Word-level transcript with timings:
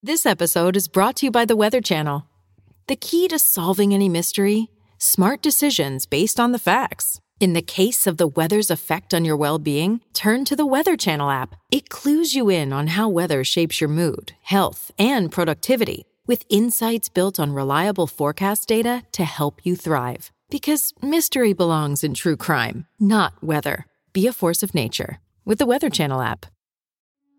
This 0.00 0.26
episode 0.26 0.76
is 0.76 0.86
brought 0.86 1.16
to 1.16 1.26
you 1.26 1.32
by 1.32 1.44
the 1.44 1.56
Weather 1.56 1.80
Channel. 1.80 2.24
The 2.86 2.94
key 2.94 3.26
to 3.26 3.36
solving 3.36 3.92
any 3.92 4.08
mystery? 4.08 4.70
Smart 4.98 5.42
decisions 5.42 6.06
based 6.06 6.38
on 6.38 6.52
the 6.52 6.58
facts. 6.60 7.20
In 7.40 7.52
the 7.52 7.62
case 7.62 8.06
of 8.06 8.16
the 8.16 8.28
weather's 8.28 8.70
effect 8.70 9.12
on 9.12 9.24
your 9.24 9.36
well 9.36 9.58
being, 9.58 10.00
turn 10.12 10.44
to 10.44 10.54
the 10.54 10.64
Weather 10.64 10.96
Channel 10.96 11.30
app. 11.30 11.56
It 11.72 11.88
clues 11.88 12.32
you 12.32 12.48
in 12.48 12.72
on 12.72 12.86
how 12.86 13.08
weather 13.08 13.42
shapes 13.42 13.80
your 13.80 13.90
mood, 13.90 14.34
health, 14.42 14.92
and 15.00 15.32
productivity, 15.32 16.04
with 16.28 16.44
insights 16.48 17.08
built 17.08 17.40
on 17.40 17.52
reliable 17.52 18.06
forecast 18.06 18.68
data 18.68 19.02
to 19.10 19.24
help 19.24 19.66
you 19.66 19.74
thrive. 19.74 20.30
Because 20.48 20.94
mystery 21.02 21.52
belongs 21.52 22.04
in 22.04 22.14
true 22.14 22.36
crime, 22.36 22.86
not 23.00 23.32
weather. 23.42 23.84
Be 24.12 24.28
a 24.28 24.32
force 24.32 24.62
of 24.62 24.74
nature 24.76 25.18
with 25.44 25.58
the 25.58 25.66
Weather 25.66 25.90
Channel 25.90 26.20
app. 26.20 26.46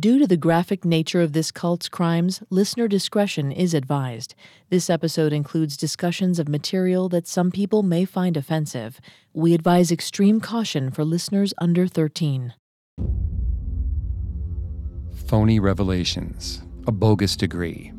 Due 0.00 0.18
to 0.18 0.26
the 0.26 0.36
graphic 0.36 0.84
nature 0.84 1.22
of 1.22 1.32
this 1.32 1.52
cult's 1.52 1.88
crimes, 1.88 2.42
listener 2.50 2.88
discretion 2.88 3.52
is 3.52 3.72
advised. 3.72 4.34
This 4.68 4.90
episode 4.90 5.32
includes 5.32 5.76
discussions 5.76 6.40
of 6.40 6.48
material 6.48 7.08
that 7.10 7.28
some 7.28 7.52
people 7.52 7.84
may 7.84 8.04
find 8.04 8.36
offensive. 8.36 9.00
We 9.32 9.54
advise 9.54 9.92
extreme 9.92 10.40
caution 10.40 10.90
for 10.90 11.04
listeners 11.04 11.54
under 11.58 11.86
13. 11.86 12.54
Phony 15.28 15.60
revelations, 15.60 16.62
a 16.88 16.92
bogus 16.92 17.36
degree, 17.36 17.92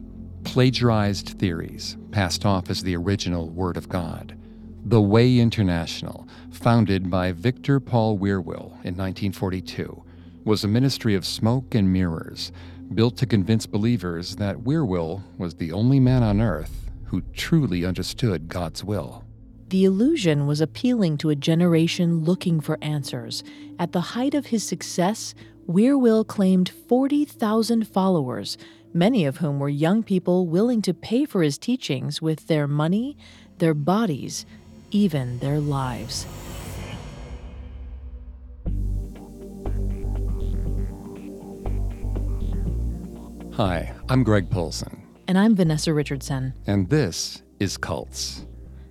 plagiarized 0.43 1.39
theories 1.39 1.95
passed 2.11 2.45
off 2.45 2.69
as 2.69 2.83
the 2.83 2.97
original 2.97 3.49
Word 3.49 3.77
of 3.77 3.87
God. 3.87 4.37
The 4.83 5.01
Way 5.01 5.39
International, 5.39 6.27
founded 6.51 7.09
by 7.09 7.31
Victor 7.31 7.79
Paul 7.79 8.19
Wierwille 8.19 8.73
in 8.83 8.95
1942 8.95 10.03
was 10.47 10.63
a 10.63 10.67
ministry 10.67 11.13
of 11.13 11.25
smoke 11.25 11.75
and 11.75 11.91
mirrors, 11.91 12.53
built 12.93 13.17
to 13.17 13.25
convince 13.25 13.65
believers 13.65 14.37
that 14.37 14.55
Wierwille 14.55 15.21
was 15.37 15.55
the 15.55 15.73
only 15.73 15.99
man 15.99 16.23
on 16.23 16.39
earth 16.39 16.89
who 17.07 17.21
truly 17.33 17.83
understood 17.83 18.47
God's 18.47 18.81
will. 18.81 19.25
The 19.67 19.83
illusion 19.83 20.47
was 20.47 20.61
appealing 20.61 21.17
to 21.17 21.29
a 21.29 21.35
generation 21.35 22.23
looking 22.23 22.61
for 22.61 22.77
answers. 22.81 23.43
At 23.77 23.91
the 23.91 24.15
height 24.15 24.33
of 24.33 24.45
his 24.45 24.63
success, 24.63 25.36
Wierwille 25.67 26.25
claimed 26.25 26.69
40,000 26.87 27.86
followers, 27.86 28.57
many 28.93 29.25
of 29.25 29.37
whom 29.37 29.59
were 29.59 29.67
young 29.67 30.02
people 30.02 30.47
willing 30.47 30.81
to 30.83 30.93
pay 30.93 31.25
for 31.25 31.43
his 31.43 31.57
teachings 31.57 32.21
with 32.21 32.47
their 32.47 32.67
money, 32.67 33.17
their 33.57 33.73
bodies, 33.73 34.45
even 34.91 35.39
their 35.39 35.59
lives. 35.59 36.25
Hi, 43.57 43.91
I'm 44.07 44.23
Greg 44.23 44.51
Polcyn. 44.51 45.01
And 45.27 45.35
I'm 45.35 45.55
Vanessa 45.55 45.91
Richardson. 45.91 46.53
And 46.67 46.87
this 46.91 47.41
is 47.59 47.75
Cults. 47.75 48.45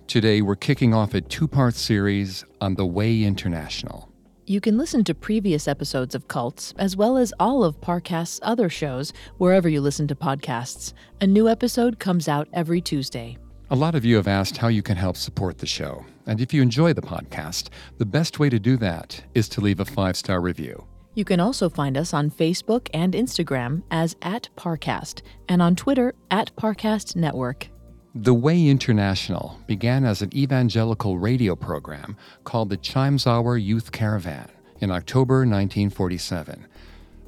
Today 0.07 0.41
we're 0.41 0.57
kicking 0.57 0.93
off 0.93 1.13
a 1.13 1.21
two 1.21 1.47
part 1.47 1.73
series 1.73 2.43
on 2.59 2.75
The 2.75 2.85
Way 2.85 3.23
International. 3.23 4.11
You 4.45 4.59
can 4.59 4.77
listen 4.77 5.05
to 5.05 5.15
previous 5.15 5.69
episodes 5.69 6.15
of 6.15 6.27
Cults, 6.27 6.73
as 6.77 6.97
well 6.97 7.15
as 7.15 7.33
all 7.39 7.63
of 7.63 7.79
Parcast's 7.79 8.41
other 8.43 8.67
shows, 8.67 9.13
wherever 9.37 9.69
you 9.69 9.79
listen 9.79 10.05
to 10.09 10.15
podcasts. 10.15 10.91
A 11.21 11.27
new 11.27 11.47
episode 11.47 11.97
comes 11.97 12.27
out 12.27 12.49
every 12.51 12.81
Tuesday. 12.81 13.37
A 13.69 13.75
lot 13.75 13.95
of 13.95 14.03
you 14.03 14.17
have 14.17 14.27
asked 14.27 14.57
how 14.57 14.67
you 14.67 14.83
can 14.83 14.97
help 14.97 15.15
support 15.15 15.59
the 15.59 15.65
show. 15.65 16.05
And 16.25 16.41
if 16.41 16.53
you 16.53 16.61
enjoy 16.61 16.91
the 16.91 17.01
podcast, 17.01 17.69
the 17.99 18.05
best 18.05 18.37
way 18.37 18.49
to 18.49 18.59
do 18.59 18.75
that 18.75 19.23
is 19.33 19.47
to 19.47 19.61
leave 19.61 19.79
a 19.79 19.85
five 19.85 20.17
star 20.17 20.41
review. 20.41 20.85
You 21.17 21.25
can 21.25 21.39
also 21.39 21.67
find 21.67 21.97
us 21.97 22.13
on 22.13 22.29
Facebook 22.29 22.89
and 22.93 23.13
Instagram 23.13 23.81
as 23.89 24.15
at 24.21 24.49
Parcast 24.55 25.23
and 25.49 25.63
on 25.63 25.75
Twitter 25.75 26.13
at 26.29 26.55
Parcast 26.55 27.15
Network. 27.15 27.69
The 28.13 28.35
Way 28.35 28.67
International 28.67 29.59
began 29.65 30.05
as 30.05 30.21
an 30.21 30.29
evangelical 30.37 31.17
radio 31.17 31.55
program 31.55 32.15
called 32.43 32.69
the 32.69 32.77
Chimes 32.77 33.25
Hour 33.25 33.57
Youth 33.57 33.91
Caravan 33.91 34.47
in 34.79 34.91
October 34.91 35.37
1947. 35.37 36.67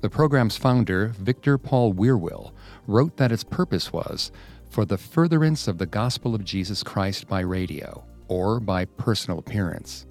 The 0.01 0.09
program's 0.11 0.55
founder, 0.55 1.07
Victor 1.17 1.57
Paul 1.57 1.95
Wierwille, 1.95 2.51
wrote 2.85 3.17
that 3.17 3.31
its 3.31 3.43
purpose 3.43 3.91
was 3.91 4.31
for 4.69 4.85
the 4.85 4.99
furtherance 4.99 5.67
of 5.67 5.79
the 5.79 5.87
gospel 5.87 6.35
of 6.35 6.45
Jesus 6.45 6.83
Christ 6.83 7.27
by 7.27 7.39
radio 7.39 8.03
or 8.27 8.59
by 8.59 8.85
personal 8.85 9.39
appearance. 9.39 10.05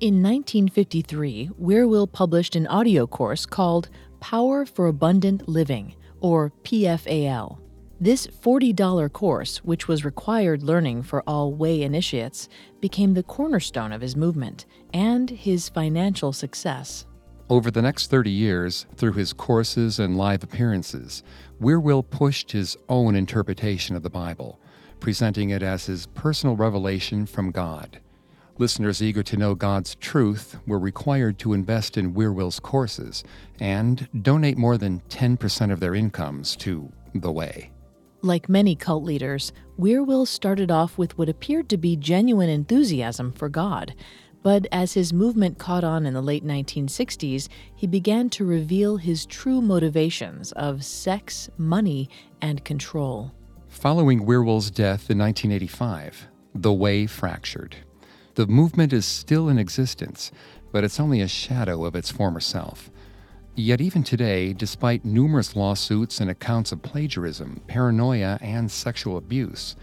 In 0.00 0.22
1953, 0.22 1.50
Wierwille 1.58 2.10
published 2.10 2.56
an 2.56 2.66
audio 2.66 3.06
course 3.06 3.46
called 3.46 3.88
Power 4.18 4.66
for 4.66 4.88
Abundant 4.88 5.48
Living, 5.48 5.94
or 6.20 6.52
PFAL. 6.64 7.58
This 8.00 8.26
$40 8.26 9.12
course, 9.12 9.58
which 9.58 9.86
was 9.86 10.04
required 10.04 10.64
learning 10.64 11.04
for 11.04 11.22
all 11.28 11.54
way 11.54 11.82
initiates, 11.82 12.48
became 12.80 13.14
the 13.14 13.22
cornerstone 13.22 13.92
of 13.92 14.00
his 14.00 14.16
movement 14.16 14.66
and 14.92 15.30
his 15.30 15.68
financial 15.68 16.32
success. 16.32 17.06
Over 17.48 17.70
the 17.70 17.82
next 17.82 18.10
30 18.10 18.32
years, 18.32 18.86
through 18.96 19.12
his 19.12 19.32
courses 19.32 20.00
and 20.00 20.18
live 20.18 20.42
appearances, 20.42 21.22
Wierwille 21.60 22.10
pushed 22.10 22.50
his 22.50 22.76
own 22.88 23.14
interpretation 23.14 23.94
of 23.94 24.02
the 24.02 24.10
Bible, 24.10 24.58
presenting 24.98 25.50
it 25.50 25.62
as 25.62 25.86
his 25.86 26.06
personal 26.08 26.56
revelation 26.56 27.26
from 27.26 27.52
God. 27.52 28.00
Listeners 28.56 29.02
eager 29.02 29.24
to 29.24 29.36
know 29.36 29.56
God's 29.56 29.96
truth 29.96 30.56
were 30.64 30.78
required 30.78 31.38
to 31.40 31.54
invest 31.54 31.98
in 31.98 32.14
Wierwille's 32.14 32.60
courses 32.60 33.24
and 33.58 34.08
donate 34.22 34.56
more 34.56 34.78
than 34.78 35.00
10% 35.08 35.72
of 35.72 35.80
their 35.80 35.96
incomes 35.96 36.54
to 36.56 36.92
The 37.16 37.32
Way. 37.32 37.72
Like 38.22 38.48
many 38.48 38.76
cult 38.76 39.02
leaders, 39.02 39.52
Wierwille 39.76 40.28
started 40.28 40.70
off 40.70 40.96
with 40.96 41.18
what 41.18 41.28
appeared 41.28 41.68
to 41.70 41.76
be 41.76 41.96
genuine 41.96 42.48
enthusiasm 42.48 43.32
for 43.32 43.48
God. 43.48 43.92
But 44.44 44.68
as 44.70 44.92
his 44.92 45.12
movement 45.12 45.58
caught 45.58 45.82
on 45.82 46.06
in 46.06 46.14
the 46.14 46.22
late 46.22 46.44
1960s, 46.44 47.48
he 47.74 47.88
began 47.88 48.30
to 48.30 48.44
reveal 48.44 48.98
his 48.98 49.26
true 49.26 49.60
motivations 49.60 50.52
of 50.52 50.84
sex, 50.84 51.50
money, 51.58 52.08
and 52.40 52.64
control. 52.64 53.32
Following 53.68 54.24
Wierwille's 54.24 54.70
death 54.70 55.10
in 55.10 55.18
1985, 55.18 56.28
The 56.54 56.72
Way 56.72 57.06
fractured. 57.06 57.76
The 58.34 58.46
movement 58.48 58.92
is 58.92 59.06
still 59.06 59.48
in 59.48 59.58
existence, 59.58 60.32
but 60.72 60.82
it's 60.82 60.98
only 60.98 61.20
a 61.20 61.28
shadow 61.28 61.84
of 61.84 61.94
its 61.94 62.10
former 62.10 62.40
self. 62.40 62.90
Yet, 63.54 63.80
even 63.80 64.02
today, 64.02 64.52
despite 64.52 65.04
numerous 65.04 65.54
lawsuits 65.54 66.20
and 66.20 66.28
accounts 66.28 66.72
of 66.72 66.82
plagiarism, 66.82 67.62
paranoia, 67.68 68.38
and 68.40 68.68
sexual 68.68 69.16
abuse, 69.16 69.76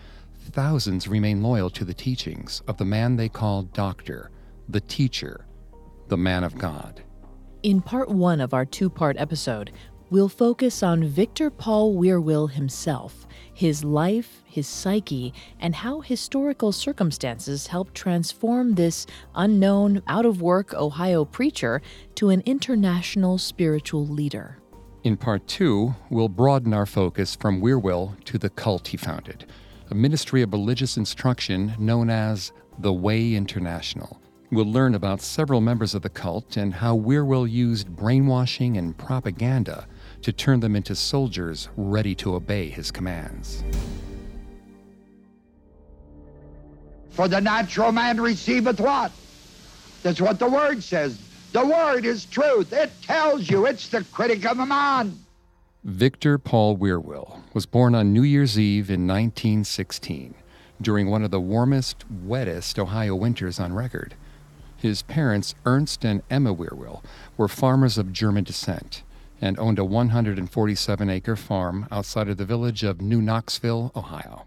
thousands 0.50 1.08
remain 1.08 1.42
loyal 1.42 1.70
to 1.70 1.86
the 1.86 1.94
teachings 1.94 2.62
of 2.68 2.76
the 2.76 2.84
man 2.84 3.16
they 3.16 3.30
call 3.30 3.64
Doctor, 3.64 4.32
the 4.68 4.82
Teacher, 4.82 5.46
the 6.10 6.18
Man 6.18 6.44
of 6.44 6.58
God. 6.58 7.02
In 7.64 7.82
part 7.82 8.10
one 8.10 8.42
of 8.42 8.54
our 8.54 8.66
two 8.66 8.90
part 8.90 9.16
episode, 9.18 9.72
we'll 10.12 10.30
focus 10.30 10.84
on 10.84 11.04
Victor 11.04 11.50
Paul 11.50 11.96
Wierwille 11.96 12.52
himself 12.52 13.26
his 13.54 13.84
life, 13.84 14.42
his 14.46 14.66
psyche, 14.66 15.34
and 15.60 15.76
how 15.76 16.02
historical 16.02 16.72
circumstances 16.72 17.68
helped 17.68 17.94
transform 17.94 18.74
this 18.74 19.06
unknown, 19.36 20.02
out 20.08 20.26
of 20.26 20.42
work 20.42 20.74
Ohio 20.74 21.26
preacher 21.26 21.82
to 22.16 22.30
an 22.30 22.42
international 22.46 23.38
spiritual 23.38 24.08
leader. 24.08 24.58
In 25.04 25.16
part 25.18 25.48
two, 25.48 25.94
we'll 26.10 26.30
broaden 26.30 26.74
our 26.74 26.86
focus 26.86 27.36
from 27.36 27.62
Wierwille 27.62 28.24
to 28.26 28.38
the 28.38 28.50
cult 28.50 28.88
he 28.88 28.98
founded, 28.98 29.46
a 29.92 29.96
ministry 29.96 30.42
of 30.42 30.54
religious 30.54 30.98
instruction 30.98 31.74
known 31.78 32.10
as 32.10 32.52
the 32.80 32.94
Way 32.94 33.34
International. 33.34 34.22
We'll 34.52 34.72
learn 34.72 34.96
about 34.96 35.22
several 35.22 35.62
members 35.62 35.96
of 35.96 36.02
the 36.02 36.10
cult 36.10 36.58
and 36.58 36.74
how 36.74 36.98
Wierwille 36.98 37.50
used 37.50 37.96
brainwashing 37.96 38.78
and 38.78 38.98
propaganda 38.98 39.88
to 40.22 40.32
turn 40.32 40.60
them 40.60 40.76
into 40.76 40.96
soldiers 40.96 41.70
ready 41.76 42.16
to 42.16 42.36
obey 42.36 42.70
his 42.70 42.92
commands. 42.92 43.64
For 47.10 47.28
the 47.28 47.42
natural 47.42 47.92
man 47.92 48.20
receiveth 48.22 48.80
what? 48.80 49.12
That's 50.04 50.22
what 50.22 50.40
the 50.40 50.48
word 50.48 50.82
says. 50.82 51.22
The 51.52 51.66
word 51.66 52.06
is 52.06 52.26
truth. 52.26 52.72
It 52.72 52.92
tells 53.02 53.50
you 53.50 53.66
it's 53.66 53.90
the 53.90 54.04
critic 54.06 54.46
of 54.46 54.60
a 54.60 54.66
man. 54.66 55.18
Victor 55.84 56.38
Paul 56.38 56.78
Wierwille 56.78 57.42
was 57.54 57.66
born 57.66 57.96
on 57.96 58.14
New 58.14 58.24
Year's 58.24 58.58
Eve 58.58 58.90
in 58.90 59.08
1916, 59.08 60.36
during 60.82 61.10
one 61.10 61.24
of 61.24 61.32
the 61.32 61.42
warmest, 61.42 62.06
wettest 62.10 62.80
Ohio 62.80 63.16
winters 63.16 63.60
on 63.60 63.74
record. 63.74 64.16
His 64.78 65.02
parents, 65.02 65.54
Ernst 65.66 66.06
and 66.06 66.24
Emma 66.30 66.56
Wierwille, 66.56 67.04
were 67.36 67.48
farmers 67.48 67.98
of 67.98 68.14
German 68.14 68.44
descent 68.44 69.04
and 69.42 69.58
owned 69.60 69.80
a 69.80 69.86
147 69.86 71.10
acre 71.10 71.36
farm 71.36 71.88
outside 71.92 72.30
of 72.30 72.38
the 72.38 72.46
village 72.46 72.84
of 72.84 73.02
New 73.02 73.22
Knoxville, 73.22 73.92
Ohio. 73.96 74.46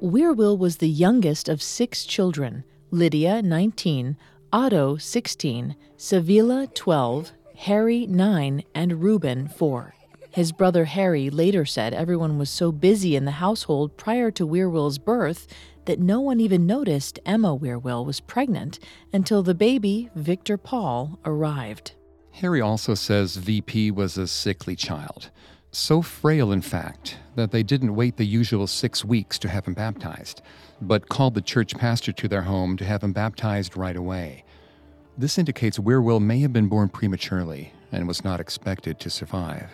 Wierwille 0.00 0.56
was 0.56 0.78
the 0.78 0.88
youngest 0.88 1.48
of 1.48 1.60
six 1.60 2.04
children 2.04 2.64
Lydia, 2.90 3.42
19, 3.42 4.16
Otto, 4.52 4.96
16, 4.96 5.76
Sevilla, 5.96 6.66
12, 6.74 7.32
Harry, 7.56 8.06
9, 8.06 8.64
and 8.74 9.02
Reuben, 9.02 9.46
4. 9.46 9.94
His 10.30 10.52
brother 10.52 10.86
Harry 10.86 11.28
later 11.28 11.64
said 11.64 11.92
everyone 11.92 12.38
was 12.38 12.50
so 12.50 12.72
busy 12.72 13.14
in 13.16 13.24
the 13.24 13.32
household 13.32 13.96
prior 13.96 14.30
to 14.32 14.46
Wierwille's 14.46 14.98
birth 14.98 15.46
that 15.84 15.98
no 15.98 16.20
one 16.20 16.40
even 16.40 16.66
noticed 16.66 17.18
Emma 17.26 17.56
Wierwille 17.56 18.06
was 18.06 18.20
pregnant 18.20 18.78
until 19.12 19.42
the 19.42 19.54
baby, 19.54 20.08
Victor 20.14 20.56
Paul, 20.56 21.18
arrived. 21.24 21.92
Harry 22.32 22.60
also 22.60 22.94
says 22.94 23.36
VP 23.36 23.90
was 23.90 24.16
a 24.16 24.26
sickly 24.26 24.76
child, 24.76 25.30
so 25.72 26.02
frail, 26.02 26.52
in 26.52 26.62
fact, 26.62 27.18
that 27.36 27.50
they 27.50 27.62
didn't 27.62 27.94
wait 27.94 28.16
the 28.16 28.26
usual 28.26 28.66
six 28.66 29.04
weeks 29.04 29.38
to 29.38 29.48
have 29.48 29.66
him 29.66 29.74
baptized, 29.74 30.42
but 30.80 31.08
called 31.08 31.34
the 31.34 31.42
church 31.42 31.76
pastor 31.76 32.12
to 32.12 32.28
their 32.28 32.42
home 32.42 32.76
to 32.76 32.84
have 32.84 33.02
him 33.02 33.12
baptized 33.12 33.76
right 33.76 33.96
away. 33.96 34.44
This 35.18 35.38
indicates 35.38 35.78
Wierwille 35.78 36.20
may 36.20 36.40
have 36.40 36.52
been 36.52 36.68
born 36.68 36.88
prematurely 36.88 37.72
and 37.92 38.08
was 38.08 38.24
not 38.24 38.40
expected 38.40 38.98
to 39.00 39.10
survive. 39.10 39.70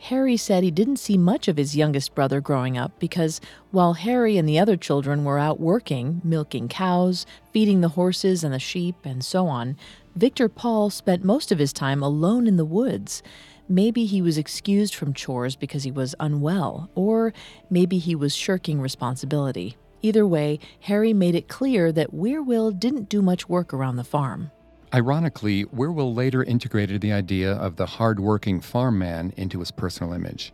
Harry 0.00 0.36
said 0.36 0.62
he 0.62 0.70
didn't 0.70 0.98
see 0.98 1.18
much 1.18 1.48
of 1.48 1.56
his 1.56 1.76
youngest 1.76 2.14
brother 2.14 2.40
growing 2.40 2.78
up 2.78 2.98
because 3.00 3.40
while 3.72 3.94
Harry 3.94 4.36
and 4.36 4.48
the 4.48 4.58
other 4.58 4.76
children 4.76 5.24
were 5.24 5.38
out 5.38 5.58
working, 5.58 6.20
milking 6.22 6.68
cows, 6.68 7.26
feeding 7.52 7.80
the 7.80 7.90
horses 7.90 8.44
and 8.44 8.54
the 8.54 8.60
sheep, 8.60 8.94
and 9.04 9.24
so 9.24 9.48
on, 9.48 9.76
Victor 10.16 10.48
Paul 10.48 10.90
spent 10.90 11.24
most 11.24 11.52
of 11.52 11.58
his 11.58 11.72
time 11.72 12.02
alone 12.02 12.46
in 12.46 12.56
the 12.56 12.64
woods. 12.64 13.22
Maybe 13.68 14.06
he 14.06 14.22
was 14.22 14.38
excused 14.38 14.94
from 14.94 15.12
chores 15.12 15.54
because 15.54 15.84
he 15.84 15.90
was 15.90 16.14
unwell, 16.18 16.90
or 16.94 17.32
maybe 17.70 17.98
he 17.98 18.14
was 18.14 18.34
shirking 18.34 18.80
responsibility. 18.80 19.76
Either 20.00 20.26
way, 20.26 20.58
Harry 20.80 21.12
made 21.12 21.34
it 21.34 21.48
clear 21.48 21.92
that 21.92 22.14
Wierwille 22.14 22.78
didn't 22.78 23.08
do 23.08 23.20
much 23.20 23.48
work 23.48 23.74
around 23.74 23.96
the 23.96 24.04
farm. 24.04 24.50
Ironically, 24.94 25.66
Wierwille 25.66 26.14
later 26.14 26.42
integrated 26.42 27.00
the 27.00 27.12
idea 27.12 27.52
of 27.52 27.76
the 27.76 27.84
hard-working 27.84 28.60
farm 28.60 28.98
man 28.98 29.34
into 29.36 29.58
his 29.58 29.70
personal 29.70 30.14
image. 30.14 30.52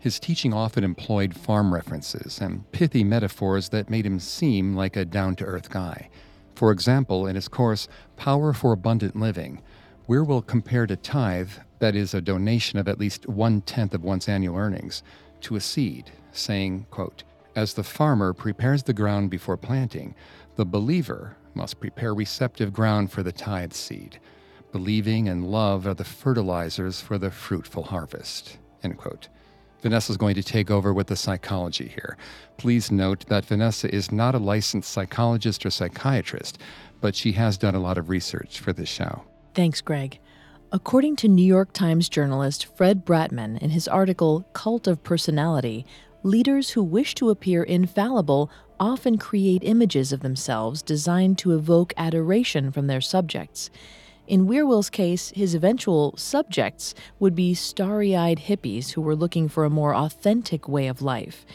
His 0.00 0.18
teaching 0.18 0.52
often 0.52 0.84
employed 0.84 1.36
farm 1.36 1.72
references 1.72 2.40
and 2.40 2.70
pithy 2.72 3.04
metaphors 3.04 3.68
that 3.68 3.90
made 3.90 4.06
him 4.06 4.18
seem 4.18 4.74
like 4.74 4.96
a 4.96 5.04
down 5.04 5.36
to 5.36 5.44
earth 5.44 5.70
guy. 5.70 6.08
For 6.58 6.72
example, 6.72 7.28
in 7.28 7.36
his 7.36 7.46
course, 7.46 7.86
Power 8.16 8.52
for 8.52 8.72
Abundant 8.72 9.14
Living, 9.14 9.62
Wierwille 10.08 10.44
compared 10.44 10.90
a 10.90 10.96
tithe, 10.96 11.52
that 11.78 11.94
is, 11.94 12.14
a 12.14 12.20
donation 12.20 12.80
of 12.80 12.88
at 12.88 12.98
least 12.98 13.28
one 13.28 13.60
tenth 13.60 13.94
of 13.94 14.02
one's 14.02 14.28
annual 14.28 14.56
earnings, 14.56 15.04
to 15.42 15.54
a 15.54 15.60
seed, 15.60 16.10
saying, 16.32 16.86
quote, 16.90 17.22
As 17.54 17.74
the 17.74 17.84
farmer 17.84 18.32
prepares 18.32 18.82
the 18.82 18.92
ground 18.92 19.30
before 19.30 19.56
planting, 19.56 20.16
the 20.56 20.64
believer 20.64 21.36
must 21.54 21.78
prepare 21.78 22.12
receptive 22.12 22.72
ground 22.72 23.12
for 23.12 23.22
the 23.22 23.30
tithe 23.30 23.72
seed. 23.72 24.18
Believing 24.72 25.28
and 25.28 25.52
love 25.52 25.86
are 25.86 25.94
the 25.94 26.02
fertilizers 26.02 27.00
for 27.00 27.18
the 27.18 27.30
fruitful 27.30 27.84
harvest. 27.84 28.58
End 28.82 28.98
quote. 28.98 29.28
Vanessa 29.80 30.12
is 30.12 30.16
going 30.16 30.34
to 30.34 30.42
take 30.42 30.70
over 30.70 30.92
with 30.92 31.06
the 31.06 31.16
psychology 31.16 31.88
here. 31.88 32.16
Please 32.56 32.90
note 32.90 33.26
that 33.28 33.44
Vanessa 33.44 33.92
is 33.94 34.10
not 34.10 34.34
a 34.34 34.38
licensed 34.38 34.90
psychologist 34.90 35.64
or 35.64 35.70
psychiatrist, 35.70 36.58
but 37.00 37.14
she 37.14 37.32
has 37.32 37.56
done 37.56 37.74
a 37.74 37.80
lot 37.80 37.98
of 37.98 38.08
research 38.08 38.58
for 38.58 38.72
this 38.72 38.88
show. 38.88 39.22
Thanks, 39.54 39.80
Greg. 39.80 40.18
According 40.70 41.16
to 41.16 41.28
New 41.28 41.44
York 41.44 41.72
Times 41.72 42.08
journalist 42.08 42.66
Fred 42.76 43.06
Bratman 43.06 43.58
in 43.62 43.70
his 43.70 43.88
article 43.88 44.46
Cult 44.52 44.86
of 44.86 45.02
Personality, 45.02 45.86
leaders 46.22 46.70
who 46.70 46.82
wish 46.82 47.14
to 47.14 47.30
appear 47.30 47.62
infallible 47.62 48.50
often 48.80 49.16
create 49.16 49.62
images 49.64 50.12
of 50.12 50.20
themselves 50.20 50.82
designed 50.82 51.38
to 51.38 51.54
evoke 51.54 51.94
adoration 51.96 52.70
from 52.70 52.86
their 52.86 53.00
subjects. 53.00 53.70
In 54.28 54.46
Wierwille's 54.46 54.90
case, 54.90 55.32
his 55.34 55.54
eventual 55.54 56.14
subjects 56.18 56.94
would 57.18 57.34
be 57.34 57.54
starry 57.54 58.14
eyed 58.14 58.40
hippies 58.40 58.90
who 58.90 59.00
were 59.00 59.16
looking 59.16 59.48
for 59.48 59.64
a 59.64 59.70
more 59.70 59.94
authentic 59.94 60.68
way 60.68 60.86
of 60.86 61.00
life. 61.00 61.46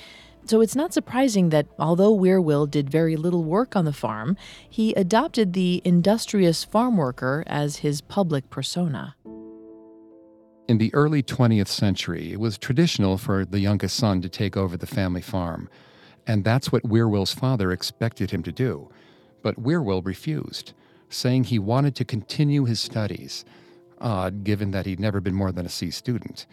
So 0.45 0.59
it's 0.59 0.75
not 0.75 0.91
surprising 0.91 1.49
that 1.49 1.67
although 1.77 2.17
Wierwille 2.17 2.65
did 2.69 2.89
very 2.89 3.15
little 3.15 3.43
work 3.43 3.75
on 3.75 3.85
the 3.85 3.93
farm, 3.93 4.35
he 4.67 4.91
adopted 4.95 5.53
the 5.53 5.83
industrious 5.85 6.63
farm 6.63 6.97
worker 6.97 7.43
as 7.45 7.77
his 7.77 8.01
public 8.01 8.49
persona. 8.49 9.15
In 10.67 10.79
the 10.79 10.91
early 10.95 11.21
20th 11.21 11.67
century, 11.67 12.33
it 12.33 12.39
was 12.39 12.57
traditional 12.57 13.19
for 13.19 13.45
the 13.45 13.59
youngest 13.59 13.95
son 13.97 14.19
to 14.23 14.29
take 14.29 14.57
over 14.57 14.77
the 14.77 14.87
family 14.87 15.21
farm, 15.21 15.69
and 16.25 16.43
that's 16.43 16.71
what 16.71 16.81
Wierwille's 16.81 17.35
father 17.35 17.71
expected 17.71 18.31
him 18.31 18.41
to 18.41 18.51
do. 18.51 18.89
But 19.43 19.61
Wierwille 19.61 20.03
refused 20.03 20.73
saying 21.13 21.45
he 21.45 21.59
wanted 21.59 21.95
to 21.95 22.05
continue 22.05 22.65
his 22.65 22.79
studies. 22.79 23.45
Odd, 23.99 24.43
given 24.43 24.71
that 24.71 24.85
he'd 24.85 24.99
never 24.99 25.21
been 25.21 25.35
more 25.35 25.51
than 25.51 25.65
a 25.65 25.69
C 25.69 25.91
student. 25.91 26.45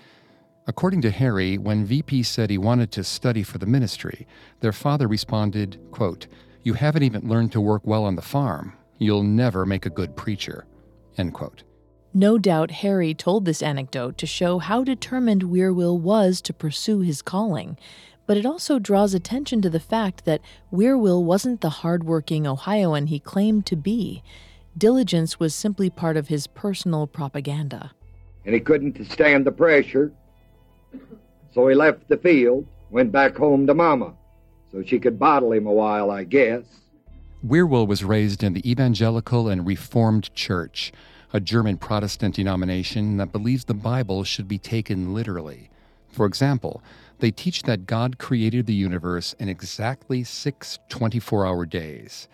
According 0.67 1.01
to 1.03 1.11
Harry, 1.11 1.59
when 1.59 1.85
VP 1.85 2.23
said 2.23 2.51
he 2.51 2.59
wanted 2.59 2.93
to 2.93 3.03
study 3.03 3.43
for 3.43 3.59
the 3.59 3.67
ministry, 3.67 4.26
their 4.61 4.73
father 4.73 5.09
responded, 5.09 5.81
quote, 5.90 6.29
You 6.62 6.75
haven't 6.75 7.02
even 7.02 7.29
learned 7.29 7.50
to 7.52 7.61
work 7.61 7.83
well 7.85 8.05
on 8.05 8.14
the 8.14 8.23
farm. 8.23 8.75
You'll 8.99 9.25
never 9.25 9.67
make 9.67 9.87
a 9.87 9.90
good 9.90 10.14
preacher. 10.14 10.67
End 11.17 11.35
quote. 11.35 11.64
No 12.12 12.38
doubt 12.38 12.71
Harry 12.71 13.14
told 13.14 13.45
this 13.45 13.62
anecdote 13.62 14.19
to 14.19 14.26
show 14.26 14.59
how 14.59 14.85
determined 14.85 15.43
Wierwille 15.43 15.99
was 15.99 16.40
to 16.43 16.52
pursue 16.52 17.00
his 17.00 17.23
calling, 17.23 17.79
but 18.26 18.37
it 18.37 18.47
also 18.47 18.79
draws 18.79 19.14
attention 19.14 19.62
to 19.62 19.71
the 19.71 19.81
fact 19.81 20.25
that 20.25 20.40
Wierwille 20.73 21.25
wasn't 21.25 21.62
the 21.62 21.71
hardworking 21.71 22.47
Ohioan 22.47 23.07
he 23.07 23.19
claimed 23.19 23.64
to 23.67 23.76
be 23.76 24.23
diligence 24.77 25.39
was 25.39 25.55
simply 25.55 25.91
part 25.91 26.17
of 26.17 26.29
his 26.29 26.47
personal 26.47 27.07
propaganda. 27.07 27.93
And 28.45 28.55
he 28.55 28.61
couldn't 28.61 29.05
stand 29.11 29.47
the 29.47 29.53
pressure, 29.53 30.12
so 31.53 31.69
he 31.69 31.75
left 31.75 32.09
the 32.09 32.17
field, 32.17 32.67
went 32.91 33.12
back 33.12 33.37
home 33.37 33.67
to 33.67 33.75
Mama, 33.75 34.15
so 34.73 34.83
she 34.83 34.99
could 34.99 35.19
bottle 35.19 35.53
him 35.53 35.67
a 35.67 35.73
while, 35.73 36.11
I 36.11 36.25
guess. 36.25 36.65
Wierwille 37.47 37.87
was 37.87 38.05
raised 38.05 38.43
in 38.43 38.53
the 38.53 38.71
Evangelical 38.71 39.49
and 39.49 39.67
Reformed 39.67 40.33
Church, 40.35 40.93
a 41.33 41.41
German 41.41 41.77
Protestant 41.77 42.35
denomination 42.35 43.17
that 43.19 43.33
believes 43.33 43.65
the 43.65 43.75
Bible 43.75 44.25
should 44.25 44.49
be 44.49 44.59
taken 44.59 45.15
literally. 45.15 45.71
For 46.11 46.27
example, 46.27 46.83
they 47.21 47.31
teach 47.31 47.62
that 47.65 47.87
God 47.87 48.19
created 48.19 48.67
the 48.67 48.75
universe 48.75 49.35
in 49.39 49.49
exactly 49.49 50.25
six 50.25 50.79
24 50.89 51.47
hour 51.47 51.67
days. 51.67 52.29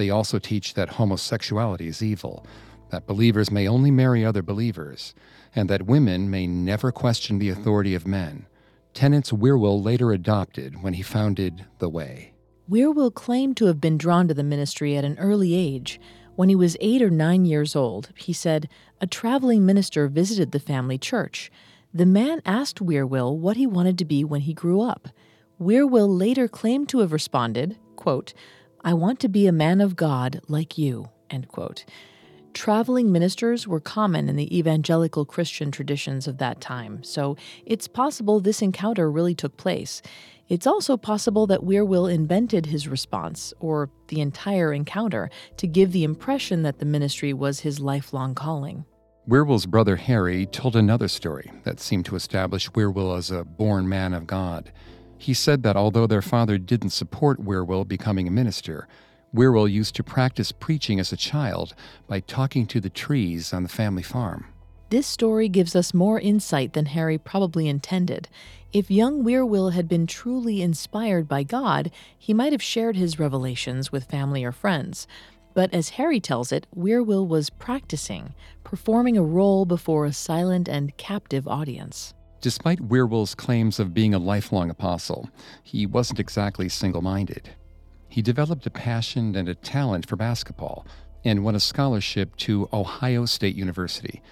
They 0.00 0.08
also 0.08 0.38
teach 0.38 0.72
that 0.72 0.88
homosexuality 0.88 1.86
is 1.86 2.02
evil, 2.02 2.46
that 2.88 3.06
believers 3.06 3.50
may 3.50 3.68
only 3.68 3.90
marry 3.90 4.24
other 4.24 4.40
believers, 4.40 5.14
and 5.54 5.68
that 5.68 5.84
women 5.84 6.30
may 6.30 6.46
never 6.46 6.90
question 6.90 7.38
the 7.38 7.50
authority 7.50 7.94
of 7.94 8.06
men. 8.06 8.46
Tenets 8.94 9.30
Wierwille 9.30 9.84
later 9.84 10.10
adopted 10.10 10.82
when 10.82 10.94
he 10.94 11.02
founded 11.02 11.66
The 11.80 11.90
Way. 11.90 12.32
Wierwille 12.66 13.12
claimed 13.12 13.58
to 13.58 13.66
have 13.66 13.78
been 13.78 13.98
drawn 13.98 14.26
to 14.28 14.32
the 14.32 14.42
ministry 14.42 14.96
at 14.96 15.04
an 15.04 15.18
early 15.18 15.52
age. 15.52 16.00
When 16.34 16.48
he 16.48 16.56
was 16.56 16.78
eight 16.80 17.02
or 17.02 17.10
nine 17.10 17.44
years 17.44 17.76
old, 17.76 18.08
he 18.16 18.32
said, 18.32 18.70
a 19.02 19.06
traveling 19.06 19.66
minister 19.66 20.08
visited 20.08 20.52
the 20.52 20.60
family 20.60 20.96
church. 20.96 21.52
The 21.92 22.06
man 22.06 22.40
asked 22.46 22.82
Wierwille 22.82 23.36
what 23.36 23.58
he 23.58 23.66
wanted 23.66 23.98
to 23.98 24.06
be 24.06 24.24
when 24.24 24.40
he 24.40 24.54
grew 24.54 24.80
up. 24.80 25.10
Wierwille 25.60 26.18
later 26.18 26.48
claimed 26.48 26.88
to 26.88 27.00
have 27.00 27.12
responded, 27.12 27.76
quote, 27.96 28.32
I 28.82 28.94
want 28.94 29.20
to 29.20 29.28
be 29.28 29.46
a 29.46 29.52
man 29.52 29.80
of 29.80 29.94
God 29.94 30.40
like 30.48 30.78
you. 30.78 31.10
End 31.28 31.48
quote. 31.48 31.84
Traveling 32.54 33.12
ministers 33.12 33.68
were 33.68 33.78
common 33.78 34.28
in 34.28 34.36
the 34.36 34.56
evangelical 34.56 35.24
Christian 35.24 35.70
traditions 35.70 36.26
of 36.26 36.38
that 36.38 36.60
time, 36.60 37.04
so 37.04 37.36
it's 37.64 37.86
possible 37.86 38.40
this 38.40 38.62
encounter 38.62 39.10
really 39.10 39.34
took 39.34 39.56
place. 39.56 40.02
It's 40.48 40.66
also 40.66 40.96
possible 40.96 41.46
that 41.46 41.60
Wierwille 41.60 42.12
invented 42.12 42.66
his 42.66 42.88
response, 42.88 43.52
or 43.60 43.88
the 44.08 44.20
entire 44.20 44.72
encounter, 44.72 45.30
to 45.58 45.68
give 45.68 45.92
the 45.92 46.02
impression 46.02 46.62
that 46.62 46.80
the 46.80 46.86
ministry 46.86 47.32
was 47.32 47.60
his 47.60 47.78
lifelong 47.78 48.34
calling. 48.34 48.84
Wierwille's 49.28 49.66
brother 49.66 49.94
Harry 49.94 50.46
told 50.46 50.74
another 50.74 51.06
story 51.06 51.52
that 51.62 51.78
seemed 51.78 52.06
to 52.06 52.16
establish 52.16 52.68
Wierwille 52.70 53.16
as 53.16 53.30
a 53.30 53.44
born 53.44 53.88
man 53.88 54.12
of 54.12 54.26
God. 54.26 54.72
He 55.20 55.34
said 55.34 55.62
that 55.64 55.76
although 55.76 56.06
their 56.06 56.22
father 56.22 56.56
didn't 56.56 56.90
support 56.90 57.44
Wierwille 57.44 57.86
becoming 57.86 58.26
a 58.26 58.30
minister, 58.30 58.88
Wierwille 59.34 59.70
used 59.70 59.94
to 59.96 60.02
practice 60.02 60.50
preaching 60.50 60.98
as 60.98 61.12
a 61.12 61.16
child 61.16 61.74
by 62.08 62.20
talking 62.20 62.66
to 62.68 62.80
the 62.80 62.88
trees 62.88 63.52
on 63.52 63.62
the 63.62 63.68
family 63.68 64.02
farm. 64.02 64.46
This 64.88 65.06
story 65.06 65.50
gives 65.50 65.76
us 65.76 65.92
more 65.92 66.18
insight 66.18 66.72
than 66.72 66.86
Harry 66.86 67.18
probably 67.18 67.68
intended. 67.68 68.30
If 68.72 68.90
young 68.90 69.22
Wierwille 69.22 69.74
had 69.74 69.88
been 69.88 70.06
truly 70.06 70.62
inspired 70.62 71.28
by 71.28 71.42
God, 71.42 71.90
he 72.18 72.32
might 72.32 72.52
have 72.52 72.62
shared 72.62 72.96
his 72.96 73.18
revelations 73.18 73.92
with 73.92 74.10
family 74.10 74.42
or 74.42 74.52
friends. 74.52 75.06
But 75.52 75.74
as 75.74 75.90
Harry 75.90 76.18
tells 76.18 76.50
it, 76.50 76.66
Wierwille 76.74 77.28
was 77.28 77.50
practicing, 77.50 78.32
performing 78.64 79.18
a 79.18 79.22
role 79.22 79.66
before 79.66 80.06
a 80.06 80.14
silent 80.14 80.66
and 80.66 80.96
captive 80.96 81.46
audience. 81.46 82.14
Despite 82.40 82.88
Wierwille's 82.88 83.34
claims 83.34 83.78
of 83.78 83.92
being 83.92 84.14
a 84.14 84.18
lifelong 84.18 84.70
apostle, 84.70 85.28
he 85.62 85.84
wasn't 85.84 86.20
exactly 86.20 86.70
single 86.70 87.02
minded. 87.02 87.50
He 88.08 88.22
developed 88.22 88.66
a 88.66 88.70
passion 88.70 89.36
and 89.36 89.46
a 89.46 89.54
talent 89.54 90.08
for 90.08 90.16
basketball 90.16 90.86
and 91.22 91.44
won 91.44 91.54
a 91.54 91.60
scholarship 91.60 92.34
to 92.36 92.68
Ohio 92.72 93.26
State 93.26 93.56
University. 93.56 94.22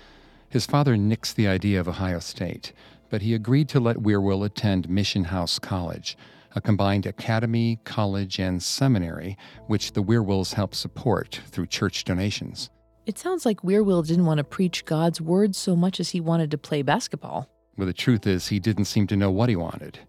His 0.49 0.65
father 0.65 0.97
nixed 0.97 1.35
the 1.35 1.49
idea 1.49 1.79
of 1.79 1.87
Ohio 1.87 2.19
State, 2.19 2.73
but 3.11 3.21
he 3.21 3.35
agreed 3.35 3.69
to 3.69 3.81
let 3.81 3.99
Wierwille 3.99 4.47
attend 4.47 4.89
Mission 4.89 5.25
House 5.25 5.59
College, 5.59 6.17
a 6.55 6.63
combined 6.63 7.05
academy, 7.05 7.79
college, 7.85 8.41
and 8.41 8.63
seminary, 8.63 9.37
which 9.67 9.93
the 9.93 10.03
Wierwilles 10.03 10.55
helped 10.55 10.77
support 10.77 11.43
through 11.49 11.67
church 11.67 12.05
donations. 12.05 12.71
It 13.05 13.19
sounds 13.19 13.45
like 13.45 13.61
Wierwille 13.61 14.07
didn't 14.07 14.25
want 14.25 14.39
to 14.39 14.45
preach 14.45 14.87
God's 14.87 15.21
word 15.21 15.55
so 15.55 15.77
much 15.77 16.01
as 16.01 16.11
he 16.11 16.21
wanted 16.21 16.51
to 16.51 16.59
play 16.59 16.81
basketball. 16.81 17.49
Well, 17.79 17.87
the 17.87 17.93
truth 17.93 18.27
is, 18.27 18.49
he 18.49 18.59
didn't 18.59 18.87
seem 18.87 19.07
to 19.07 19.17
know 19.17 19.31
what 19.31 19.49
he 19.49 19.55
wanted. 19.55 20.01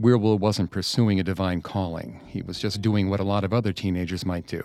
Wierwille 0.00 0.38
wasn't 0.38 0.70
pursuing 0.70 1.18
a 1.18 1.24
divine 1.24 1.62
calling. 1.62 2.20
He 2.28 2.42
was 2.42 2.60
just 2.60 2.80
doing 2.80 3.10
what 3.10 3.18
a 3.18 3.24
lot 3.24 3.42
of 3.42 3.52
other 3.52 3.72
teenagers 3.72 4.24
might 4.24 4.46
do, 4.46 4.62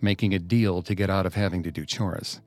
making 0.00 0.32
a 0.32 0.38
deal 0.38 0.80
to 0.80 0.94
get 0.94 1.10
out 1.10 1.26
of 1.26 1.34
having 1.34 1.62
to 1.62 1.70
do 1.70 1.84
chores. 1.84 2.40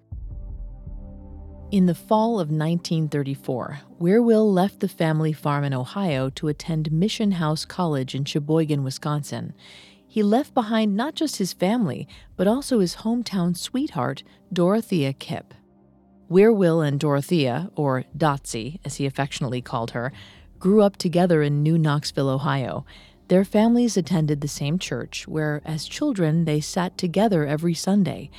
In 1.70 1.86
the 1.86 1.94
fall 1.94 2.40
of 2.40 2.50
1934, 2.50 3.82
Wierwille 4.00 4.52
left 4.52 4.80
the 4.80 4.88
family 4.88 5.34
farm 5.34 5.64
in 5.64 5.74
Ohio 5.74 6.32
to 6.32 6.48
attend 6.48 6.92
Mission 6.92 7.34
House 7.34 7.64
College 7.64 8.16
in 8.16 8.26
Sheboygan, 8.26 8.84
Wisconsin. 8.84 9.54
He 10.08 10.24
left 10.24 10.56
behind 10.56 10.96
not 10.96 11.14
just 11.14 11.36
his 11.36 11.54
family, 11.54 12.08
but 12.36 12.48
also 12.48 12.80
his 12.80 12.98
hometown 12.98 13.56
sweetheart, 13.56 14.24
Dorothea 14.52 15.14
Kipp. 15.14 15.54
Wierwille 16.30 16.88
and 16.88 17.00
Dorothea, 17.00 17.70
or 17.76 18.06
Dotsie 18.18 18.80
as 18.86 18.96
he 18.96 19.06
affectionately 19.06 19.62
called 19.62 19.92
her, 19.92 20.12
grew 20.60 20.82
up 20.82 20.98
together 20.98 21.42
in 21.42 21.62
New 21.62 21.78
Knoxville, 21.78 22.30
Ohio. 22.30 22.86
Their 23.28 23.46
families 23.46 23.98
attended 23.98 24.42
the 24.42 24.48
same 24.48 24.80
church, 24.80 25.28
where, 25.28 25.62
as 25.66 25.86
children, 25.86 26.46
they 26.46 26.60
sat 26.62 26.98
together 26.98 27.46
every 27.46 27.74
Sunday. 27.74 28.30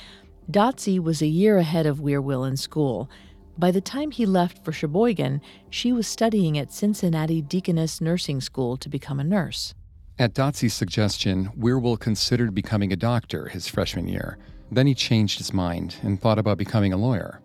Dotsie 0.49 0.99
was 0.99 1.21
a 1.21 1.27
year 1.27 1.57
ahead 1.57 1.85
of 1.85 1.99
Wierwille 1.99 2.47
in 2.47 2.57
school. 2.57 3.09
By 3.57 3.71
the 3.71 3.81
time 3.81 4.11
he 4.11 4.25
left 4.25 4.63
for 4.65 4.71
Sheboygan, 4.71 5.41
she 5.69 5.93
was 5.93 6.07
studying 6.07 6.57
at 6.57 6.73
Cincinnati 6.73 7.41
Deaconess 7.41 8.01
Nursing 8.01 8.41
School 8.41 8.77
to 8.77 8.89
become 8.89 9.19
a 9.19 9.23
nurse. 9.23 9.73
At 10.19 10.33
Dotsie's 10.33 10.73
suggestion, 10.73 11.51
Wierwille 11.57 11.99
considered 11.99 12.53
becoming 12.53 12.91
a 12.91 12.97
doctor 12.97 13.47
his 13.47 13.67
freshman 13.67 14.07
year. 14.07 14.37
Then 14.71 14.87
he 14.87 14.95
changed 14.95 15.37
his 15.37 15.53
mind 15.53 15.95
and 16.01 16.19
thought 16.19 16.39
about 16.39 16.57
becoming 16.57 16.93
a 16.93 16.97
lawyer. 16.97 17.41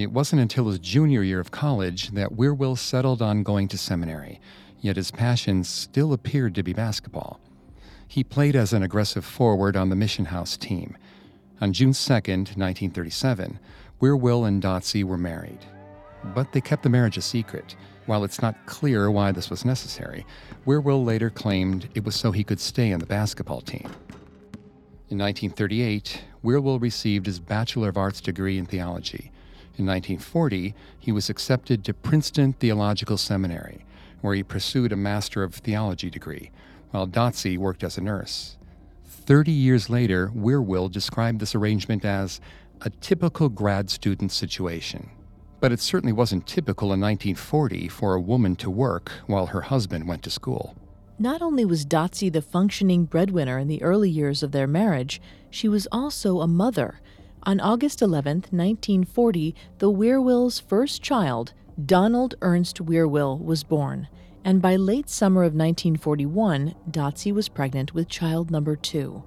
It 0.00 0.12
wasn't 0.12 0.40
until 0.40 0.68
his 0.68 0.78
junior 0.78 1.22
year 1.22 1.40
of 1.40 1.50
college 1.50 2.08
that 2.12 2.32
Wierwille 2.32 2.78
settled 2.78 3.20
on 3.20 3.42
going 3.42 3.68
to 3.68 3.76
seminary, 3.76 4.40
yet 4.80 4.96
his 4.96 5.10
passion 5.10 5.62
still 5.62 6.14
appeared 6.14 6.54
to 6.54 6.62
be 6.62 6.72
basketball. 6.72 7.38
He 8.08 8.24
played 8.24 8.56
as 8.56 8.72
an 8.72 8.82
aggressive 8.82 9.26
forward 9.26 9.76
on 9.76 9.90
the 9.90 9.96
Mission 9.96 10.24
House 10.24 10.56
team. 10.56 10.96
On 11.60 11.74
June 11.74 11.92
2, 11.92 12.12
1937, 12.12 13.58
Wierwille 14.00 14.48
and 14.48 14.62
Dotsie 14.62 15.04
were 15.04 15.18
married. 15.18 15.66
But 16.34 16.50
they 16.52 16.62
kept 16.62 16.82
the 16.82 16.88
marriage 16.88 17.18
a 17.18 17.22
secret. 17.22 17.76
While 18.06 18.24
it's 18.24 18.40
not 18.40 18.64
clear 18.64 19.10
why 19.10 19.32
this 19.32 19.50
was 19.50 19.66
necessary, 19.66 20.24
Wierwille 20.66 21.04
later 21.04 21.28
claimed 21.28 21.90
it 21.94 22.04
was 22.04 22.16
so 22.16 22.32
he 22.32 22.42
could 22.42 22.58
stay 22.58 22.94
on 22.94 23.00
the 23.00 23.06
basketball 23.06 23.60
team. 23.60 23.84
In 25.10 25.18
1938, 25.18 26.22
Wierwille 26.42 26.80
received 26.80 27.26
his 27.26 27.38
Bachelor 27.38 27.90
of 27.90 27.98
Arts 27.98 28.22
degree 28.22 28.56
in 28.56 28.64
theology. 28.64 29.30
In 29.78 29.86
1940, 29.86 30.74
he 30.98 31.12
was 31.12 31.30
accepted 31.30 31.84
to 31.84 31.94
Princeton 31.94 32.52
Theological 32.52 33.16
Seminary, 33.16 33.84
where 34.20 34.34
he 34.34 34.42
pursued 34.42 34.92
a 34.92 34.96
Master 34.96 35.42
of 35.42 35.54
Theology 35.54 36.10
degree, 36.10 36.50
while 36.90 37.06
Dotsie 37.06 37.56
worked 37.56 37.84
as 37.84 37.96
a 37.96 38.02
nurse. 38.02 38.56
Thirty 39.04 39.52
years 39.52 39.88
later, 39.88 40.30
Wierwille 40.34 40.90
described 40.90 41.40
this 41.40 41.54
arrangement 41.54 42.04
as 42.04 42.40
a 42.82 42.90
typical 42.90 43.48
grad 43.48 43.90
student 43.90 44.32
situation. 44.32 45.10
But 45.60 45.72
it 45.72 45.80
certainly 45.80 46.12
wasn't 46.12 46.46
typical 46.46 46.92
in 46.92 47.00
1940 47.00 47.88
for 47.88 48.14
a 48.14 48.20
woman 48.20 48.56
to 48.56 48.70
work 48.70 49.12
while 49.26 49.46
her 49.46 49.60
husband 49.60 50.08
went 50.08 50.22
to 50.24 50.30
school. 50.30 50.74
Not 51.18 51.42
only 51.42 51.66
was 51.66 51.84
Dotsie 51.84 52.32
the 52.32 52.40
functioning 52.40 53.04
breadwinner 53.04 53.58
in 53.58 53.68
the 53.68 53.82
early 53.82 54.08
years 54.08 54.42
of 54.42 54.52
their 54.52 54.66
marriage, 54.66 55.20
she 55.50 55.68
was 55.68 55.86
also 55.92 56.40
a 56.40 56.48
mother 56.48 57.00
on 57.44 57.60
August 57.60 58.02
11, 58.02 58.44
1940, 58.50 59.54
the 59.78 59.90
Wierwilles' 59.90 60.60
first 60.60 61.02
child, 61.02 61.54
Donald 61.86 62.34
Ernst 62.42 62.84
Wierwille, 62.84 63.42
was 63.42 63.64
born, 63.64 64.08
and 64.44 64.60
by 64.60 64.76
late 64.76 65.08
summer 65.08 65.42
of 65.42 65.54
1941, 65.54 66.74
Dotsie 66.90 67.32
was 67.32 67.48
pregnant 67.48 67.94
with 67.94 68.08
child 68.08 68.50
number 68.50 68.76
two. 68.76 69.24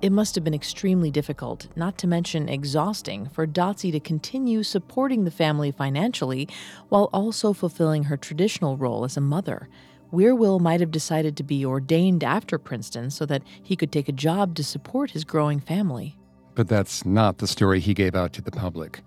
It 0.00 0.12
must 0.12 0.34
have 0.34 0.44
been 0.44 0.54
extremely 0.54 1.10
difficult, 1.10 1.68
not 1.74 1.98
to 1.98 2.06
mention 2.06 2.48
exhausting, 2.48 3.28
for 3.30 3.46
Dotsie 3.46 3.92
to 3.92 4.00
continue 4.00 4.62
supporting 4.62 5.24
the 5.24 5.30
family 5.30 5.72
financially 5.72 6.48
while 6.88 7.08
also 7.12 7.52
fulfilling 7.52 8.04
her 8.04 8.16
traditional 8.16 8.76
role 8.76 9.04
as 9.04 9.16
a 9.16 9.20
mother. 9.20 9.68
Wierwille 10.12 10.60
might 10.60 10.80
have 10.80 10.90
decided 10.92 11.36
to 11.36 11.42
be 11.42 11.64
ordained 11.64 12.22
after 12.22 12.58
Princeton 12.58 13.10
so 13.10 13.26
that 13.26 13.42
he 13.62 13.74
could 13.74 13.90
take 13.90 14.08
a 14.08 14.12
job 14.12 14.54
to 14.54 14.62
support 14.62 15.10
his 15.10 15.24
growing 15.24 15.58
family. 15.58 16.16
But 16.56 16.66
that's 16.66 17.04
not 17.04 17.38
the 17.38 17.46
story 17.46 17.78
he 17.78 17.94
gave 17.94 18.16
out 18.16 18.32
to 18.32 18.42
the 18.42 18.50
public. 18.50 19.02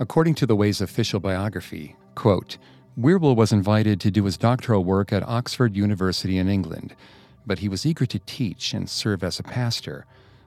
According 0.00 0.34
to 0.36 0.46
the 0.46 0.56
Way's 0.56 0.80
official 0.80 1.20
biography, 1.20 1.94
quote, 2.16 2.58
Wierwille 2.98 3.36
was 3.36 3.52
invited 3.52 4.00
to 4.00 4.10
do 4.10 4.24
his 4.24 4.36
doctoral 4.36 4.84
work 4.84 5.12
at 5.12 5.22
Oxford 5.22 5.76
University 5.76 6.38
in 6.38 6.48
England, 6.48 6.96
but 7.46 7.60
he 7.60 7.68
was 7.68 7.86
eager 7.86 8.06
to 8.06 8.18
teach 8.20 8.74
and 8.74 8.90
serve 8.90 9.22
as 9.22 9.38
a 9.38 9.44
pastor. 9.44 10.06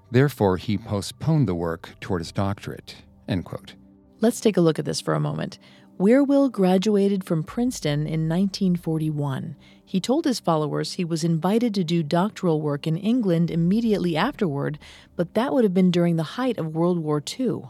Therefore, 0.09 0.57
he 0.57 0.77
postponed 0.77 1.47
the 1.47 1.55
work 1.55 1.95
toward 2.01 2.19
his 2.19 2.33
doctorate. 2.33 2.95
End 3.27 3.45
quote. 3.45 3.75
Let's 4.19 4.41
take 4.41 4.57
a 4.57 4.61
look 4.61 4.79
at 4.79 4.85
this 4.85 4.99
for 4.99 5.13
a 5.13 5.19
moment. 5.19 5.59
Wierwille 5.99 6.51
graduated 6.51 7.23
from 7.23 7.43
Princeton 7.43 8.01
in 8.01 8.27
1941. 8.27 9.55
He 9.85 9.99
told 9.99 10.25
his 10.25 10.39
followers 10.39 10.93
he 10.93 11.05
was 11.05 11.23
invited 11.23 11.75
to 11.75 11.83
do 11.83 12.01
doctoral 12.01 12.61
work 12.61 12.87
in 12.87 12.97
England 12.97 13.51
immediately 13.51 14.17
afterward, 14.17 14.79
but 15.15 15.33
that 15.33 15.53
would 15.53 15.63
have 15.63 15.73
been 15.73 15.91
during 15.91 16.15
the 16.15 16.23
height 16.23 16.57
of 16.57 16.73
World 16.73 16.99
War 16.99 17.21
II. 17.21 17.63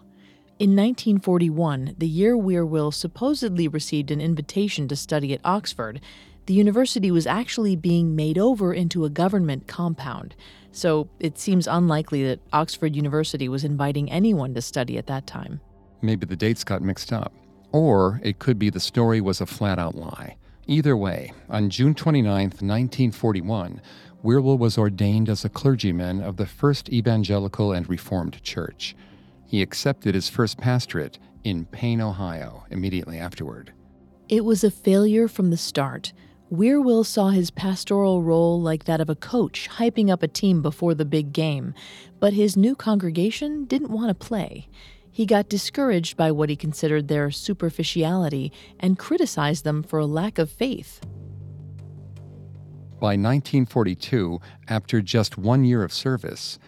In 0.60 0.76
1941, 0.76 1.96
the 1.98 2.08
year 2.08 2.38
Wierwille 2.38 2.94
supposedly 2.94 3.68
received 3.68 4.12
an 4.12 4.22
invitation 4.22 4.88
to 4.88 4.96
study 4.96 5.34
at 5.34 5.42
Oxford, 5.44 6.00
the 6.46 6.54
university 6.54 7.12
was 7.12 7.26
actually 7.26 7.76
being 7.76 8.16
made 8.16 8.38
over 8.38 8.74
into 8.74 9.04
a 9.04 9.10
government 9.10 9.68
compound. 9.68 10.36
So 10.72 11.10
it 11.20 11.38
seems 11.40 11.68
unlikely 11.68 12.24
that 12.26 12.40
Oxford 12.54 12.96
University 12.96 13.50
was 13.50 13.64
inviting 13.64 14.12
anyone 14.12 14.54
to 14.54 14.62
study 14.62 14.98
at 14.98 15.08
that 15.08 15.28
time. 15.28 15.62
Maybe 16.02 16.26
the 16.26 16.36
dates 16.36 16.64
got 16.64 16.82
mixed 16.82 17.12
up. 17.12 17.34
Or 17.72 18.20
it 18.24 18.40
could 18.40 18.60
be 18.60 18.70
the 18.70 18.80
story 18.80 19.22
was 19.22 19.42
a 19.42 19.46
flat 19.46 19.80
out 19.80 19.96
lie. 19.96 20.36
Either 20.68 20.96
way, 20.96 21.34
on 21.50 21.70
June 21.70 21.96
29, 21.96 22.26
1941, 22.26 23.82
Wierwille 24.24 24.60
was 24.60 24.78
ordained 24.78 25.30
as 25.30 25.44
a 25.44 25.50
clergyman 25.50 26.22
of 26.22 26.38
the 26.38 26.46
First 26.46 26.90
Evangelical 26.90 27.72
and 27.72 27.90
Reformed 27.90 28.42
Church. 28.44 28.96
He 29.48 29.62
accepted 29.62 30.16
his 30.16 30.30
first 30.30 30.58
pastorate 30.58 31.18
in 31.44 31.66
Payne, 31.66 32.02
Ohio, 32.02 32.66
immediately 32.70 33.18
afterward. 33.18 33.74
It 34.30 34.46
was 34.46 34.64
a 34.64 34.72
failure 34.72 35.28
from 35.28 35.50
the 35.50 35.58
start. 35.58 36.14
Wierwille 36.52 37.06
saw 37.06 37.30
his 37.30 37.50
pastoral 37.50 38.22
role 38.22 38.62
like 38.62 38.84
that 38.86 39.02
of 39.02 39.10
a 39.10 39.16
coach 39.16 39.70
hyping 39.78 40.10
up 40.10 40.22
a 40.22 40.28
team 40.28 40.62
before 40.62 40.94
the 40.94 41.06
big 41.06 41.34
game, 41.34 41.74
but 42.20 42.34
his 42.34 42.56
new 42.56 42.76
congregation 42.76 43.66
didn't 43.66 43.90
want 43.90 44.10
to 44.10 44.28
play. 44.28 44.68
He 45.12 45.26
got 45.26 45.50
discouraged 45.50 46.16
by 46.16 46.32
what 46.32 46.50
he 46.50 46.56
considered 46.56 47.08
their 47.08 47.32
superficiality 47.32 48.52
and 48.80 48.98
criticized 48.98 49.64
them 49.64 49.84
for 49.84 50.00
a 50.00 50.06
lack 50.06 50.38
of 50.38 50.50
faith. 50.50 51.02
By 53.00 53.18
1942, 53.18 54.40
after 54.68 55.02
just 55.02 55.38
one 55.38 55.64
year 55.66 55.84
of 55.84 55.92
service, 55.92 56.60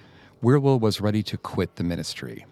Wierwille 0.42 0.80
was 0.80 1.00
ready 1.00 1.24
to 1.24 1.38
quit 1.38 1.76
the 1.76 1.84
ministry. 1.84 2.46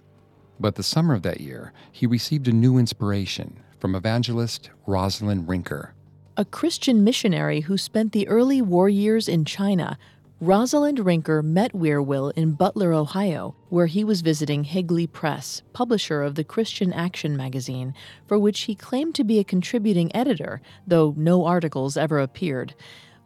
But 0.60 0.76
the 0.76 0.84
summer 0.84 1.16
of 1.16 1.24
that 1.24 1.42
year, 1.42 1.74
he 1.92 2.06
received 2.06 2.48
a 2.48 2.54
new 2.54 2.78
inspiration 2.78 3.60
from 3.80 3.96
evangelist 3.96 4.70
Rosalind 4.86 5.48
Rinker. 5.48 5.90
A 6.38 6.46
Christian 6.46 7.04
missionary 7.04 7.62
who 7.62 7.78
spent 7.78 8.12
the 8.12 8.28
early 8.28 8.62
war 8.62 8.88
years 8.88 9.28
in 9.28 9.44
China, 9.44 9.98
Rosalind 10.44 10.98
Rinker 10.98 11.44
met 11.44 11.72
Wierwille 11.72 12.34
in 12.36 12.54
Butler, 12.54 12.94
Ohio, 12.94 13.54
where 13.70 13.86
he 13.86 14.04
was 14.04 14.22
visiting 14.22 14.64
Higley 14.64 15.06
Press, 15.06 15.62
publisher 15.72 16.24
of 16.24 16.34
the 16.34 16.44
Christian 16.44 16.92
Action 16.92 17.38
magazine, 17.38 17.94
for 18.26 18.40
which 18.40 18.62
he 18.62 18.74
claimed 18.74 19.14
to 19.14 19.24
be 19.24 19.38
a 19.38 19.44
contributing 19.44 20.10
editor, 20.16 20.60
though 20.88 21.14
no 21.16 21.46
articles 21.46 21.96
ever 21.96 22.18
appeared. 22.18 22.74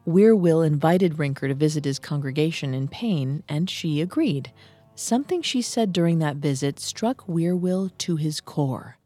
Wierwille 0.06 0.68
invited 0.68 1.14
Rinker 1.14 1.48
to 1.48 1.54
visit 1.54 1.86
his 1.86 2.00
congregation 2.00 2.74
in 2.74 2.90
Payne, 2.90 3.44
and 3.48 3.70
she 3.70 4.02
agreed. 4.02 4.52
Something 4.94 5.42
she 5.42 5.62
said 5.62 5.94
during 5.94 6.20
that 6.20 6.36
visit 6.36 6.82
struck 6.82 7.26
Wierwille 7.28 7.98
to 8.00 8.18
his 8.18 8.42
core. 8.42 8.98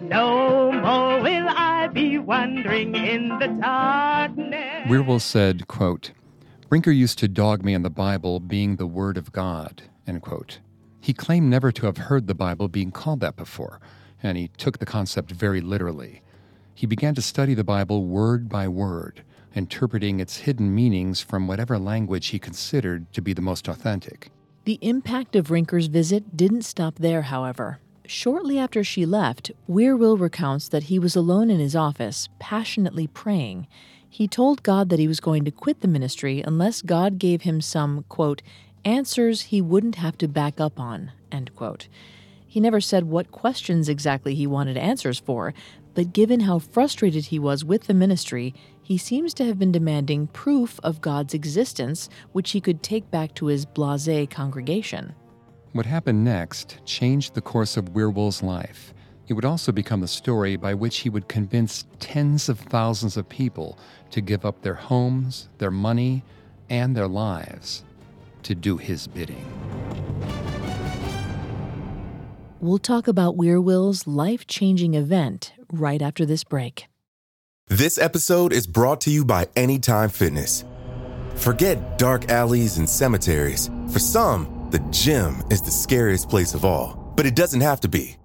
No 0.00 0.72
more 0.72 1.20
will 1.20 1.46
I 1.46 1.90
be 1.92 2.16
wandering 2.16 2.94
in 2.94 3.38
the 3.38 3.48
darkness. 3.60 4.67
Wierwille 4.88 5.20
said, 5.20 5.68
quote, 5.68 6.12
Rinker 6.70 6.96
used 6.96 7.18
to 7.18 7.28
dog 7.28 7.62
me 7.62 7.74
on 7.74 7.82
the 7.82 7.90
Bible 7.90 8.40
being 8.40 8.76
the 8.76 8.86
Word 8.86 9.18
of 9.18 9.32
God, 9.32 9.82
end 10.06 10.22
quote. 10.22 10.60
He 10.98 11.12
claimed 11.12 11.50
never 11.50 11.70
to 11.72 11.84
have 11.84 11.98
heard 11.98 12.26
the 12.26 12.34
Bible 12.34 12.68
being 12.68 12.90
called 12.90 13.20
that 13.20 13.36
before, 13.36 13.80
and 14.22 14.38
he 14.38 14.48
took 14.56 14.78
the 14.78 14.86
concept 14.86 15.30
very 15.30 15.60
literally. 15.60 16.22
He 16.74 16.86
began 16.86 17.14
to 17.16 17.20
study 17.20 17.52
the 17.52 17.62
Bible 17.62 18.06
word 18.06 18.48
by 18.48 18.66
word, 18.66 19.24
interpreting 19.54 20.20
its 20.20 20.38
hidden 20.38 20.74
meanings 20.74 21.20
from 21.20 21.46
whatever 21.46 21.78
language 21.78 22.28
he 22.28 22.38
considered 22.38 23.12
to 23.12 23.20
be 23.20 23.34
the 23.34 23.42
most 23.42 23.68
authentic. 23.68 24.30
The 24.64 24.78
impact 24.80 25.36
of 25.36 25.48
Rinker's 25.48 25.88
visit 25.88 26.34
didn't 26.34 26.62
stop 26.62 26.94
there, 26.94 27.22
however. 27.22 27.80
Shortly 28.06 28.58
after 28.58 28.82
she 28.82 29.04
left, 29.04 29.50
Wierwille 29.68 30.18
recounts 30.18 30.66
that 30.68 30.84
he 30.84 30.98
was 30.98 31.14
alone 31.14 31.50
in 31.50 31.60
his 31.60 31.76
office, 31.76 32.30
passionately 32.38 33.06
praying. 33.06 33.66
He 34.10 34.26
told 34.26 34.62
God 34.62 34.88
that 34.88 34.98
he 34.98 35.08
was 35.08 35.20
going 35.20 35.44
to 35.44 35.50
quit 35.50 35.80
the 35.80 35.88
ministry 35.88 36.42
unless 36.44 36.82
God 36.82 37.18
gave 37.18 37.42
him 37.42 37.60
some, 37.60 38.04
quote, 38.08 38.42
answers 38.84 39.42
he 39.42 39.60
wouldn't 39.60 39.96
have 39.96 40.16
to 40.18 40.28
back 40.28 40.60
up 40.60 40.80
on, 40.80 41.12
end 41.30 41.54
quote. 41.54 41.88
He 42.46 42.60
never 42.60 42.80
said 42.80 43.04
what 43.04 43.30
questions 43.30 43.88
exactly 43.88 44.34
he 44.34 44.46
wanted 44.46 44.78
answers 44.78 45.18
for, 45.18 45.52
but 45.94 46.14
given 46.14 46.40
how 46.40 46.58
frustrated 46.58 47.26
he 47.26 47.38
was 47.38 47.64
with 47.64 47.84
the 47.84 47.94
ministry, 47.94 48.54
he 48.82 48.96
seems 48.96 49.34
to 49.34 49.44
have 49.44 49.58
been 49.58 49.72
demanding 49.72 50.28
proof 50.28 50.80
of 50.82 51.02
God's 51.02 51.34
existence, 51.34 52.08
which 52.32 52.52
he 52.52 52.60
could 52.60 52.82
take 52.82 53.10
back 53.10 53.34
to 53.34 53.46
his 53.46 53.66
blase 53.66 54.28
congregation. 54.30 55.14
What 55.72 55.84
happened 55.84 56.24
next 56.24 56.78
changed 56.86 57.34
the 57.34 57.42
course 57.42 57.76
of 57.76 57.90
Wierwille's 57.90 58.42
life. 58.42 58.94
It 59.28 59.34
would 59.34 59.44
also 59.44 59.72
become 59.72 60.00
the 60.00 60.08
story 60.08 60.56
by 60.56 60.72
which 60.72 60.98
he 60.98 61.10
would 61.10 61.28
convince 61.28 61.84
tens 62.00 62.48
of 62.48 62.58
thousands 62.58 63.18
of 63.18 63.28
people 63.28 63.78
to 64.10 64.22
give 64.22 64.46
up 64.46 64.62
their 64.62 64.74
homes, 64.74 65.50
their 65.58 65.70
money, 65.70 66.24
and 66.70 66.96
their 66.96 67.06
lives 67.06 67.84
to 68.44 68.54
do 68.54 68.78
his 68.78 69.06
bidding. 69.06 69.44
We'll 72.60 72.78
talk 72.78 73.06
about 73.06 73.36
Wierwille's 73.36 74.06
life 74.06 74.46
changing 74.46 74.94
event 74.94 75.52
right 75.70 76.00
after 76.00 76.24
this 76.24 76.42
break. 76.42 76.86
This 77.66 77.98
episode 77.98 78.54
is 78.54 78.66
brought 78.66 79.02
to 79.02 79.10
you 79.10 79.26
by 79.26 79.48
Anytime 79.54 80.08
Fitness. 80.08 80.64
Forget 81.34 81.98
dark 81.98 82.30
alleys 82.30 82.78
and 82.78 82.88
cemeteries. 82.88 83.70
For 83.92 83.98
some, 83.98 84.68
the 84.70 84.78
gym 84.90 85.42
is 85.50 85.60
the 85.60 85.70
scariest 85.70 86.30
place 86.30 86.54
of 86.54 86.64
all, 86.64 87.12
but 87.14 87.26
it 87.26 87.36
doesn't 87.36 87.60
have 87.60 87.80
to 87.82 87.88
be. 87.88 88.16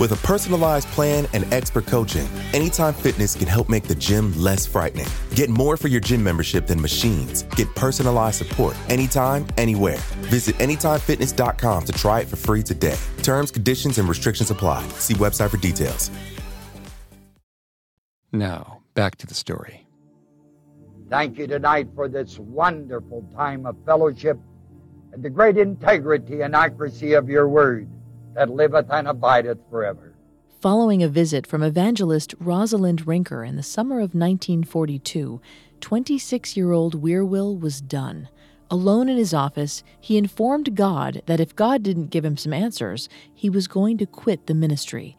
With 0.00 0.10
a 0.10 0.16
personalized 0.26 0.88
plan 0.88 1.28
and 1.32 1.50
expert 1.52 1.86
coaching, 1.86 2.26
Anytime 2.52 2.94
Fitness 2.94 3.36
can 3.36 3.46
help 3.46 3.68
make 3.68 3.84
the 3.84 3.94
gym 3.94 4.32
less 4.36 4.66
frightening. 4.66 5.06
Get 5.34 5.50
more 5.50 5.76
for 5.76 5.88
your 5.88 6.00
gym 6.00 6.22
membership 6.22 6.66
than 6.66 6.80
machines. 6.80 7.42
Get 7.56 7.72
personalized 7.74 8.38
support 8.38 8.76
anytime, 8.88 9.46
anywhere. 9.56 9.98
Visit 10.30 10.56
AnytimeFitness.com 10.56 11.84
to 11.84 11.92
try 11.92 12.20
it 12.20 12.26
for 12.26 12.36
free 12.36 12.62
today. 12.62 12.96
Terms, 13.22 13.50
conditions, 13.50 13.98
and 13.98 14.08
restrictions 14.08 14.50
apply. 14.50 14.86
See 14.98 15.14
website 15.14 15.50
for 15.50 15.58
details. 15.58 16.10
Now, 18.32 18.82
back 18.94 19.16
to 19.16 19.26
the 19.26 19.34
story. 19.34 19.86
Thank 21.08 21.38
you 21.38 21.46
tonight 21.46 21.88
for 21.94 22.08
this 22.08 22.38
wonderful 22.38 23.28
time 23.34 23.64
of 23.64 23.76
fellowship 23.86 24.38
and 25.12 25.22
the 25.22 25.30
great 25.30 25.56
integrity 25.56 26.40
and 26.40 26.56
accuracy 26.56 27.12
of 27.12 27.28
your 27.28 27.48
word 27.48 27.88
that 28.34 28.50
liveth 28.50 28.86
and 28.90 29.08
abideth 29.08 29.58
forever. 29.70 30.14
Following 30.60 31.02
a 31.02 31.08
visit 31.08 31.46
from 31.46 31.62
evangelist 31.62 32.34
Rosalind 32.40 33.06
Rinker 33.06 33.46
in 33.46 33.56
the 33.56 33.62
summer 33.62 33.96
of 33.96 34.14
1942, 34.14 35.40
26 35.80 36.56
year 36.56 36.72
old 36.72 37.02
Wierwille 37.02 37.58
was 37.58 37.80
done. 37.80 38.28
Alone 38.70 39.08
in 39.08 39.18
his 39.18 39.34
office, 39.34 39.84
he 40.00 40.16
informed 40.16 40.74
God 40.74 41.22
that 41.26 41.38
if 41.38 41.54
God 41.54 41.82
didn't 41.82 42.10
give 42.10 42.24
him 42.24 42.36
some 42.36 42.52
answers, 42.52 43.08
he 43.34 43.50
was 43.50 43.68
going 43.68 43.98
to 43.98 44.06
quit 44.06 44.46
the 44.46 44.54
ministry. 44.54 45.16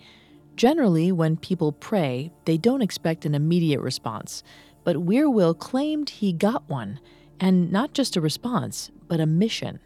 Generally, 0.56 1.12
when 1.12 1.38
people 1.38 1.72
pray, 1.72 2.32
they 2.46 2.58
don't 2.58 2.82
expect 2.82 3.26
an 3.26 3.36
immediate 3.36 3.82
response, 3.82 4.42
but 4.84 5.06
Wierwille 5.06 5.58
claimed 5.58 6.10
he 6.10 6.34
got 6.34 6.68
one, 6.68 7.00
and 7.40 7.72
not 7.72 7.94
just 7.94 8.16
a 8.16 8.22
response, 8.22 8.90
but 9.08 9.20
a 9.20 9.26
mission. 9.26 9.80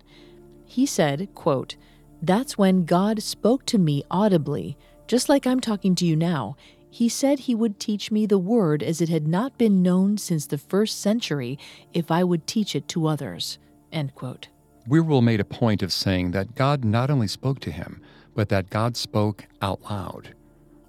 He 0.65 0.85
said, 0.85 1.29
quote, 1.35 1.75
That's 2.21 2.57
when 2.57 2.85
God 2.85 3.21
spoke 3.21 3.65
to 3.67 3.77
me 3.77 4.03
audibly, 4.11 4.77
just 5.07 5.29
like 5.29 5.47
I'm 5.47 5.59
talking 5.59 5.95
to 5.95 6.05
you 6.05 6.15
now. 6.15 6.55
He 6.91 7.07
said 7.07 7.39
he 7.39 7.55
would 7.55 7.79
teach 7.79 8.11
me 8.11 8.25
the 8.25 8.37
word 8.37 8.81
as 8.81 8.99
it 8.99 9.09
had 9.09 9.27
not 9.27 9.57
been 9.57 9.83
known 9.83 10.17
since 10.17 10.47
the 10.47 10.57
first 10.57 10.99
century 10.99 11.59
if 11.93 12.09
I 12.09 12.23
would 12.23 12.47
teach 12.47 12.75
it 12.75 12.87
to 12.89 13.07
others. 13.07 13.59
End 13.91 14.15
quote. 14.15 14.47
Wierwille 14.87 15.23
made 15.23 15.39
a 15.39 15.45
point 15.45 15.83
of 15.83 15.93
saying 15.93 16.31
that 16.31 16.55
God 16.55 16.83
not 16.83 17.11
only 17.11 17.27
spoke 17.27 17.59
to 17.61 17.71
him, 17.71 18.01
but 18.33 18.49
that 18.49 18.69
God 18.69 18.97
spoke 18.97 19.45
out 19.61 19.81
loud 19.89 20.33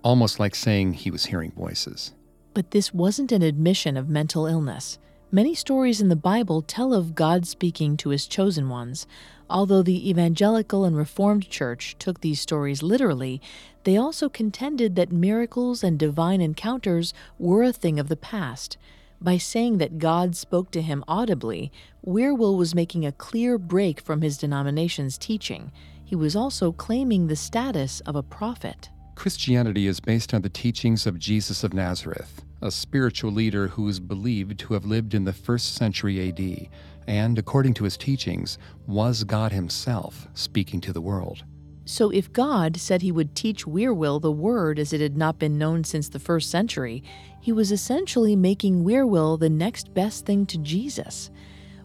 almost 0.02 0.40
like 0.40 0.54
saying 0.54 0.94
he 0.94 1.10
was 1.10 1.26
hearing 1.26 1.52
voices. 1.52 2.12
But 2.54 2.70
this 2.70 2.92
wasn't 2.92 3.32
an 3.32 3.42
admission 3.42 3.96
of 3.96 4.08
mental 4.08 4.46
illness. 4.46 4.98
Many 5.32 5.54
stories 5.54 6.00
in 6.00 6.08
the 6.08 6.16
Bible 6.16 6.60
tell 6.60 6.92
of 6.92 7.14
God 7.14 7.46
speaking 7.46 7.96
to 7.98 8.08
his 8.08 8.26
chosen 8.26 8.68
ones. 8.68 9.06
Although 9.48 9.82
the 9.82 10.10
evangelical 10.10 10.84
and 10.84 10.96
reformed 10.96 11.48
church 11.48 11.94
took 12.00 12.20
these 12.20 12.40
stories 12.40 12.82
literally, 12.82 13.40
they 13.84 13.96
also 13.96 14.28
contended 14.28 14.96
that 14.96 15.12
miracles 15.12 15.84
and 15.84 15.96
divine 15.96 16.40
encounters 16.40 17.14
were 17.38 17.62
a 17.62 17.72
thing 17.72 18.00
of 18.00 18.08
the 18.08 18.16
past. 18.16 18.76
By 19.20 19.38
saying 19.38 19.78
that 19.78 19.98
God 19.98 20.34
spoke 20.34 20.72
to 20.72 20.82
him 20.82 21.04
audibly, 21.06 21.70
Wierwille 22.04 22.58
was 22.58 22.74
making 22.74 23.06
a 23.06 23.12
clear 23.12 23.56
break 23.56 24.00
from 24.00 24.22
his 24.22 24.36
denomination's 24.36 25.16
teaching. 25.16 25.70
He 26.04 26.16
was 26.16 26.34
also 26.34 26.72
claiming 26.72 27.28
the 27.28 27.36
status 27.36 28.00
of 28.00 28.16
a 28.16 28.22
prophet. 28.24 28.90
Christianity 29.14 29.86
is 29.86 30.00
based 30.00 30.34
on 30.34 30.42
the 30.42 30.48
teachings 30.48 31.06
of 31.06 31.20
Jesus 31.20 31.62
of 31.62 31.72
Nazareth, 31.72 32.42
a 32.62 32.70
spiritual 32.70 33.32
leader 33.32 33.68
who 33.68 33.88
is 33.88 34.00
believed 34.00 34.58
to 34.58 34.74
have 34.74 34.84
lived 34.84 35.14
in 35.14 35.24
the 35.24 35.32
first 35.32 35.74
century 35.74 36.28
AD, 36.28 36.68
and, 37.06 37.38
according 37.38 37.74
to 37.74 37.84
his 37.84 37.96
teachings, 37.96 38.58
was 38.86 39.24
God 39.24 39.52
himself 39.52 40.28
speaking 40.34 40.80
to 40.82 40.92
the 40.92 41.00
world. 41.00 41.44
So, 41.86 42.10
if 42.10 42.32
God 42.32 42.76
said 42.76 43.02
he 43.02 43.10
would 43.10 43.34
teach 43.34 43.66
Wierwille 43.66 44.20
the 44.20 44.30
word 44.30 44.78
as 44.78 44.92
it 44.92 45.00
had 45.00 45.16
not 45.16 45.38
been 45.38 45.58
known 45.58 45.82
since 45.82 46.08
the 46.08 46.18
first 46.18 46.50
century, 46.50 47.02
he 47.40 47.52
was 47.52 47.72
essentially 47.72 48.36
making 48.36 48.84
Wierwille 48.84 49.40
the 49.40 49.50
next 49.50 49.92
best 49.94 50.26
thing 50.26 50.46
to 50.46 50.58
Jesus. 50.58 51.30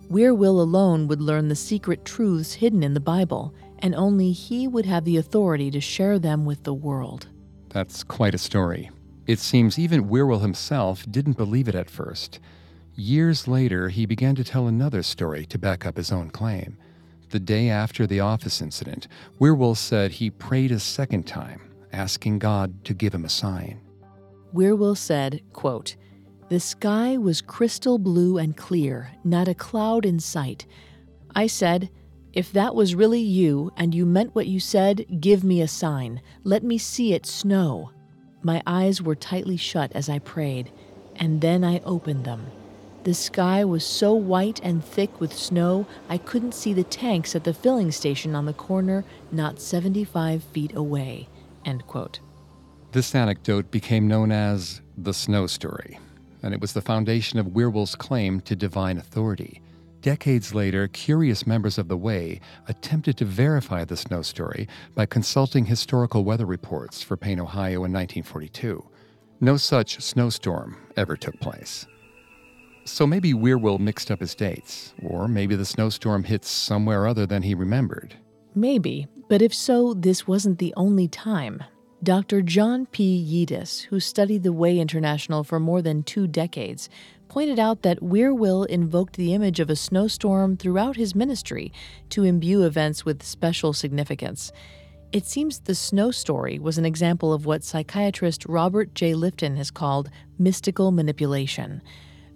Wierwille 0.10 0.60
alone 0.60 1.08
would 1.08 1.22
learn 1.22 1.48
the 1.48 1.56
secret 1.56 2.06
truths 2.06 2.54
hidden 2.54 2.84
in 2.84 2.94
the 2.94 3.00
Bible, 3.00 3.56
and 3.80 3.96
only 3.96 4.32
he 4.32 4.68
would 4.68 4.86
have 4.86 5.06
the 5.06 5.18
authority 5.18 5.72
to 5.72 5.82
share 5.82 6.20
them 6.20 6.46
with 6.46 6.64
the 6.64 6.74
world. 6.74 7.28
That's 7.70 8.04
quite 8.04 8.36
a 8.36 8.38
story. 8.38 8.92
It 9.28 9.40
seems 9.40 9.80
even 9.80 10.08
Wierwille 10.08 10.42
himself 10.42 11.06
didn't 11.10 11.38
believe 11.38 11.68
it 11.68 11.76
at 11.76 11.90
first. 11.90 12.40
Years 12.96 13.48
later, 13.48 13.90
he 13.90 14.06
began 14.06 14.36
to 14.36 14.44
tell 14.44 14.68
another 14.68 15.04
story 15.04 15.46
to 15.48 15.58
back 15.58 15.86
up 15.86 15.98
his 15.98 16.12
own 16.12 16.30
claim. 16.30 16.78
The 17.30 17.40
day 17.40 17.70
after 17.70 18.06
the 18.06 18.20
office 18.20 18.62
incident, 18.62 19.08
Wierwille 19.40 19.76
said 19.76 20.12
he 20.12 20.30
prayed 20.30 20.72
a 20.72 20.80
second 20.80 21.24
time, 21.24 21.62
asking 21.92 22.40
God 22.40 22.86
to 22.86 22.94
give 22.94 23.14
him 23.14 23.26
a 23.26 23.30
sign. 23.30 23.82
Wierwille 24.54 24.96
said, 24.96 25.42
quote, 25.52 25.96
The 26.50 26.60
sky 26.60 27.18
was 27.18 27.42
crystal 27.42 27.98
blue 27.98 28.38
and 28.38 28.56
clear, 28.56 29.12
not 29.24 29.48
a 29.48 29.56
cloud 29.56 30.06
in 30.06 30.20
sight. 30.20 30.68
I 31.36 31.48
said, 31.48 31.90
If 32.32 32.54
that 32.54 32.76
was 32.76 32.96
really 32.96 33.20
you 33.20 33.74
and 33.76 33.94
you 33.94 34.06
meant 34.06 34.36
what 34.36 34.48
you 34.48 34.60
said, 34.60 35.20
give 35.20 35.44
me 35.44 35.62
a 35.62 35.68
sign. 35.68 36.22
Let 36.44 36.64
me 36.64 36.78
see 36.78 37.14
it 37.14 37.26
snow. 37.26 37.92
My 38.46 38.62
eyes 38.68 39.02
were 39.02 39.16
tightly 39.16 39.58
shut 39.58 39.92
as 39.96 40.08
I 40.08 40.20
prayed, 40.20 40.72
and 41.16 41.42
then 41.42 41.64
I 41.64 41.80
opened 41.80 42.26
them. 42.26 42.46
The 43.04 43.16
sky 43.16 43.66
was 43.66 43.84
so 43.84 44.14
white 44.14 44.60
and 44.62 44.86
thick 44.86 45.20
with 45.20 45.34
snow, 45.34 45.88
I 46.10 46.20
couldn't 46.20 46.54
see 46.54 46.72
the 46.72 46.84
tanks 46.84 47.36
at 47.36 47.44
the 47.44 47.56
filling 47.56 47.92
station 47.92 48.36
on 48.36 48.46
the 48.46 48.54
corner, 48.54 49.04
not 49.32 49.60
75 49.60 50.44
feet 50.44 50.76
away. 50.76 51.28
This 52.92 53.16
anecdote 53.16 53.72
became 53.72 54.08
known 54.08 54.32
as 54.32 54.80
the 54.96 55.16
Snow 55.16 55.48
Story, 55.48 55.98
and 56.44 56.54
it 56.54 56.62
was 56.62 56.74
the 56.74 56.82
foundation 56.82 57.40
of 57.40 57.48
Wierwille's 57.48 57.96
claim 57.96 58.42
to 58.42 58.56
divine 58.56 59.00
authority. 59.00 59.60
Decades 60.06 60.54
later, 60.54 60.88
curious 60.88 61.48
members 61.48 61.80
of 61.80 61.88
the 61.88 61.98
Way 61.98 62.39
attempted 62.68 63.18
to 63.18 63.26
verify 63.26 63.84
the 63.84 63.98
snow 63.98 64.22
story 64.22 64.68
by 64.94 65.08
consulting 65.08 65.65
historical 65.65 66.24
weather 66.24 66.46
reports 66.46 67.02
for 67.02 67.18
Payne, 67.18 67.39
Ohio 67.39 67.78
in 67.86 67.91
1942. 67.91 68.88
No 69.41 69.58
such 69.58 70.00
snowstorm 70.00 70.78
ever 70.96 71.18
took 71.18 71.39
place. 71.39 71.88
So 72.84 73.08
maybe 73.08 73.34
Wierwille 73.34 73.80
mixed 73.80 74.12
up 74.12 74.20
his 74.20 74.36
dates, 74.36 74.94
or 75.02 75.28
maybe 75.28 75.56
the 75.56 75.65
snowstorm 75.65 76.24
hit 76.24 76.46
somewhere 76.46 77.08
other 77.08 77.26
than 77.26 77.41
he 77.41 77.56
remembered. 77.56 78.15
Maybe, 78.54 79.08
but 79.28 79.41
if 79.41 79.56
so, 79.56 79.96
this 79.96 80.28
wasn't 80.28 80.60
the 80.60 80.76
only 80.78 81.08
time. 81.08 81.63
Dr. 82.04 82.44
John 82.44 82.86
P. 82.86 83.26
Juedes, 83.28 83.86
who 83.86 84.00
studied 84.00 84.44
the 84.44 84.54
Way 84.54 84.78
International 84.78 85.44
for 85.44 85.60
more 85.60 85.82
than 85.82 86.04
two 86.04 86.28
decades, 86.28 86.89
pointed 87.36 87.60
out 87.60 87.82
that 87.82 88.00
Wierwille 88.00 88.65
invoked 88.67 89.17
the 89.17 89.34
image 89.34 89.60
of 89.60 89.69
a 89.69 89.76
snowstorm 89.76 90.56
throughout 90.56 90.95
his 90.95 91.13
ministry 91.13 91.69
to 92.08 92.24
imbue 92.24 92.63
events 92.63 93.04
with 93.04 93.21
special 93.21 93.74
significance. 93.74 94.54
It 95.12 95.26
seems 95.26 95.60
the 95.60 95.76
snow 95.76 96.12
story 96.12 96.60
was 96.60 96.78
an 96.78 96.86
example 96.86 97.34
of 97.34 97.45
what 97.45 97.62
psychiatrist 97.62 98.45
Robert 98.45 98.95
J. 98.95 99.12
Lifton 99.12 99.58
has 99.58 99.69
called 99.69 100.10
mystical 100.39 100.91
manipulation. 100.91 101.82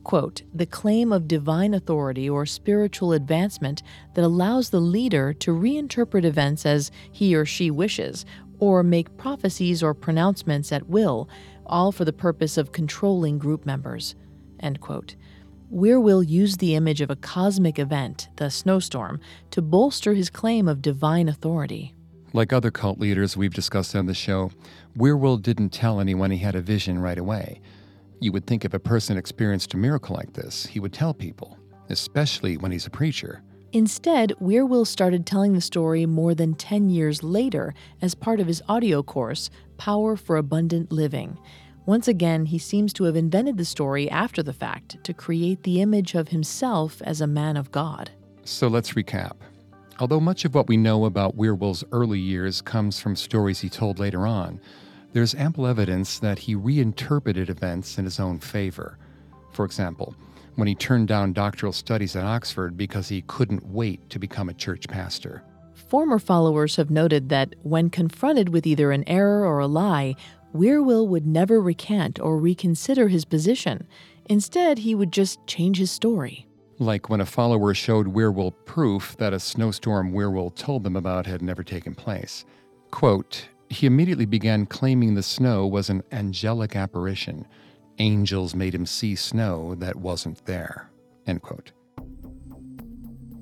Quote, 0.04 0.42
the 0.54 0.66
claim 0.66 1.14
of 1.14 1.30
divine 1.30 1.74
authority 1.74 2.30
or 2.30 2.46
spiritual 2.46 3.14
advancement 3.14 3.84
that 4.16 4.26
allows 4.26 4.70
the 4.70 4.82
leader 4.82 5.32
to 5.32 5.52
reinterpret 5.52 6.26
events 6.26 6.66
as 6.66 6.92
he 7.10 7.34
or 7.34 7.46
she 7.46 7.72
wishes, 7.72 8.26
or 8.60 8.84
make 8.84 9.16
prophecies 9.16 9.82
or 9.82 9.94
pronouncements 9.94 10.74
at 10.74 10.90
will, 10.90 11.30
all 11.66 11.94
for 11.94 12.04
the 12.04 12.12
purpose 12.12 12.58
of 12.58 12.74
controlling 12.74 13.38
group 13.38 13.66
members. 13.66 14.16
End 14.60 14.82
quote. 14.82 15.16
Wierwille 15.72 16.28
used 16.28 16.60
the 16.60 16.76
image 16.76 17.00
of 17.00 17.12
a 17.12 17.16
cosmic 17.16 17.78
event, 17.78 18.30
the 18.38 18.50
snowstorm, 18.50 19.20
to 19.52 19.62
bolster 19.62 20.14
his 20.14 20.30
claim 20.30 20.68
of 20.68 20.82
divine 20.82 21.30
authority. 21.30 21.94
Like 22.34 22.52
other 22.52 22.72
cult 22.72 23.00
leaders 23.00 23.38
we've 23.38 23.54
discussed 23.54 23.96
on 23.96 24.08
the 24.08 24.14
show, 24.14 24.52
Wierwille 24.98 25.42
didn't 25.42 25.70
tell 25.70 26.00
anyone 26.00 26.32
he 26.32 26.38
had 26.38 26.56
a 26.56 26.62
vision 26.62 27.00
right 27.00 27.18
away. 27.18 27.62
You 28.20 28.32
would 28.32 28.46
think 28.48 28.66
if 28.66 28.74
a 28.74 28.80
person 28.80 29.18
experienced 29.18 29.74
a 29.74 29.78
miracle 29.78 30.16
like 30.16 30.34
this, 30.34 30.66
he 30.66 30.80
would 30.80 30.94
tell 30.94 31.14
people, 31.14 31.58
especially 31.90 32.58
when 32.58 32.72
he's 32.72 32.86
a 32.86 32.92
preacher. 32.92 33.44
Instead, 33.72 34.34
Wierwille 34.42 34.88
started 34.88 35.28
telling 35.28 35.54
the 35.54 35.62
story 35.62 36.08
more 36.08 36.34
than 36.34 36.56
10 36.56 36.90
years 36.90 37.22
later 37.22 37.76
as 38.02 38.16
part 38.16 38.40
of 38.40 38.48
his 38.48 38.64
audio 38.68 39.04
course, 39.04 39.52
Power 39.78 40.16
for 40.16 40.38
Abundant 40.38 40.92
Living. 40.92 41.38
Once 41.90 42.08
again, 42.08 42.46
he 42.46 42.60
seems 42.60 42.94
to 42.94 43.06
have 43.06 43.16
invented 43.16 43.58
the 43.58 43.66
story 43.66 44.08
after 44.12 44.44
the 44.44 44.54
fact 44.54 45.04
to 45.04 45.12
create 45.12 45.64
the 45.64 45.82
image 45.82 46.14
of 46.14 46.28
himself 46.28 47.02
as 47.02 47.20
a 47.20 47.26
man 47.26 47.58
of 47.58 47.72
God. 47.72 48.12
So 48.44 48.68
let's 48.68 48.94
recap. 48.94 49.38
Although 50.00 50.20
much 50.20 50.46
of 50.46 50.54
what 50.54 50.68
we 50.68 50.78
know 50.78 51.06
about 51.06 51.36
Wierwille's 51.36 51.84
early 51.92 52.20
years 52.20 52.62
comes 52.62 53.00
from 53.00 53.16
stories 53.16 53.60
he 53.60 53.70
told 53.70 53.98
later 53.98 54.28
on, 54.28 54.62
there's 55.14 55.34
ample 55.34 55.66
evidence 55.66 56.20
that 56.20 56.38
he 56.38 56.54
reinterpreted 56.54 57.50
events 57.50 57.98
in 57.98 58.06
his 58.06 58.20
own 58.20 58.38
favor. 58.38 59.00
For 59.54 59.66
example, 59.66 60.14
when 60.58 60.68
he 60.68 60.76
turned 60.76 61.08
down 61.08 61.34
doctoral 61.34 61.74
studies 61.74 62.16
at 62.16 62.24
Oxford 62.24 62.78
because 62.78 63.10
he 63.10 63.24
couldn't 63.24 63.66
wait 63.66 64.12
to 64.12 64.20
become 64.20 64.48
a 64.48 64.54
church 64.54 64.88
pastor. 64.88 65.42
Former 65.88 66.20
followers 66.20 66.76
have 66.76 66.92
noted 66.92 67.30
that 67.30 67.56
when 67.64 67.90
confronted 67.90 68.50
with 68.50 68.68
either 68.68 68.92
an 68.92 69.04
error 69.08 69.44
or 69.44 69.58
a 69.58 69.66
lie, 69.66 70.16
Wierwille 70.54 71.08
would 71.08 71.28
never 71.28 71.62
recant 71.62 72.20
or 72.20 72.38
reconsider 72.38 73.08
his 73.08 73.26
position. 73.26 73.88
Instead, 74.26 74.80
he 74.80 74.96
would 74.96 75.12
just 75.12 75.46
change 75.48 75.78
his 75.78 75.92
story. 75.92 76.48
Like 76.80 77.10
when 77.10 77.22
a 77.22 77.26
follower 77.26 77.74
showed 77.74 78.08
Wierwille 78.08 78.54
proof 78.66 79.16
that 79.18 79.34
a 79.34 79.40
snowstorm 79.40 80.14
Wierwille 80.14 80.56
told 80.56 80.84
them 80.84 80.96
about 80.96 81.26
had 81.26 81.42
never 81.42 81.64
taken 81.64 81.94
place. 81.94 82.46
Quote, 82.90 83.50
he 83.70 83.86
immediately 83.86 84.26
began 84.26 84.66
claiming 84.66 85.14
the 85.14 85.22
snow 85.22 85.68
was 85.68 85.90
an 85.90 86.02
angelic 86.12 86.76
apparition. 86.76 87.46
Angels 88.00 88.56
made 88.56 88.74
him 88.74 88.86
see 88.86 89.16
snow 89.16 89.76
that 89.76 89.96
wasn't 89.96 90.44
there. 90.46 90.90
End 91.28 91.42
quote. 91.42 91.72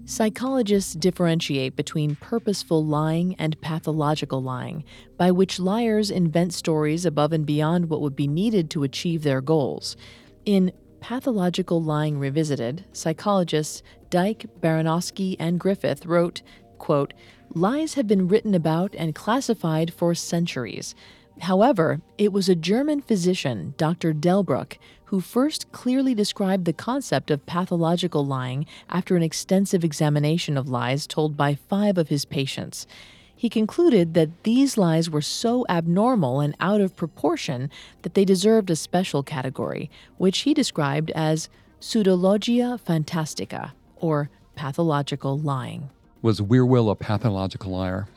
Psychologists 0.10 0.94
differentiate 0.94 1.76
between 1.76 2.16
purposeful 2.16 2.86
lying 2.86 3.36
and 3.36 3.60
pathological 3.60 4.42
lying, 4.42 4.86
by 5.18 5.32
which 5.32 5.60
liars 5.60 6.10
invent 6.10 6.54
stories 6.54 7.06
above 7.06 7.34
and 7.34 7.46
beyond 7.46 7.90
what 7.90 8.00
would 8.00 8.16
be 8.16 8.26
needed 8.26 8.70
to 8.70 8.84
achieve 8.84 9.24
their 9.24 9.42
goals. 9.42 9.98
In 10.46 10.72
Pathological 11.02 11.84
Lying 11.84 12.20
Revisited, 12.20 12.86
psychologists 12.94 13.84
Dike, 14.10 14.46
Baranoski, 14.62 15.36
and 15.42 15.60
Griffith 15.60 16.06
wrote, 16.06 16.42
quote, 16.78 17.14
Lies 17.54 17.96
have 17.96 18.08
been 18.08 18.30
written 18.30 18.56
about 18.56 18.96
and 18.96 19.14
classified 19.14 19.94
for 19.94 20.16
centuries. 20.16 20.96
However, 21.42 22.00
it 22.18 22.32
was 22.32 22.48
a 22.48 22.56
German 22.56 23.02
physician, 23.02 23.74
Dr. 23.76 24.14
Delbruck, 24.14 24.78
who 25.08 25.22
first 25.22 25.72
clearly 25.72 26.14
described 26.14 26.66
the 26.66 26.74
concept 26.74 27.32
of 27.32 27.46
pathological 27.46 28.26
lying 28.26 28.66
after 28.90 29.16
an 29.16 29.24
extensive 29.24 29.84
examination 29.84 30.58
of 30.58 30.68
lies 30.68 31.08
told 31.08 31.38
by 31.38 31.56
five 31.56 31.98
of 31.98 32.10
his 32.10 32.26
patients. 32.26 32.86
He 33.34 33.50
concluded 33.50 34.16
that 34.16 34.44
these 34.44 34.78
lies 34.78 35.10
were 35.10 35.22
so 35.22 35.66
abnormal 35.70 36.42
and 36.42 36.56
out 36.60 36.82
of 36.82 36.96
proportion 36.96 37.70
that 38.02 38.16
they 38.16 38.26
deserved 38.26 38.70
a 38.70 38.76
special 38.76 39.24
category, 39.24 39.90
which 40.18 40.40
he 40.40 40.54
described 40.54 41.12
as 41.12 41.48
pseudologia 41.80 42.78
fantastica, 42.82 43.72
or 43.96 44.30
pathological 44.56 45.38
lying. 45.38 45.90
Was 46.22 46.42
Wierwille 46.42 46.92
a 46.92 46.96
pathological 46.96 47.72
liar? 47.72 48.08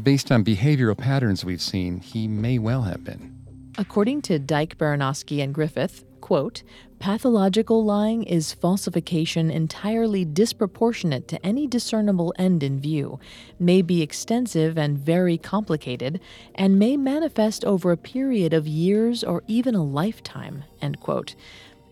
Based 0.00 0.30
on 0.30 0.44
behavioral 0.44 0.96
patterns 0.96 1.44
we've 1.44 1.62
seen, 1.62 1.98
he 1.98 2.28
may 2.28 2.58
well 2.58 2.82
have 2.82 3.02
been. 3.02 3.36
According 3.78 4.22
to 4.22 4.38
Dike, 4.38 4.76
Baranoski, 4.78 5.42
and 5.42 5.54
Griffith, 5.54 6.04
quote, 6.30 6.62
pathological 7.00 7.84
lying 7.84 8.22
is 8.22 8.52
falsification 8.52 9.50
entirely 9.50 10.24
disproportionate 10.24 11.26
to 11.26 11.44
any 11.44 11.66
discernible 11.66 12.32
end 12.38 12.62
in 12.62 12.78
view, 12.78 13.18
may 13.58 13.82
be 13.82 14.00
extensive 14.00 14.78
and 14.78 14.96
very 14.96 15.36
complicated, 15.36 16.20
and 16.54 16.78
may 16.78 16.96
manifest 16.96 17.64
over 17.64 17.90
a 17.90 17.96
period 17.96 18.54
of 18.54 18.68
years 18.68 19.24
or 19.24 19.42
even 19.48 19.74
a 19.74 19.82
lifetime, 19.82 20.62
end 20.80 21.00
quote. 21.00 21.34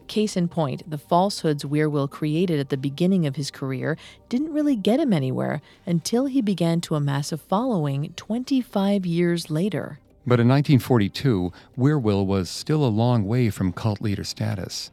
Case 0.07 0.37
in 0.37 0.47
point, 0.47 0.89
the 0.89 0.99
falsehoods 0.99 1.65
Wierwille 1.65 2.09
created 2.09 2.61
at 2.61 2.69
the 2.69 2.77
beginning 2.77 3.27
of 3.27 3.35
his 3.35 3.51
career 3.51 3.99
didn't 4.29 4.53
really 4.53 4.77
get 4.77 5.01
him 5.01 5.13
anywhere 5.13 5.61
until 5.85 6.27
he 6.27 6.41
began 6.41 6.81
to 6.83 6.95
amass 6.95 7.33
a 7.33 7.39
following 7.39 8.13
25 8.15 9.05
years 9.05 9.51
later. 9.51 9.99
But 10.29 10.41
in 10.41 10.49
1942, 10.49 11.55
Wierwille 11.79 12.27
was 12.27 12.51
still 12.51 12.85
a 12.85 12.93
long 12.93 13.25
way 13.25 13.49
from 13.49 13.73
cult 13.73 14.03
leader 14.03 14.25
status. 14.25 14.91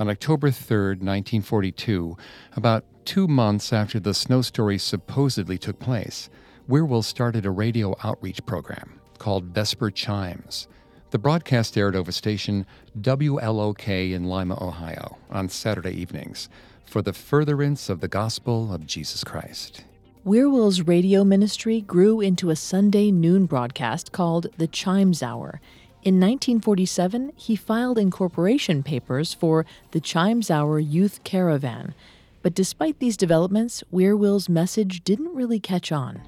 On 0.00 0.10
October 0.10 0.50
3, 0.50 0.96
1942, 0.96 2.16
about 2.56 2.84
two 3.04 3.28
months 3.28 3.72
after 3.72 4.00
the 4.00 4.12
snow 4.12 4.42
story 4.42 4.78
supposedly 4.78 5.56
took 5.56 5.78
place, 5.78 6.28
Wierwille 6.68 7.04
started 7.04 7.46
a 7.46 7.52
radio 7.52 7.94
outreach 8.02 8.44
program 8.44 8.98
called 9.18 9.54
Vesper 9.54 9.92
Chimes. 9.92 10.66
The 11.10 11.18
broadcast 11.18 11.78
aired 11.78 11.94
over 11.94 12.10
station 12.10 12.66
WLOK 13.00 14.12
in 14.12 14.24
Lima, 14.24 14.58
Ohio, 14.60 15.16
on 15.30 15.48
Saturday 15.48 15.92
evenings 15.92 16.48
for 16.84 17.02
the 17.02 17.12
furtherance 17.12 17.88
of 17.88 18.00
the 18.00 18.08
gospel 18.08 18.74
of 18.74 18.84
Jesus 18.84 19.22
Christ. 19.22 19.84
Wierwille's 20.24 20.82
radio 20.82 21.24
ministry 21.24 21.80
grew 21.80 22.20
into 22.20 22.50
a 22.50 22.54
Sunday 22.54 23.10
noon 23.10 23.44
broadcast 23.44 24.12
called 24.12 24.46
the 24.56 24.68
Chimes 24.68 25.20
Hour. 25.20 25.60
In 26.04 26.20
1947, 26.20 27.32
he 27.34 27.56
filed 27.56 27.98
incorporation 27.98 28.84
papers 28.84 29.34
for 29.34 29.66
the 29.90 29.98
Chimes 30.00 30.48
Hour 30.48 30.78
Youth 30.78 31.24
Caravan. 31.24 31.92
But 32.40 32.54
despite 32.54 33.00
these 33.00 33.16
developments, 33.16 33.82
Wierwille's 33.92 34.48
message 34.48 35.02
didn't 35.02 35.34
really 35.34 35.58
catch 35.58 35.90
on. 35.90 36.22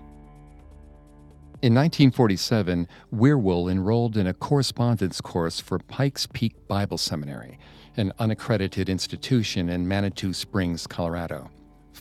In 1.63 1.73
1947, 1.73 2.89
Wierwille 3.15 3.71
enrolled 3.71 4.17
in 4.17 4.27
a 4.27 4.35
correspondence 4.35 5.21
course 5.21 5.61
for 5.61 5.79
Pikes 5.79 6.27
Peak 6.27 6.67
Bible 6.67 6.99
Seminary, 6.99 7.61
an 7.97 8.13
unaccredited 8.19 8.89
institution 8.89 9.69
in 9.69 9.87
Manitou 9.87 10.33
Springs, 10.33 10.89
Colorado. 10.89 11.49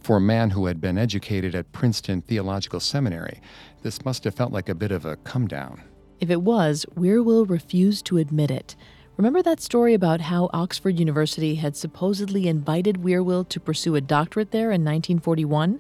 For 0.02 0.18
a 0.18 0.22
man 0.22 0.50
who 0.50 0.66
had 0.66 0.82
been 0.82 0.98
educated 0.98 1.56
at 1.56 1.72
Princeton 1.72 2.22
Theological 2.22 2.80
Seminary, 2.80 3.40
this 3.84 4.04
must 4.04 4.24
have 4.26 4.36
felt 4.36 4.52
like 4.52 4.68
a 4.68 4.76
bit 4.76 4.92
of 4.92 5.06
a 5.06 5.16
come 5.18 5.48
down. 5.48 5.82
If 6.20 6.30
it 6.30 6.42
was, 6.42 6.86
Wierwille 6.96 7.50
refused 7.50 8.06
to 8.08 8.18
admit 8.18 8.52
it. 8.52 8.76
Remember 9.18 9.42
that 9.44 9.62
story 9.62 9.94
about 9.94 10.22
how 10.22 10.50
Oxford 10.52 11.00
University 11.00 11.56
had 11.56 11.78
supposedly 11.78 12.48
invited 12.48 13.04
Wierwille 13.04 13.48
to 13.50 13.60
pursue 13.60 13.96
a 13.96 14.02
doctorate 14.02 14.52
there 14.52 14.72
in 14.72 14.84
1941? 14.84 15.80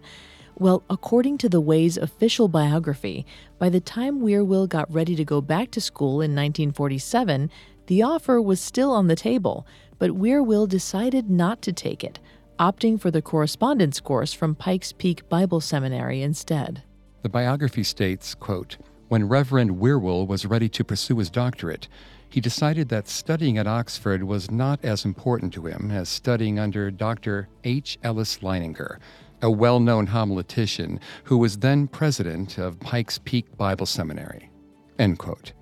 Well, 0.55 0.83
according 0.89 1.39
to 1.39 1.49
the 1.49 1.59
Way's 1.59 1.97
official 1.97 2.47
biography, 2.47 3.25
by 3.57 3.69
the 3.69 3.81
time 3.81 4.21
Wierwille 4.21 4.69
got 4.69 4.93
ready 4.93 5.15
to 5.15 5.25
go 5.25 5.41
back 5.41 5.71
to 5.71 5.81
school 5.81 6.21
in 6.21 6.35
1947, 6.35 7.49
the 7.87 8.03
offer 8.03 8.39
was 8.39 8.61
still 8.61 8.91
on 8.91 9.07
the 9.07 9.15
table, 9.15 9.65
but 9.97 10.11
Wierwille 10.11 10.69
decided 10.69 11.29
not 11.29 11.61
to 11.63 11.73
take 11.73 12.03
it, 12.03 12.19
opting 12.59 12.99
for 12.99 13.11
the 13.11 13.21
correspondence 13.21 13.99
course 13.99 14.33
from 14.33 14.55
Pikes 14.55 14.91
Peak 14.91 15.27
Bible 15.29 15.61
Seminary 15.61 16.21
instead. 16.21 16.83
The 17.21 17.29
biography 17.29 17.83
states, 17.83 18.35
quote, 18.35 18.77
when 19.07 19.27
Reverend 19.27 19.71
Wierwille 19.71 20.27
was 20.27 20.45
ready 20.45 20.69
to 20.69 20.83
pursue 20.83 21.17
his 21.19 21.29
doctorate, 21.29 21.87
he 22.29 22.41
decided 22.41 22.89
that 22.89 23.07
studying 23.07 23.57
at 23.57 23.67
Oxford 23.67 24.23
was 24.23 24.49
not 24.49 24.83
as 24.83 25.05
important 25.05 25.53
to 25.53 25.67
him 25.67 25.91
as 25.91 26.09
studying 26.09 26.57
under 26.57 26.89
Dr. 26.89 27.47
H. 27.63 27.99
Ellis 28.03 28.39
Leininger, 28.39 28.97
a 29.43 29.51
well 29.51 29.79
known 29.79 30.07
homiletician 30.07 30.99
who 31.25 31.37
was 31.37 31.57
then 31.57 31.87
president 31.87 32.57
of 32.57 32.79
Pikes 32.79 33.19
Peak 33.19 33.55
Bible 33.55 33.85
Seminary. 33.85 34.49
End 34.97 35.19
quote. 35.19 35.53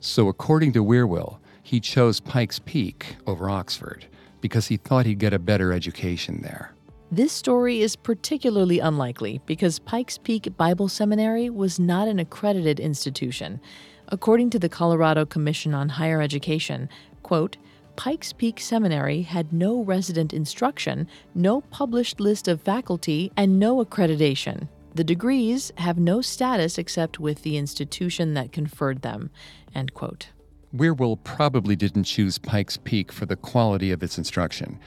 So, 0.00 0.28
according 0.28 0.72
to 0.72 0.84
Wierwille, 0.84 1.38
he 1.62 1.80
chose 1.80 2.20
Pikes 2.20 2.60
Peak 2.60 3.16
over 3.26 3.50
Oxford 3.50 4.06
because 4.46 4.68
he 4.68 4.76
thought 4.76 5.06
he'd 5.06 5.18
get 5.18 5.32
a 5.32 5.40
better 5.40 5.72
education 5.72 6.40
there. 6.40 6.72
This 7.10 7.32
story 7.32 7.80
is 7.80 7.96
particularly 7.96 8.78
unlikely 8.78 9.40
because 9.44 9.80
Pikes 9.80 10.18
Peak 10.18 10.56
Bible 10.56 10.88
Seminary 10.88 11.50
was 11.50 11.80
not 11.80 12.06
an 12.06 12.20
accredited 12.20 12.78
institution. 12.78 13.60
According 14.06 14.50
to 14.50 14.60
the 14.60 14.68
Colorado 14.68 15.26
Commission 15.26 15.74
on 15.74 15.88
Higher 15.88 16.22
Education, 16.22 16.88
quote, 17.24 17.56
Pikes 17.96 18.32
Peak 18.32 18.60
Seminary 18.60 19.22
had 19.22 19.52
no 19.52 19.82
resident 19.82 20.32
instruction, 20.32 21.08
no 21.34 21.62
published 21.62 22.20
list 22.20 22.46
of 22.46 22.62
faculty, 22.62 23.32
and 23.36 23.58
no 23.58 23.84
accreditation. 23.84 24.68
The 24.94 25.02
degrees 25.02 25.72
have 25.78 25.98
no 25.98 26.20
status 26.20 26.78
except 26.78 27.18
with 27.18 27.42
the 27.42 27.56
institution 27.56 28.34
that 28.34 28.52
conferred 28.52 29.02
them. 29.02 29.30
End 29.74 29.92
quote. 29.92 30.28
Wierwille 30.76 31.22
probably 31.24 31.76
didn't 31.76 32.04
choose 32.04 32.38
Pikes 32.38 32.76
Peak 32.76 33.10
for 33.10 33.24
the 33.24 33.36
quality 33.36 33.92
of 33.92 34.02
its 34.02 34.18
instruction. 34.18 34.78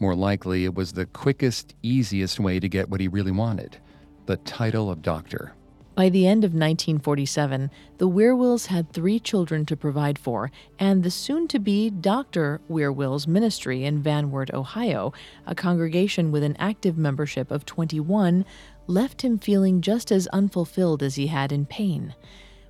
More 0.00 0.14
likely, 0.14 0.64
it 0.64 0.74
was 0.74 0.92
the 0.92 1.06
quickest, 1.06 1.74
easiest 1.82 2.40
way 2.40 2.58
to 2.58 2.68
get 2.68 2.88
what 2.88 3.00
he 3.00 3.08
really 3.08 3.32
wanted 3.32 3.78
the 4.26 4.36
title 4.38 4.90
of 4.90 5.02
doctor. 5.02 5.52
By 5.94 6.08
the 6.08 6.26
end 6.26 6.42
of 6.42 6.50
1947, 6.50 7.70
the 7.98 8.08
Wierwilles 8.08 8.66
had 8.66 8.92
three 8.92 9.20
children 9.20 9.64
to 9.66 9.76
provide 9.76 10.18
for, 10.18 10.50
and 10.80 11.02
the 11.02 11.12
soon 11.12 11.46
to 11.48 11.60
be 11.60 11.90
Dr. 11.90 12.60
Wierwille's 12.68 13.28
ministry 13.28 13.84
in 13.84 14.02
Van 14.02 14.32
Wert, 14.32 14.52
Ohio, 14.52 15.12
a 15.46 15.54
congregation 15.54 16.32
with 16.32 16.42
an 16.42 16.56
active 16.58 16.98
membership 16.98 17.52
of 17.52 17.64
21, 17.64 18.44
left 18.88 19.22
him 19.22 19.38
feeling 19.38 19.80
just 19.80 20.10
as 20.10 20.26
unfulfilled 20.28 21.02
as 21.02 21.14
he 21.14 21.28
had 21.28 21.52
in 21.52 21.64
Payne. 21.64 22.14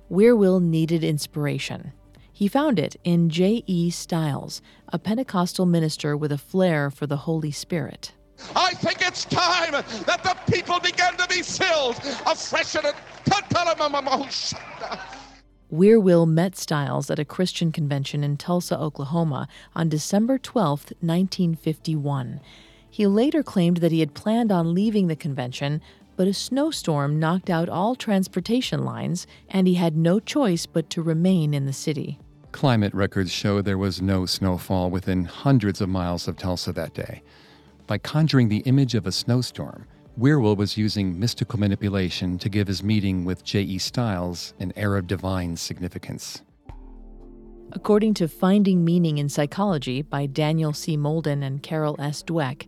Wierwille 0.09 0.61
needed 0.61 1.03
inspiration. 1.03 1.91
He 2.37 2.47
found 2.47 2.77
it 2.77 2.95
in 3.03 3.31
J.E. 3.31 3.89
Stiles, 3.89 4.61
a 4.89 4.99
Pentecostal 4.99 5.65
minister 5.65 6.15
with 6.15 6.31
a 6.31 6.37
flair 6.37 6.91
for 6.91 7.07
the 7.07 7.17
Holy 7.17 7.49
Spirit. 7.49 8.11
I 8.55 8.75
think 8.75 9.01
it's 9.01 9.25
time 9.25 9.71
that 9.71 10.23
the 10.23 10.37
people 10.53 10.79
begin 10.79 11.17
to 11.17 11.27
be 11.27 11.41
filled 11.41 11.95
afresh 12.27 12.75
and 12.75 12.85
Wierwille 15.73 16.27
met 16.27 16.55
Stiles 16.55 17.09
at 17.09 17.17
a 17.17 17.25
Christian 17.25 17.71
convention 17.71 18.23
in 18.23 18.37
Tulsa, 18.37 18.79
Oklahoma 18.79 19.47
on 19.75 19.89
December 19.89 20.37
12, 20.37 20.93
1951. 20.99 22.39
He 22.87 23.07
later 23.07 23.41
claimed 23.41 23.77
that 23.77 23.91
he 23.91 24.01
had 24.01 24.13
planned 24.13 24.51
on 24.51 24.75
leaving 24.75 25.07
the 25.07 25.15
convention, 25.15 25.81
but 26.15 26.27
a 26.27 26.35
snowstorm 26.35 27.17
knocked 27.17 27.49
out 27.49 27.67
all 27.67 27.95
transportation 27.95 28.85
lines, 28.85 29.25
and 29.49 29.67
he 29.67 29.73
had 29.73 29.97
no 29.97 30.19
choice 30.19 30.67
but 30.67 30.91
to 30.91 31.01
remain 31.01 31.55
in 31.55 31.65
the 31.65 31.73
city. 31.73 32.19
Climate 32.57 32.95
records 32.95 33.31
show 33.31 33.61
there 33.61 33.77
was 33.77 34.01
no 34.01 34.25
snowfall 34.25 34.89
within 34.89 35.25
hundreds 35.25 35.79
of 35.79 35.89
miles 35.89 36.27
of 36.27 36.37
Tulsa 36.37 36.73
that 36.73 36.95
day. 36.95 37.21
By 37.85 37.99
conjuring 37.99 38.49
the 38.49 38.63
image 38.65 38.95
of 38.95 39.05
a 39.05 39.11
snowstorm, 39.11 39.85
Wierwille 40.19 40.57
was 40.57 40.75
using 40.75 41.19
mystical 41.19 41.59
manipulation 41.59 42.39
to 42.39 42.49
give 42.49 42.65
his 42.65 42.81
meeting 42.81 43.25
with 43.25 43.43
J.E. 43.43 43.77
Stiles 43.77 44.55
an 44.59 44.73
air 44.75 44.97
of 44.97 45.05
divine 45.05 45.55
significance. 45.55 46.41
According 47.73 48.15
to 48.15 48.27
Finding 48.27 48.83
Meaning 48.83 49.19
in 49.19 49.29
Psychology 49.29 50.01
by 50.01 50.25
Daniel 50.25 50.73
C. 50.73 50.97
Molden 50.97 51.43
and 51.43 51.61
Carol 51.61 51.95
S. 51.99 52.23
Dweck, 52.23 52.65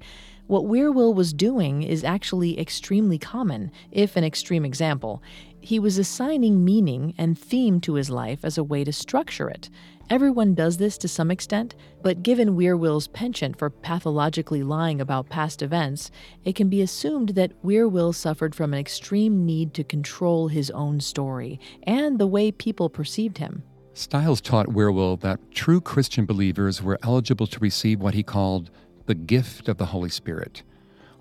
what 0.49 0.65
Wierwille 0.65 1.15
was 1.15 1.31
doing 1.31 1.83
is 1.83 2.03
actually 2.03 2.59
extremely 2.59 3.17
common, 3.17 3.71
if 3.91 4.17
an 4.17 4.25
extreme 4.25 4.65
example. 4.65 5.23
He 5.61 5.79
was 5.79 5.97
assigning 5.97 6.65
meaning 6.65 7.13
and 7.17 7.39
theme 7.39 7.79
to 7.81 7.93
his 7.93 8.09
life 8.09 8.43
as 8.43 8.57
a 8.57 8.63
way 8.63 8.83
to 8.83 8.91
structure 8.91 9.49
it, 9.49 9.69
Everyone 10.09 10.55
does 10.55 10.77
this 10.77 10.97
to 10.99 11.07
some 11.07 11.29
extent, 11.29 11.75
but 12.01 12.23
given 12.23 12.55
Wierwille's 12.55 13.07
penchant 13.07 13.59
for 13.59 13.69
pathologically 13.69 14.63
lying 14.63 14.99
about 14.99 15.29
past 15.29 15.61
events, 15.61 16.09
it 16.43 16.55
can 16.55 16.67
be 16.67 16.81
assumed 16.81 17.29
that 17.29 17.51
Wierwille 17.63 18.15
suffered 18.15 18.55
from 18.55 18.73
an 18.73 18.79
extreme 18.79 19.45
need 19.45 19.75
to 19.75 19.83
control 19.83 20.47
his 20.47 20.71
own 20.71 20.99
story 20.99 21.59
and 21.83 22.17
the 22.17 22.25
way 22.25 22.51
people 22.51 22.89
perceived 22.89 23.37
him. 23.37 23.61
Stiles 23.93 24.41
taught 24.41 24.65
Wierwille 24.65 25.19
that 25.19 25.51
true 25.51 25.79
Christian 25.79 26.25
believers 26.25 26.81
were 26.81 26.97
eligible 27.03 27.45
to 27.45 27.59
receive 27.59 27.99
what 27.99 28.15
he 28.15 28.23
called 28.23 28.71
the 29.09 29.15
gift 29.15 29.67
of 29.67 29.77
the 29.77 29.87
Holy 29.87 30.07
Spirit. 30.07 30.61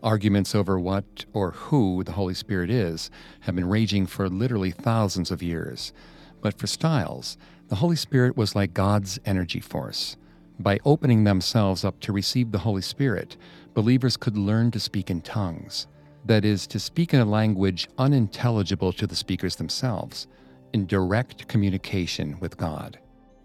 Arguments 0.03 0.55
over 0.55 0.79
what 0.79 1.25
or 1.33 1.53
who 1.53 2.05
the 2.05 2.13
Holy 2.13 2.35
Spirit 2.35 2.69
is 2.69 3.11
have 3.41 3.57
been 3.57 3.67
raging 3.67 4.05
for 4.07 4.29
literally 4.29 4.71
thousands 4.71 5.31
of 5.31 5.43
years. 5.43 5.95
But 6.43 6.59
for 6.59 6.67
Stiles, 6.67 7.39
the 7.69 7.77
Holy 7.77 7.97
Spirit 7.97 8.37
was 8.37 8.55
like 8.55 8.75
God's 8.75 9.19
energy 9.25 9.61
force. 9.61 10.19
By 10.59 10.79
opening 10.85 11.25
themselves 11.25 11.83
up 11.83 11.99
to 12.01 12.13
receive 12.13 12.53
the 12.53 12.59
Holy 12.59 12.83
Spirit, 12.83 13.39
believers 13.73 14.19
could 14.19 14.37
learn 14.37 14.71
to 14.73 14.81
speak 14.81 15.09
in 15.09 15.23
tongues. 15.23 15.87
That 16.27 16.45
is, 16.45 16.67
to 16.67 16.79
speak 16.79 17.15
in 17.15 17.21
a 17.21 17.25
language 17.25 17.89
unintelligible 17.97 18.93
to 18.93 19.07
the 19.07 19.17
speakers 19.17 19.57
themselves, 19.57 20.27
in 20.75 20.85
direct 20.85 21.49
communication 21.49 22.39
with 22.39 22.59
God. 22.59 22.99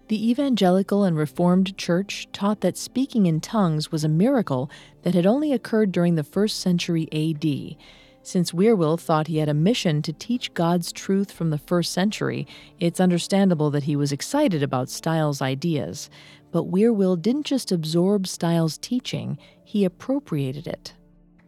The 0.10 0.30
Evangelical 0.30 1.06
and 1.06 1.18
Reformed 1.18 1.78
Church 1.78 2.28
taught 2.34 2.60
that 2.60 2.78
speaking 2.78 3.26
in 3.26 3.40
tongues 3.40 3.92
was 3.92 4.04
a 4.04 4.10
miracle 4.10 4.70
that 5.04 5.16
had 5.16 5.26
only 5.26 5.54
occurred 5.54 5.94
during 5.94 6.16
the 6.16 6.26
first 6.26 6.60
century 6.60 7.08
AD. 7.14 7.78
Since 8.22 8.52
Wierwille 8.52 9.00
thought 9.00 9.28
he 9.28 9.38
had 9.38 9.48
a 9.48 9.54
mission 9.54 10.02
to 10.02 10.14
teach 10.14 10.54
God's 10.54 10.92
truth 10.92 11.32
from 11.32 11.50
the 11.50 11.58
first 11.58 11.94
century, 11.94 12.48
it's 12.80 13.00
understandable 13.00 13.70
that 13.72 13.84
he 13.84 13.96
was 13.96 14.12
excited 14.12 14.62
about 14.62 14.90
Stiles' 14.90 15.42
ideas. 15.42 16.10
But 16.52 16.70
Wierwille 16.70 17.22
didn't 17.22 17.46
just 17.46 17.72
absorb 17.72 18.28
Stiles' 18.28 18.78
teaching, 18.78 19.38
he 19.64 19.86
appropriated 19.86 20.68
it. 20.68 20.94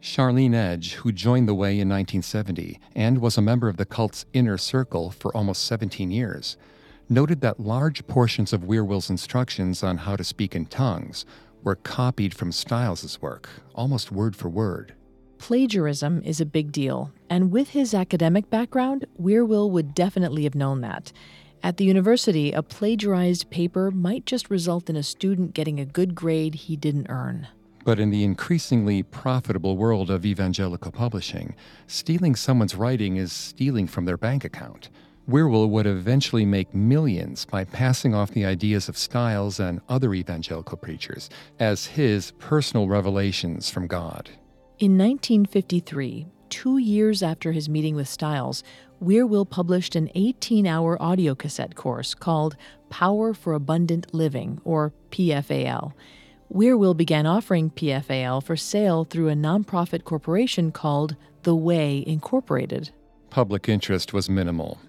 Charlene 0.02 0.54
Edge, 0.54 0.94
who 0.94 1.12
joined 1.12 1.48
the 1.48 1.56
Way 1.56 1.72
in 1.72 1.90
1970 1.90 2.80
and 2.96 3.20
was 3.20 3.38
a 3.38 3.42
member 3.42 3.68
of 3.68 3.78
the 3.78 3.86
cult's 3.86 4.26
inner 4.34 4.58
circle 4.58 5.12
for 5.12 5.36
almost 5.36 5.64
17 5.66 6.12
years, 6.12 6.58
noted 7.10 7.42
that 7.42 7.60
large 7.60 8.06
portions 8.08 8.54
of 8.54 8.62
Wierwille's 8.62 9.10
instructions 9.10 9.84
on 9.84 9.98
how 9.98 10.16
to 10.16 10.24
speak 10.24 10.56
in 10.56 10.66
tongues 10.66 11.26
were 11.64 11.76
copied 11.76 12.34
from 12.34 12.52
Stiles' 12.52 13.22
work, 13.22 13.50
almost 13.74 14.12
word 14.12 14.36
for 14.36 14.50
word. 14.50 14.94
Plagiarism 15.38 16.22
is 16.24 16.40
a 16.40 16.46
big 16.46 16.72
deal, 16.72 17.12
and 17.30 17.52
with 17.52 17.70
his 17.70 17.94
academic 17.94 18.50
background, 18.50 19.06
Wierwille 19.22 19.70
would 19.72 19.94
definitely 19.94 20.44
have 20.44 20.56
known 20.56 20.82
that. 20.82 21.12
At 21.62 21.78
the 21.78 21.86
university, 21.86 22.52
a 22.52 22.62
plagiarized 22.62 23.50
paper 23.50 23.90
might 23.90 24.26
just 24.26 24.50
result 24.50 24.90
in 24.90 24.96
a 24.96 25.04
student 25.04 25.54
getting 25.54 25.80
a 25.80 25.86
good 25.86 26.14
grade 26.14 26.56
he 26.56 26.76
didn't 26.76 27.08
earn. 27.10 27.48
But 27.84 28.00
in 28.00 28.12
the 28.12 28.24
increasingly 28.24 29.04
profitable 29.04 29.78
world 29.78 30.10
of 30.10 30.26
evangelical 30.26 30.92
publishing, 30.92 31.56
stealing 31.88 32.36
someone's 32.36 32.76
writing 32.76 33.18
is 33.18 33.34
stealing 33.34 33.88
from 33.88 34.06
their 34.06 34.18
bank 34.18 34.44
account. 34.44 34.90
Wierwille 35.28 35.70
would 35.70 35.88
eventually 35.88 36.46
make 36.46 36.76
millions 36.76 37.46
by 37.46 37.64
passing 37.64 38.14
off 38.14 38.32
the 38.32 38.46
ideas 38.46 38.88
of 38.88 38.98
Stiles 38.98 39.60
and 39.60 39.82
other 39.90 40.14
evangelical 40.14 40.78
preachers 40.78 41.32
as 41.60 41.88
his 41.88 42.32
personal 42.38 42.88
revelations 42.88 43.70
from 43.70 43.88
God. 43.88 44.30
In 44.78 44.98
1953, 44.98 46.28
two 46.50 46.78
years 46.78 47.24
after 47.24 47.52
his 47.52 47.68
meeting 47.68 47.96
with 47.96 48.08
Stiles, 48.08 48.64
Wierwille 49.02 49.50
published 49.50 49.96
an 49.96 50.12
18 50.14 50.68
hour 50.68 51.02
audio 51.02 51.34
cassette 51.34 51.76
course 51.76 52.14
called 52.14 52.56
Power 52.92 53.34
for 53.34 53.54
Abundant 53.54 54.14
Living, 54.14 54.62
or 54.64 54.94
PFAL. 55.10 55.94
Wierwille 56.54 56.96
began 56.96 57.26
offering 57.26 57.72
PFAL 57.72 58.44
for 58.44 58.56
sale 58.56 59.06
through 59.06 59.30
a 59.30 59.34
nonprofit 59.34 60.04
corporation 60.04 60.72
called 60.72 61.16
The 61.42 61.56
Way 61.56 62.04
Incorporated. 62.06 62.92
Public 63.32 63.68
interest 63.68 64.14
was 64.14 64.30
minimal. 64.30 64.80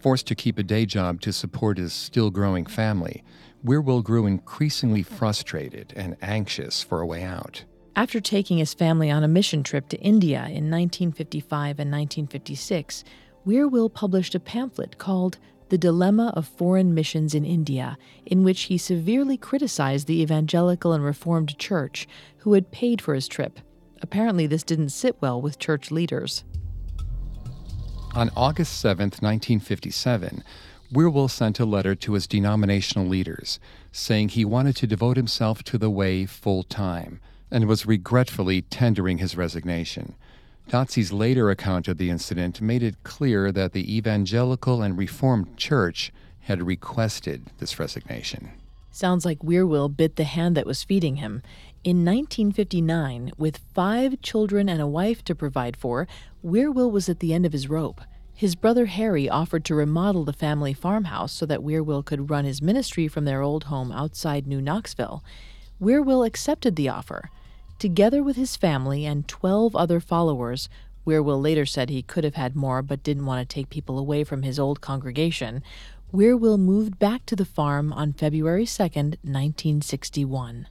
Forced 0.00 0.26
to 0.28 0.34
keep 0.34 0.58
a 0.58 0.62
day 0.62 0.86
job 0.86 1.20
to 1.22 1.32
support 1.32 1.76
his 1.78 1.92
still 1.92 2.30
growing 2.30 2.66
family, 2.66 3.24
Wierwille 3.64 4.04
grew 4.04 4.26
increasingly 4.26 5.02
frustrated 5.02 5.92
and 5.96 6.16
anxious 6.22 6.82
for 6.82 7.00
a 7.00 7.06
way 7.06 7.24
out. 7.24 7.64
After 7.96 8.20
taking 8.20 8.58
his 8.58 8.74
family 8.74 9.10
on 9.10 9.24
a 9.24 9.28
mission 9.28 9.64
trip 9.64 9.88
to 9.88 10.00
India 10.00 10.38
in 10.42 10.70
1955 10.70 11.80
and 11.80 11.90
1956, 11.90 13.02
Wierwille 13.44 13.92
published 13.92 14.36
a 14.36 14.40
pamphlet 14.40 14.98
called 14.98 15.38
The 15.68 15.78
Dilemma 15.78 16.32
of 16.36 16.46
Foreign 16.46 16.94
Missions 16.94 17.34
in 17.34 17.44
India, 17.44 17.98
in 18.24 18.44
which 18.44 18.62
he 18.62 18.78
severely 18.78 19.36
criticized 19.36 20.06
the 20.06 20.22
evangelical 20.22 20.92
and 20.92 21.02
reformed 21.02 21.58
church, 21.58 22.06
who 22.38 22.52
had 22.52 22.70
paid 22.70 23.02
for 23.02 23.14
his 23.14 23.26
trip. 23.26 23.58
Apparently, 24.00 24.46
this 24.46 24.62
didn't 24.62 24.90
sit 24.90 25.16
well 25.20 25.42
with 25.42 25.58
church 25.58 25.90
leaders. 25.90 26.44
On 28.14 28.30
August 28.36 28.80
7, 28.80 29.04
1957, 29.04 30.42
Wierwille 30.92 31.30
sent 31.30 31.60
a 31.60 31.66
letter 31.66 31.94
to 31.94 32.14
his 32.14 32.26
denominational 32.26 33.06
leaders 33.06 33.60
saying 33.92 34.30
he 34.30 34.44
wanted 34.44 34.76
to 34.76 34.86
devote 34.86 35.16
himself 35.16 35.62
to 35.64 35.78
the 35.78 35.90
way 35.90 36.24
full 36.24 36.62
time 36.62 37.20
and 37.50 37.66
was 37.66 37.86
regretfully 37.86 38.62
tendering 38.62 39.18
his 39.18 39.36
resignation. 39.36 40.14
Dotze's 40.68 41.12
later 41.12 41.50
account 41.50 41.88
of 41.88 41.98
the 41.98 42.10
incident 42.10 42.60
made 42.60 42.82
it 42.82 43.02
clear 43.02 43.52
that 43.52 43.72
the 43.72 43.96
evangelical 43.96 44.82
and 44.82 44.98
reformed 44.98 45.56
church 45.56 46.12
had 46.40 46.66
requested 46.66 47.50
this 47.58 47.78
resignation. 47.78 48.50
Sounds 48.90 49.24
like 49.24 49.38
Wierwille 49.40 49.94
bit 49.94 50.16
the 50.16 50.24
hand 50.24 50.56
that 50.56 50.66
was 50.66 50.82
feeding 50.82 51.16
him. 51.16 51.42
In 51.84 52.04
1959, 52.04 53.30
with 53.38 53.60
five 53.72 54.20
children 54.20 54.68
and 54.68 54.80
a 54.80 54.86
wife 54.86 55.22
to 55.24 55.34
provide 55.34 55.76
for, 55.76 56.08
Wierwille 56.44 56.90
was 56.90 57.08
at 57.08 57.20
the 57.20 57.32
end 57.32 57.46
of 57.46 57.52
his 57.52 57.68
rope. 57.68 58.00
His 58.34 58.56
brother 58.56 58.86
Harry 58.86 59.28
offered 59.28 59.64
to 59.66 59.76
remodel 59.76 60.24
the 60.24 60.32
family 60.32 60.74
farmhouse 60.74 61.32
so 61.32 61.46
that 61.46 61.62
Wierwille 61.62 62.04
could 62.04 62.30
run 62.30 62.44
his 62.44 62.60
ministry 62.60 63.06
from 63.06 63.24
their 63.24 63.42
old 63.42 63.64
home 63.64 63.92
outside 63.92 64.46
New 64.46 64.60
Knoxville. 64.60 65.22
Wierwille 65.80 66.26
accepted 66.26 66.74
the 66.74 66.88
offer. 66.88 67.30
Together 67.78 68.24
with 68.24 68.34
his 68.34 68.56
family 68.56 69.06
and 69.06 69.28
12 69.28 69.76
other 69.76 70.00
followers, 70.00 70.68
Wierwille 71.06 71.40
later 71.40 71.64
said 71.64 71.90
he 71.90 72.02
could 72.02 72.24
have 72.24 72.34
had 72.34 72.56
more 72.56 72.82
but 72.82 73.04
didn't 73.04 73.26
want 73.26 73.48
to 73.48 73.54
take 73.54 73.70
people 73.70 74.00
away 74.00 74.24
from 74.24 74.42
his 74.42 74.58
old 74.58 74.80
congregation, 74.80 75.62
Wierwille 76.12 76.58
moved 76.58 76.98
back 76.98 77.24
to 77.26 77.36
the 77.36 77.44
farm 77.44 77.92
on 77.92 78.14
February 78.14 78.66
2, 78.66 78.82
1961. 78.82 80.66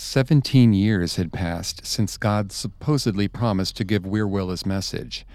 Seventeen 0.00 0.74
years 0.74 1.16
had 1.16 1.32
passed 1.32 1.84
since 1.84 2.16
God 2.16 2.52
supposedly 2.52 3.26
promised 3.26 3.76
to 3.76 3.84
give 3.84 4.04
Wierwille 4.04 4.52
his 4.52 4.64
message. 4.64 5.26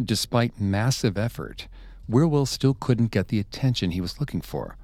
Despite 0.00 0.60
massive 0.60 1.18
effort, 1.18 1.66
Wierwille 2.08 2.46
still 2.46 2.74
couldn't 2.74 3.10
get 3.10 3.26
the 3.26 3.40
attention 3.40 3.90
he 3.90 4.00
was 4.00 4.20
looking 4.20 4.40
for. 4.40 4.76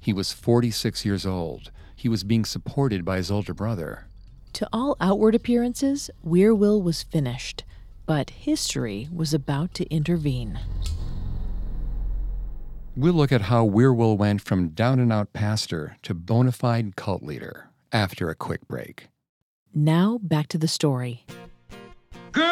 He 0.00 0.14
was 0.14 0.32
46 0.32 1.04
years 1.04 1.26
old. 1.26 1.70
He 1.94 2.08
was 2.08 2.24
being 2.24 2.46
supported 2.46 3.04
by 3.04 3.18
his 3.18 3.30
older 3.30 3.52
brother. 3.52 4.06
To 4.54 4.66
all 4.72 4.96
outward 5.02 5.34
appearances, 5.34 6.08
Wierwille 6.26 6.82
was 6.82 7.02
finished, 7.02 7.64
but 8.06 8.30
history 8.30 9.06
was 9.12 9.34
about 9.34 9.74
to 9.74 9.94
intervene. 9.94 10.58
We'll 12.96 13.12
look 13.12 13.32
at 13.32 13.42
how 13.42 13.68
Wierwille 13.68 14.16
went 14.16 14.40
from 14.40 14.70
down 14.70 14.98
and 14.98 15.12
out 15.12 15.34
pastor 15.34 15.98
to 16.04 16.14
bona 16.14 16.52
fide 16.52 16.96
cult 16.96 17.22
leader 17.22 17.67
after 17.92 18.28
a 18.30 18.34
quick 18.34 18.66
break. 18.68 19.08
Now, 19.74 20.18
back 20.22 20.48
to 20.48 20.58
the 20.58 20.68
story. 20.68 21.24
Good 22.32 22.44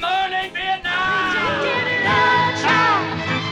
morning, 0.00 0.50
Vietnam! 0.54 1.32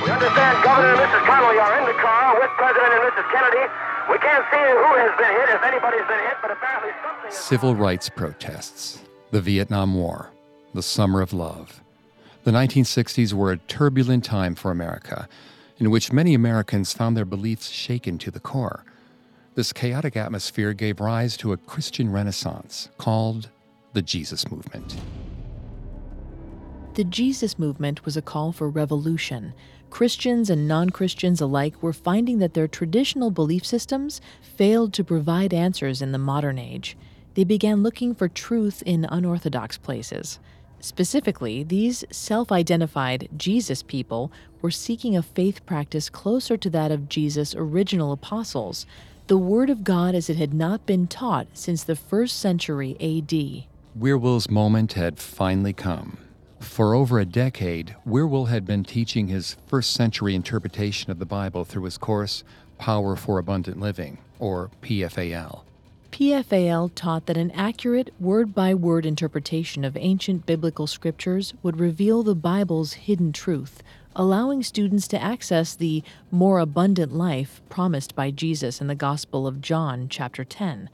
We 0.02 0.10
understand 0.10 0.64
Governor 0.64 0.90
and 0.94 1.00
Mrs. 1.00 1.24
Connolly 1.26 1.58
are 1.58 1.78
in 1.80 1.86
the 1.86 1.98
car 2.00 2.34
with 2.40 2.50
President 2.56 2.92
and 2.92 3.02
Mrs. 3.12 3.26
Kennedy. 3.32 3.66
We 4.10 4.18
can't 4.18 4.44
see 4.50 4.58
who 4.58 4.90
has 5.00 5.12
been 5.18 5.32
hit, 5.40 5.48
if 5.54 5.62
anybody's 5.62 6.06
been 6.06 6.20
hit, 6.28 6.36
but 6.42 6.50
apparently 6.50 6.90
something. 7.04 7.28
is- 7.30 7.36
Civil 7.36 7.74
rights 7.74 8.08
protests, 8.08 9.00
the 9.30 9.40
Vietnam 9.40 9.94
War, 9.94 10.30
the 10.74 10.82
Summer 10.82 11.20
of 11.22 11.32
Love. 11.32 11.80
The 12.44 12.50
1960s 12.50 13.32
were 13.32 13.50
a 13.52 13.56
turbulent 13.56 14.24
time 14.24 14.54
for 14.54 14.70
America, 14.70 15.28
in 15.78 15.90
which 15.90 16.12
many 16.12 16.34
Americans 16.34 16.92
found 16.92 17.16
their 17.16 17.24
beliefs 17.24 17.70
shaken 17.70 18.18
to 18.18 18.30
the 18.30 18.40
core. 18.40 18.84
This 19.54 19.72
chaotic 19.72 20.16
atmosphere 20.16 20.72
gave 20.72 20.98
rise 20.98 21.36
to 21.36 21.52
a 21.52 21.56
Christian 21.56 22.10
renaissance 22.10 22.88
called 22.98 23.50
the 23.92 24.02
Jesus 24.02 24.50
Movement. 24.50 24.96
The 26.94 27.04
Jesus 27.04 27.56
movement 27.56 28.04
was 28.04 28.16
a 28.16 28.22
call 28.22 28.50
for 28.50 28.68
revolution. 28.68 29.54
Christians 29.90 30.50
and 30.50 30.66
non 30.66 30.90
Christians 30.90 31.40
alike 31.40 31.80
were 31.80 31.92
finding 31.92 32.38
that 32.38 32.54
their 32.54 32.66
traditional 32.66 33.30
belief 33.30 33.64
systems 33.64 34.20
failed 34.42 34.92
to 34.94 35.04
provide 35.04 35.54
answers 35.54 36.02
in 36.02 36.10
the 36.10 36.18
modern 36.18 36.58
age. 36.58 36.96
They 37.34 37.44
began 37.44 37.84
looking 37.84 38.12
for 38.12 38.26
truth 38.26 38.82
in 38.84 39.04
unorthodox 39.04 39.78
places. 39.78 40.40
Specifically, 40.80 41.62
these 41.62 42.04
self 42.10 42.50
identified 42.50 43.28
Jesus 43.36 43.84
people 43.84 44.32
were 44.60 44.72
seeking 44.72 45.16
a 45.16 45.22
faith 45.22 45.64
practice 45.64 46.10
closer 46.10 46.56
to 46.56 46.70
that 46.70 46.90
of 46.90 47.08
Jesus' 47.08 47.54
original 47.54 48.10
apostles, 48.10 48.84
the 49.26 49.38
Word 49.38 49.70
of 49.70 49.84
God 49.84 50.14
as 50.14 50.28
it 50.28 50.36
had 50.36 50.52
not 50.52 50.84
been 50.84 51.06
taught 51.06 51.46
since 51.54 51.82
the 51.82 51.96
first 51.96 52.38
century 52.38 52.94
AD. 53.00 53.64
Wierwille's 53.98 54.50
moment 54.50 54.92
had 54.94 55.18
finally 55.18 55.72
come. 55.72 56.18
For 56.60 56.94
over 56.94 57.18
a 57.18 57.24
decade, 57.24 57.96
Wierwille 58.06 58.48
had 58.48 58.66
been 58.66 58.84
teaching 58.84 59.28
his 59.28 59.56
first 59.66 59.92
century 59.92 60.34
interpretation 60.34 61.10
of 61.10 61.18
the 61.18 61.26
Bible 61.26 61.64
through 61.64 61.84
his 61.84 61.96
course, 61.96 62.44
Power 62.76 63.16
for 63.16 63.38
Abundant 63.38 63.80
Living, 63.80 64.18
or 64.38 64.70
PFAL. 64.82 65.62
PFAL 66.10 66.90
taught 66.94 67.26
that 67.26 67.36
an 67.36 67.50
accurate 67.52 68.12
word 68.20 68.54
by 68.54 68.74
word 68.74 69.06
interpretation 69.06 69.84
of 69.84 69.96
ancient 69.96 70.46
biblical 70.46 70.86
scriptures 70.86 71.54
would 71.62 71.80
reveal 71.80 72.22
the 72.22 72.34
Bible's 72.34 72.92
hidden 72.92 73.32
truth, 73.32 73.82
allowing 74.16 74.62
students 74.62 75.08
to 75.08 75.22
access 75.22 75.74
the 75.74 76.02
more 76.30 76.58
abundant 76.58 77.12
life 77.12 77.60
promised 77.68 78.14
by 78.14 78.30
Jesus 78.30 78.80
in 78.80 78.86
the 78.86 78.94
Gospel 78.94 79.46
of 79.46 79.60
John, 79.60 80.08
chapter 80.08 80.44
10. 80.44 80.88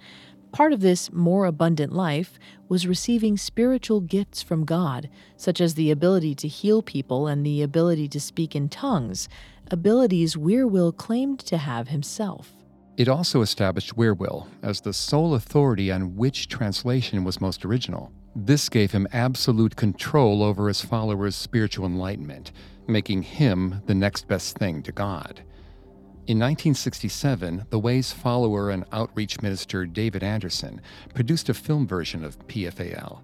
Part 0.53 0.73
of 0.73 0.81
this 0.81 1.13
more 1.13 1.45
abundant 1.45 1.93
life 1.93 2.39
was 2.69 2.87
receiving 2.87 3.37
spiritual 3.37 4.01
gifts 4.01 4.43
from 4.43 4.65
God, 4.65 5.09
such 5.37 5.61
as 5.61 5.75
the 5.75 5.91
ability 5.91 6.35
to 6.37 6.49
heal 6.49 6.83
people 6.83 7.27
and 7.29 7.47
the 7.47 7.63
ability 7.63 8.09
to 8.09 8.21
speak 8.21 8.57
in 8.57 8.69
tongues, 8.69 9.29
abilities 9.71 10.35
Wierwille 10.35 10.97
claimed 10.97 11.39
to 11.41 11.59
have 11.59 11.89
himself. 11.89 12.53
It 12.97 13.09
also 13.09 13.43
established 13.43 13.97
Wierwille 13.97 14.49
as 14.63 14.81
the 14.81 14.93
sole 14.93 15.35
authority 15.35 15.93
on 15.93 16.17
which 16.17 16.49
translation 16.49 17.23
was 17.23 17.41
most 17.41 17.65
original. 17.65 18.13
This 18.35 18.69
gave 18.69 18.93
him 18.93 19.09
absolute 19.13 19.77
control 19.77 20.43
over 20.43 20.69
his 20.69 20.81
followers' 20.81 21.35
spiritual 21.35 21.87
enlightenment, 21.87 22.53
making 22.91 23.23
him 23.23 23.83
the 23.87 23.95
next 23.95 24.29
best 24.29 24.59
thing 24.59 24.83
to 24.83 24.93
God. 24.93 25.43
In 26.27 26.39
1967, 26.39 27.67
The 27.71 27.79
Way's 27.79 28.13
follower 28.13 28.71
and 28.71 28.85
outreach 28.93 29.41
minister 29.41 29.87
David 29.87 30.23
Anderson 30.23 30.81
produced 31.15 31.49
a 31.49 31.55
film 31.55 31.87
version 31.87 32.25
of 32.25 32.39
PFAL. 32.47 33.21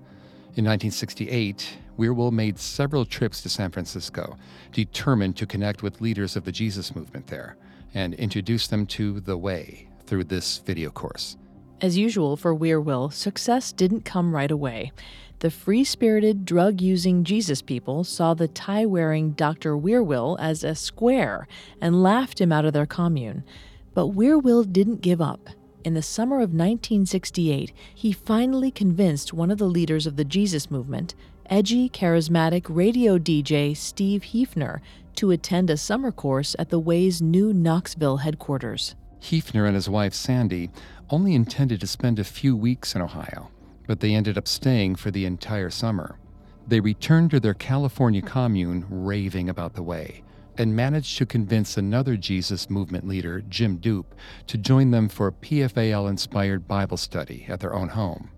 In 0.56 0.64
1968, 0.64 1.78
Wierwille 1.98 2.32
made 2.32 2.58
several 2.58 3.04
trips 3.04 3.42
to 3.42 3.48
San 3.48 3.70
Francisco, 3.70 4.36
determined 4.72 5.36
to 5.36 5.46
connect 5.46 5.82
with 5.82 6.00
leaders 6.00 6.34
of 6.34 6.44
the 6.44 6.52
Jesus 6.52 6.96
movement 6.96 7.26
there 7.26 7.56
and 7.94 8.14
introduce 8.14 8.66
them 8.66 8.86
to 8.86 9.20
The 9.20 9.36
Way 9.36 9.88
through 10.06 10.24
this 10.24 10.58
video 10.58 10.90
course. 10.90 11.36
As 11.80 11.98
usual 11.98 12.36
for 12.36 12.56
Wierwille, 12.56 13.12
success 13.12 13.70
didn't 13.70 14.06
come 14.06 14.34
right 14.34 14.50
away. 14.50 14.92
The 15.40 15.50
free 15.50 15.84
spirited, 15.84 16.46
drug 16.46 16.80
using 16.80 17.22
Jesus 17.22 17.60
people 17.60 18.04
saw 18.04 18.32
the 18.32 18.48
tie 18.48 18.86
wearing 18.86 19.32
Dr. 19.32 19.76
Wierwille 19.76 20.38
as 20.40 20.64
a 20.64 20.74
square 20.74 21.46
and 21.80 22.02
laughed 22.02 22.40
him 22.40 22.52
out 22.52 22.64
of 22.64 22.72
their 22.72 22.86
commune. 22.86 23.44
But 23.92 24.14
Wierwille 24.14 24.72
didn't 24.72 25.02
give 25.02 25.20
up. 25.20 25.50
In 25.84 25.94
the 25.94 26.02
summer 26.02 26.36
of 26.36 26.50
1968, 26.50 27.72
he 27.94 28.12
finally 28.12 28.70
convinced 28.70 29.34
one 29.34 29.50
of 29.50 29.58
the 29.58 29.66
leaders 29.68 30.06
of 30.06 30.16
the 30.16 30.24
Jesus 30.24 30.70
movement, 30.70 31.14
edgy, 31.50 31.88
charismatic 31.88 32.64
radio 32.68 33.18
DJ 33.18 33.76
Steve 33.76 34.22
Heefner, 34.22 34.80
to 35.16 35.30
attend 35.30 35.70
a 35.70 35.76
summer 35.76 36.10
course 36.10 36.56
at 36.58 36.70
the 36.70 36.78
Way's 36.78 37.20
new 37.20 37.52
Knoxville 37.52 38.18
headquarters. 38.18 38.94
Heefner 39.20 39.66
and 39.66 39.74
his 39.74 39.88
wife 39.88 40.14
Sandy 40.14 40.70
only 41.10 41.34
intended 41.34 41.80
to 41.80 41.86
spend 41.86 42.18
a 42.18 42.24
few 42.24 42.56
weeks 42.56 42.94
in 42.94 43.02
Ohio, 43.02 43.50
but 43.86 44.00
they 44.00 44.14
ended 44.14 44.36
up 44.36 44.48
staying 44.48 44.96
for 44.96 45.10
the 45.10 45.24
entire 45.24 45.70
summer. 45.70 46.18
They 46.66 46.80
returned 46.80 47.30
to 47.30 47.40
their 47.40 47.54
California 47.54 48.22
commune 48.22 48.86
raving 48.90 49.48
about 49.48 49.74
the 49.74 49.82
way, 49.82 50.22
and 50.58 50.74
managed 50.74 51.18
to 51.18 51.26
convince 51.26 51.76
another 51.76 52.16
Jesus 52.16 52.70
movement 52.70 53.06
leader, 53.06 53.42
Jim 53.48 53.78
Doop, 53.78 54.06
to 54.46 54.58
join 54.58 54.90
them 54.90 55.08
for 55.08 55.28
a 55.28 55.32
PFAL 55.32 56.08
inspired 56.08 56.66
Bible 56.66 56.96
study 56.96 57.46
at 57.48 57.60
their 57.60 57.74
own 57.74 57.90
home. 57.90 58.30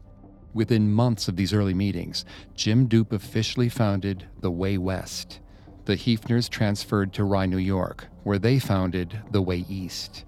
Within 0.54 0.90
months 0.90 1.28
of 1.28 1.36
these 1.36 1.52
early 1.52 1.74
meetings, 1.74 2.24
Jim 2.54 2.88
Doop 2.88 3.12
officially 3.12 3.68
founded 3.68 4.26
The 4.40 4.50
Way 4.50 4.78
West. 4.78 5.40
The 5.84 5.94
Heefners 5.96 6.50
transferred 6.50 7.12
to 7.14 7.24
Rye, 7.24 7.46
New 7.46 7.58
York, 7.58 8.08
where 8.24 8.38
they 8.38 8.58
founded 8.58 9.22
The 9.30 9.42
Way 9.42 9.64
East. 9.68 10.24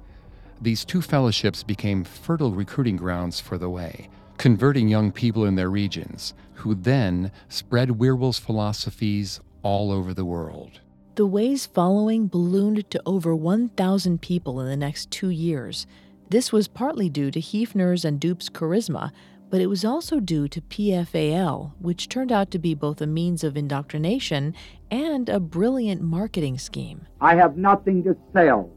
These 0.61 0.85
two 0.85 1.03
fellowships 1.03 1.62
became 1.62 2.05
fertile 2.05 2.53
recruiting 2.53 2.97
grounds 2.97 3.41
for 3.41 3.59
The 3.59 3.71
Way, 3.71 4.09
converting 4.41 4.88
young 4.88 5.12
people 5.12 5.45
in 5.45 5.55
their 5.55 5.68
regions, 5.68 6.32
who 6.55 6.74
then 6.74 7.30
spread 7.51 7.91
Wierwille's 7.91 8.38
philosophies 8.38 9.38
all 9.62 9.93
over 9.93 10.14
the 10.14 10.24
world. 10.24 10.80
The 11.16 11.26
Way's 11.26 11.66
following 11.66 12.26
ballooned 12.26 12.91
to 12.91 13.03
over 13.05 13.36
1,000 13.36 14.22
people 14.22 14.59
in 14.61 14.66
the 14.66 14.78
next 14.78 15.11
two 15.11 15.28
years. 15.28 15.86
This 16.30 16.53
was 16.53 16.68
partly 16.68 17.11
due 17.11 17.30
to 17.30 17.38
Heefner's 17.38 18.03
and 18.03 18.18
Doop's 18.18 18.49
charisma, 18.49 19.11
but 19.51 19.61
it 19.61 19.66
was 19.66 19.84
also 19.84 20.20
due 20.20 20.49
to 20.49 20.62
PFAL, 20.62 21.72
which 21.78 22.09
turned 22.09 22.32
out 22.32 22.51
to 22.53 22.59
be 22.59 22.72
both 22.72 23.03
a 23.03 23.07
means 23.07 23.45
of 23.45 23.59
indoctrination 23.59 24.55
and 24.91 25.28
a 25.28 25.38
brilliant 25.38 26.01
marketing 26.01 26.57
scheme. 26.57 27.07
I 27.20 27.34
have 27.34 27.59
nothing 27.59 28.03
to 28.05 28.16
sell. 28.32 28.70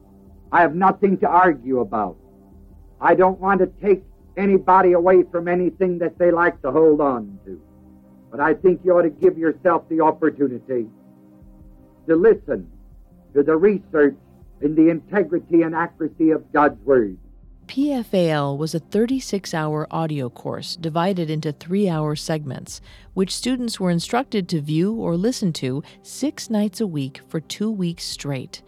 I 0.51 0.59
have 0.59 0.75
nothing 0.75 1.17
to 1.19 1.27
argue 1.27 1.79
about. 1.79 2.17
I 2.99 3.15
don't 3.15 3.39
want 3.39 3.61
to 3.61 3.67
take 3.81 4.03
anybody 4.37 4.93
away 4.93 5.23
from 5.31 5.47
anything 5.47 5.99
that 5.99 6.17
they 6.17 6.31
like 6.31 6.61
to 6.61 6.71
hold 6.71 7.01
on 7.01 7.39
to. 7.45 7.61
But 8.31 8.39
I 8.39 8.53
think 8.53 8.81
you 8.83 8.97
ought 8.97 9.03
to 9.03 9.09
give 9.09 9.37
yourself 9.37 9.87
the 9.89 10.01
opportunity 10.01 10.87
to 12.07 12.15
listen 12.15 12.69
to 13.33 13.43
the 13.43 13.55
research 13.55 14.15
in 14.61 14.75
the 14.75 14.89
integrity 14.89 15.61
and 15.61 15.75
accuracy 15.75 16.31
of 16.31 16.51
God's 16.51 16.79
Word. 16.83 17.17
PFAL 17.67 18.57
was 18.57 18.75
a 18.75 18.79
36 18.79 19.53
hour 19.53 19.87
audio 19.89 20.29
course 20.29 20.75
divided 20.75 21.29
into 21.29 21.51
three 21.51 21.87
hour 21.87 22.15
segments, 22.15 22.81
which 23.13 23.35
students 23.35 23.79
were 23.79 23.89
instructed 23.89 24.49
to 24.49 24.61
view 24.61 24.93
or 24.93 25.15
listen 25.15 25.53
to 25.53 25.81
six 26.01 26.49
nights 26.49 26.81
a 26.81 26.87
week 26.87 27.21
for 27.27 27.39
two 27.39 27.71
weeks 27.71 28.03
straight. 28.03 28.61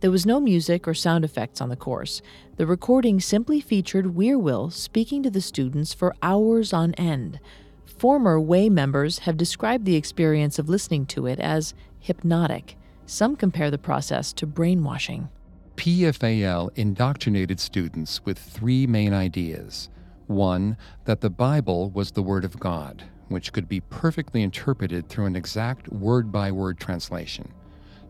There 0.00 0.10
was 0.10 0.24
no 0.24 0.40
music 0.40 0.88
or 0.88 0.94
sound 0.94 1.24
effects 1.24 1.60
on 1.60 1.68
the 1.68 1.76
course. 1.76 2.22
The 2.58 2.66
recording 2.66 3.20
simply 3.20 3.60
featured 3.60 4.16
Wierwille 4.16 4.72
speaking 4.72 5.22
to 5.22 5.30
the 5.30 5.40
students 5.40 5.94
for 5.94 6.12
hours 6.24 6.72
on 6.72 6.92
end. 6.94 7.38
Former 7.84 8.40
Way 8.40 8.68
members 8.68 9.20
have 9.20 9.36
described 9.36 9.84
the 9.84 9.94
experience 9.94 10.58
of 10.58 10.68
listening 10.68 11.06
to 11.06 11.26
it 11.26 11.38
as 11.38 11.72
hypnotic. 12.00 12.76
Some 13.06 13.36
compare 13.36 13.70
the 13.70 13.78
process 13.78 14.32
to 14.32 14.44
brainwashing. 14.44 15.28
PFAL 15.76 16.76
indoctrinated 16.76 17.60
students 17.60 18.24
with 18.24 18.36
three 18.36 18.88
main 18.88 19.14
ideas. 19.14 19.88
One, 20.26 20.76
that 21.04 21.20
the 21.20 21.30
Bible 21.30 21.90
was 21.90 22.10
the 22.10 22.24
Word 22.24 22.44
of 22.44 22.58
God, 22.58 23.04
which 23.28 23.52
could 23.52 23.68
be 23.68 23.82
perfectly 23.82 24.42
interpreted 24.42 25.08
through 25.08 25.26
an 25.26 25.36
exact 25.36 25.92
word 25.92 26.32
by 26.32 26.50
word 26.50 26.80
translation. 26.80 27.54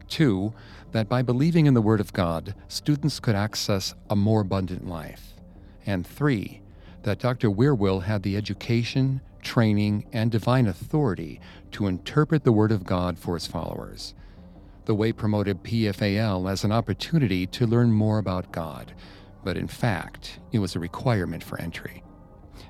Two, 0.09 0.53
that 0.93 1.09
by 1.09 1.23
believing 1.23 1.67
in 1.67 1.75
the 1.75 1.83
Word 1.83 2.01
of 2.01 2.13
God, 2.13 2.55
students 2.67 3.21
could 3.21 3.35
access 3.35 3.95
a 4.09 4.17
more 4.17 4.41
abundant 4.41 4.89
life. 4.89 5.35
And 5.87 6.07
three, 6.07 6.61
that 7.03 7.19
Dr. 7.19 7.51
Wierwille 7.51 8.03
had 8.03 8.23
the 8.23 8.37
education, 8.37 9.21
training, 9.43 10.07
and 10.13 10.31
divine 10.31 10.67
authority 10.67 11.41
to 11.73 11.87
interpret 11.87 12.45
the 12.45 12.53
Word 12.53 12.73
of 12.73 12.85
God 12.85 13.19
for 13.19 13.35
his 13.35 13.47
followers. 13.47 14.15
The 14.87 14.95
Way 14.95 15.13
promoted 15.13 15.63
PFAL 15.63 16.51
as 16.51 16.65
an 16.65 16.73
opportunity 16.73 17.47
to 17.47 17.67
learn 17.67 17.93
more 17.93 18.19
about 18.19 18.53
God, 18.53 18.95
but 19.45 19.57
in 19.57 19.69
fact, 19.69 20.41
it 20.53 20.59
was 20.59 20.75
a 20.75 20.81
requirement 20.81 21.45
for 21.45 21.61
entry. 21.61 22.03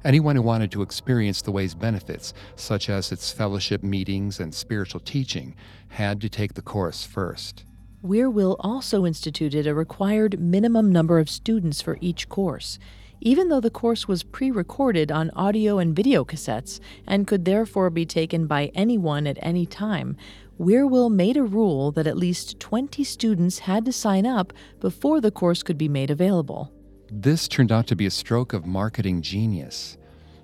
Anyone 0.05 0.37
who 0.37 0.43
wanted 0.43 0.71
to 0.73 0.83
experience 0.83 1.43
the 1.43 1.53
Way's 1.53 1.75
benefits, 1.75 2.35
such 2.57 2.89
as 2.89 3.13
its 3.13 3.33
fellowship 3.33 3.83
meetings 3.83 4.41
and 4.41 4.55
spiritual 4.55 5.01
teaching, 5.01 5.55
had 5.89 6.21
to 6.21 6.29
take 6.29 6.55
the 6.55 6.63
course 6.63 7.05
first. 7.05 7.65
Wierwille 8.05 8.57
also 8.61 9.05
instituted 9.05 9.67
a 9.67 9.75
required 9.75 10.39
minimum 10.39 10.93
number 10.93 11.19
of 11.19 11.29
students 11.29 11.83
for 11.83 11.99
each 12.01 12.29
course. 12.29 12.79
Even 13.21 13.49
though 13.49 13.61
the 13.61 13.71
course 13.71 14.07
was 14.07 14.23
pre 14.23 14.51
recorded 14.51 15.11
on 15.11 15.31
audio 15.31 15.79
and 15.79 15.97
video 15.97 16.25
cassettes 16.25 16.79
and 17.07 17.27
could 17.27 17.45
therefore 17.45 17.91
be 17.91 18.07
taken 18.07 18.47
by 18.47 18.71
anyone 18.75 19.27
at 19.27 19.39
any 19.43 19.67
time, 19.67 20.17
Wierwille 20.61 21.11
made 21.11 21.37
a 21.37 21.43
rule 21.43 21.91
that 21.93 22.07
at 22.07 22.17
least 22.17 22.61
20 22.61 23.03
students 23.03 23.61
had 23.61 23.85
to 23.85 23.93
sign 23.93 24.27
up 24.27 24.53
before 24.81 25.21
the 25.21 25.31
course 25.31 25.63
could 25.65 25.79
be 25.79 25.89
made 25.89 26.11
available. 26.11 26.73
This 27.11 27.49
turned 27.49 27.73
out 27.73 27.87
to 27.87 27.97
be 27.97 28.05
a 28.05 28.11
stroke 28.11 28.53
of 28.53 28.67
marketing 28.67 29.23
genius. 29.23 29.97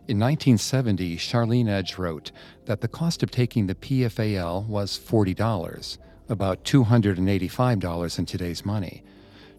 In 0.09 0.19
1970, 0.19 1.17
Charlene 1.19 1.69
Edge 1.69 1.99
wrote 1.99 2.33
that 2.65 2.81
the 2.81 2.89
cost 2.89 3.23
of 3.23 3.31
taking 3.31 3.67
the 3.67 3.75
PFAL 3.75 4.67
was 4.67 4.99
$40, 4.99 5.99
about 6.31 6.65
$285 6.65 8.19
in 8.19 8.27
today's 8.27 8.65
money. 8.65 9.03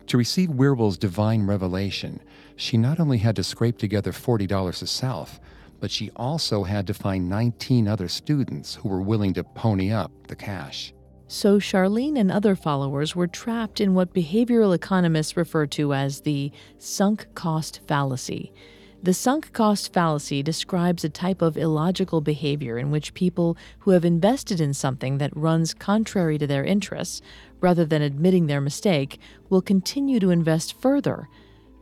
To 0.07 0.17
receive 0.17 0.49
Wierwille's 0.49 0.97
divine 0.97 1.45
revelation, 1.45 2.21
she 2.55 2.75
not 2.75 2.99
only 2.99 3.19
had 3.19 3.35
to 3.35 3.43
scrape 3.43 3.77
together 3.77 4.11
$40 4.11 4.79
herself, 4.79 5.39
but 5.79 5.91
she 5.91 6.09
also 6.15 6.63
had 6.63 6.87
to 6.87 6.93
find 6.95 7.29
19 7.29 7.87
other 7.87 8.07
students 8.07 8.75
who 8.75 8.89
were 8.89 9.01
willing 9.01 9.33
to 9.35 9.43
pony 9.43 9.91
up 9.91 10.11
the 10.27 10.35
cash. 10.35 10.91
So 11.27 11.59
Charlene 11.59 12.19
and 12.19 12.31
other 12.31 12.55
followers 12.55 13.15
were 13.15 13.27
trapped 13.27 13.81
in 13.81 13.93
what 13.93 14.13
behavioral 14.13 14.75
economists 14.75 15.35
refer 15.35 15.65
to 15.67 15.93
as 15.93 16.21
the 16.21 16.51
sunk 16.77 17.27
cost 17.33 17.81
fallacy. 17.87 18.53
The 19.01 19.13
sunk 19.13 19.51
cost 19.53 19.93
fallacy 19.93 20.41
describes 20.43 21.03
a 21.03 21.09
type 21.09 21.41
of 21.41 21.57
illogical 21.57 22.21
behavior 22.21 22.77
in 22.77 22.91
which 22.91 23.13
people 23.13 23.57
who 23.79 23.91
have 23.91 24.05
invested 24.05 24.59
in 24.61 24.73
something 24.73 25.17
that 25.17 25.35
runs 25.35 25.73
contrary 25.73 26.37
to 26.37 26.47
their 26.47 26.63
interests, 26.63 27.21
rather 27.59 27.85
than 27.85 28.01
admitting 28.01 28.47
their 28.47 28.61
mistake, 28.61 29.19
will 29.49 29.61
continue 29.61 30.19
to 30.19 30.31
invest 30.31 30.79
further 30.79 31.27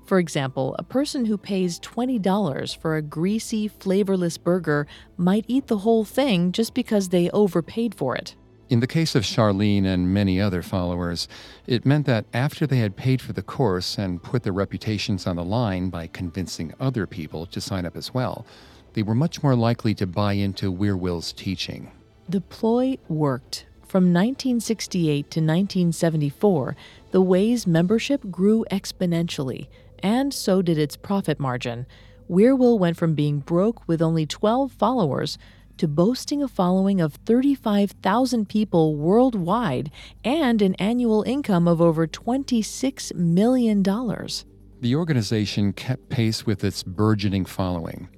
for 0.05 0.19
example, 0.19 0.75
a 0.77 0.83
person 0.83 1.25
who 1.25 1.37
pays 1.37 1.79
$20 1.79 2.77
for 2.77 2.95
a 2.95 3.01
greasy, 3.01 3.67
flavorless 3.67 4.37
burger 4.37 4.85
might 5.17 5.45
eat 5.47 5.67
the 5.67 5.79
whole 5.79 6.03
thing 6.03 6.51
just 6.51 6.73
because 6.73 7.09
they 7.09 7.29
overpaid 7.29 7.95
for 7.95 8.15
it. 8.15 8.35
In 8.73 8.79
the 8.79 8.87
case 8.87 9.13
of 9.13 9.21
Charlene 9.21 9.85
and 9.85 10.11
many 10.11 10.41
other 10.41 10.63
followers, 10.63 11.27
it 11.67 11.85
meant 11.85 12.07
that 12.07 12.25
after 12.33 12.65
they 12.65 12.79
had 12.79 12.95
paid 12.95 13.21
for 13.21 13.31
the 13.31 13.43
course 13.43 13.99
and 13.99 14.23
put 14.23 14.41
their 14.41 14.51
reputations 14.51 15.27
on 15.27 15.35
the 15.35 15.43
line 15.43 15.91
by 15.91 16.07
convincing 16.07 16.73
other 16.79 17.05
people 17.05 17.45
to 17.45 17.61
sign 17.61 17.85
up 17.85 17.95
as 17.95 18.15
well, 18.15 18.47
they 18.93 19.03
were 19.03 19.13
much 19.13 19.43
more 19.43 19.55
likely 19.55 19.93
to 19.93 20.07
buy 20.07 20.33
into 20.33 20.73
Wierwille's 20.73 21.33
teaching. 21.33 21.91
The 22.27 22.41
ploy 22.41 22.97
worked. 23.07 23.67
From 23.85 24.05
1968 24.05 25.29
to 25.29 25.39
1974, 25.39 26.75
the 27.11 27.21
Way's 27.21 27.67
membership 27.67 28.31
grew 28.31 28.65
exponentially 28.71 29.67
and 29.99 30.33
so 30.33 30.63
did 30.63 30.79
its 30.79 30.95
profit 30.95 31.39
margin. 31.39 31.85
Wierwille 32.27 32.79
went 32.79 32.97
from 32.97 33.13
being 33.13 33.37
broke 33.37 33.87
with 33.87 34.01
only 34.01 34.25
12 34.25 34.71
followers 34.71 35.37
to 35.77 35.87
boasting 35.87 36.43
a 36.43 36.47
following 36.47 37.01
of 37.01 37.15
35,000 37.25 38.47
people 38.47 38.95
worldwide 38.95 39.91
and 40.23 40.61
an 40.61 40.75
annual 40.75 41.23
income 41.23 41.67
of 41.67 41.81
over 41.81 42.07
$26 42.07 43.13
million. 43.15 43.83
The 43.83 44.95
organization 44.95 45.73
kept 45.73 46.09
pace 46.09 46.45
with 46.45 46.63
its 46.63 46.83
burgeoning 46.83 47.45
following. 47.45 48.09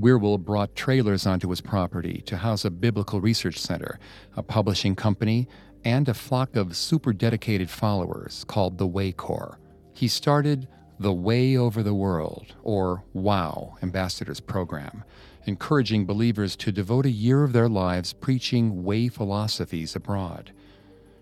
Wierwille 0.00 0.42
brought 0.42 0.74
trailers 0.74 1.26
onto 1.26 1.50
his 1.50 1.60
property 1.60 2.22
to 2.26 2.36
house 2.36 2.64
a 2.64 2.70
biblical 2.70 3.20
research 3.20 3.58
center, 3.58 3.98
a 4.36 4.42
publishing 4.42 4.96
company, 4.96 5.46
and 5.84 6.08
a 6.08 6.14
flock 6.14 6.56
of 6.56 6.76
super 6.76 7.12
dedicated 7.12 7.70
followers 7.70 8.44
called 8.48 8.78
the 8.78 8.86
Way 8.86 9.12
Corps. 9.12 9.58
He 9.92 10.08
started 10.08 10.66
the 10.98 11.12
Way 11.12 11.56
Over 11.56 11.82
the 11.82 11.94
World, 11.94 12.54
or 12.62 13.04
WOW, 13.12 13.76
Ambassadors 13.82 14.40
Program, 14.40 15.04
encouraging 15.46 16.06
believers 16.06 16.56
to 16.56 16.72
devote 16.72 17.06
a 17.06 17.10
year 17.10 17.44
of 17.44 17.52
their 17.52 17.68
lives 17.68 18.12
preaching 18.12 18.84
Way 18.84 19.08
philosophies 19.08 19.94
abroad. 19.94 20.52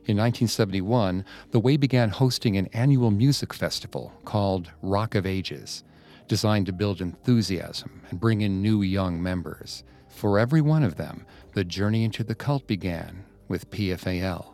In 0.04 0.16
1971, 0.16 1.24
the 1.50 1.60
Way 1.60 1.76
began 1.76 2.08
hosting 2.08 2.56
an 2.56 2.68
annual 2.72 3.10
music 3.10 3.52
festival 3.52 4.12
called 4.24 4.70
Rock 4.82 5.14
of 5.14 5.26
Ages, 5.26 5.84
designed 6.26 6.66
to 6.66 6.72
build 6.72 7.00
enthusiasm 7.00 8.02
and 8.10 8.18
bring 8.20 8.40
in 8.40 8.62
new 8.62 8.82
young 8.82 9.22
members. 9.22 9.84
For 10.08 10.38
every 10.38 10.60
one 10.60 10.82
of 10.82 10.96
them, 10.96 11.24
the 11.54 11.64
journey 11.64 12.04
into 12.04 12.24
the 12.24 12.34
cult 12.34 12.66
began 12.66 13.24
with 13.48 13.70
PFAL. 13.70 14.46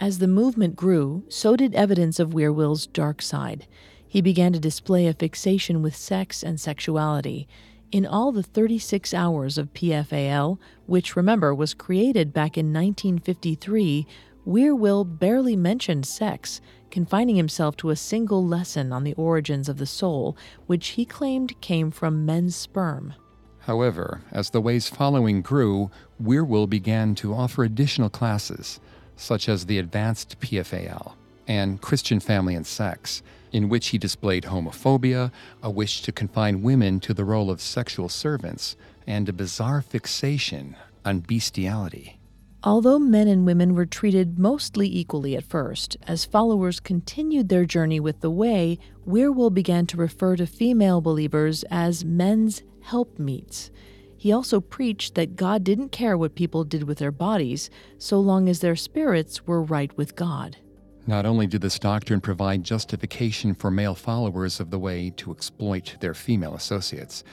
As 0.00 0.18
the 0.18 0.26
movement 0.26 0.76
grew, 0.76 1.24
so 1.28 1.56
did 1.56 1.74
evidence 1.74 2.18
of 2.18 2.32
Wierwille's 2.32 2.86
dark 2.86 3.22
side 3.22 3.66
he 4.10 4.20
began 4.20 4.52
to 4.52 4.58
display 4.58 5.06
a 5.06 5.14
fixation 5.14 5.82
with 5.82 5.94
sex 5.94 6.42
and 6.42 6.60
sexuality. 6.60 7.46
In 7.92 8.06
all 8.06 8.30
the 8.30 8.44
36 8.44 9.12
hours 9.12 9.58
of 9.58 9.74
PFAL, 9.74 10.58
which 10.86 11.16
remember 11.16 11.52
was 11.52 11.74
created 11.74 12.32
back 12.32 12.56
in 12.56 12.66
1953, 12.72 14.06
Wierwille 14.46 15.18
barely 15.18 15.56
mentioned 15.56 16.06
sex, 16.06 16.60
confining 16.92 17.34
himself 17.34 17.76
to 17.78 17.90
a 17.90 17.96
single 17.96 18.46
lesson 18.46 18.92
on 18.92 19.02
the 19.02 19.14
origins 19.14 19.68
of 19.68 19.78
the 19.78 19.86
soul, 19.86 20.36
which 20.66 20.88
he 20.90 21.04
claimed 21.04 21.60
came 21.60 21.90
from 21.90 22.24
men's 22.24 22.54
sperm. 22.54 23.14
However, 23.58 24.22
as 24.30 24.50
the 24.50 24.60
Way's 24.60 24.88
following 24.88 25.42
grew, 25.42 25.90
Wierwille 26.22 26.68
began 26.68 27.16
to 27.16 27.34
offer 27.34 27.64
additional 27.64 28.08
classes, 28.08 28.78
such 29.16 29.48
as 29.48 29.66
the 29.66 29.78
Advanced 29.78 30.38
PFAL 30.38 31.14
and 31.48 31.80
Christian 31.80 32.20
Family 32.20 32.54
and 32.54 32.66
Sex, 32.66 33.22
in 33.52 33.68
which 33.68 33.88
he 33.88 33.98
displayed 33.98 34.44
homophobia, 34.44 35.32
a 35.62 35.70
wish 35.70 36.02
to 36.02 36.12
confine 36.12 36.62
women 36.62 37.00
to 37.00 37.14
the 37.14 37.24
role 37.24 37.50
of 37.50 37.60
sexual 37.60 38.08
servants, 38.08 38.76
and 39.06 39.28
a 39.28 39.32
bizarre 39.32 39.82
fixation 39.82 40.76
on 41.04 41.20
bestiality. 41.20 42.18
Although 42.62 42.98
men 42.98 43.26
and 43.26 43.46
women 43.46 43.74
were 43.74 43.86
treated 43.86 44.38
mostly 44.38 44.86
equally 44.86 45.34
at 45.34 45.44
first, 45.44 45.96
as 46.06 46.26
followers 46.26 46.78
continued 46.78 47.48
their 47.48 47.64
journey 47.64 47.98
with 47.98 48.20
the 48.20 48.30
Way, 48.30 48.78
Wierwille 49.06 49.54
began 49.54 49.86
to 49.86 49.96
refer 49.96 50.36
to 50.36 50.46
female 50.46 51.00
believers 51.00 51.64
as 51.70 52.04
men's 52.04 52.62
helpmeets. 52.82 53.70
He 54.18 54.30
also 54.30 54.60
preached 54.60 55.14
that 55.14 55.36
God 55.36 55.64
didn't 55.64 55.88
care 55.88 56.18
what 56.18 56.34
people 56.34 56.64
did 56.64 56.82
with 56.82 56.98
their 56.98 57.10
bodies, 57.10 57.70
so 57.96 58.20
long 58.20 58.50
as 58.50 58.60
their 58.60 58.76
spirits 58.76 59.46
were 59.46 59.62
right 59.62 59.96
with 59.96 60.14
God. 60.14 60.58
Not 61.06 61.26
only 61.26 61.46
did 61.46 61.62
this 61.62 61.78
doctrine 61.78 62.20
provide 62.20 62.62
justification 62.62 63.54
for 63.54 63.70
male 63.70 63.94
followers 63.94 64.60
of 64.60 64.70
the 64.70 64.78
way 64.78 65.10
to 65.16 65.32
exploit 65.32 65.96
their 66.00 66.14
female 66.14 66.54
associates, 66.54 67.24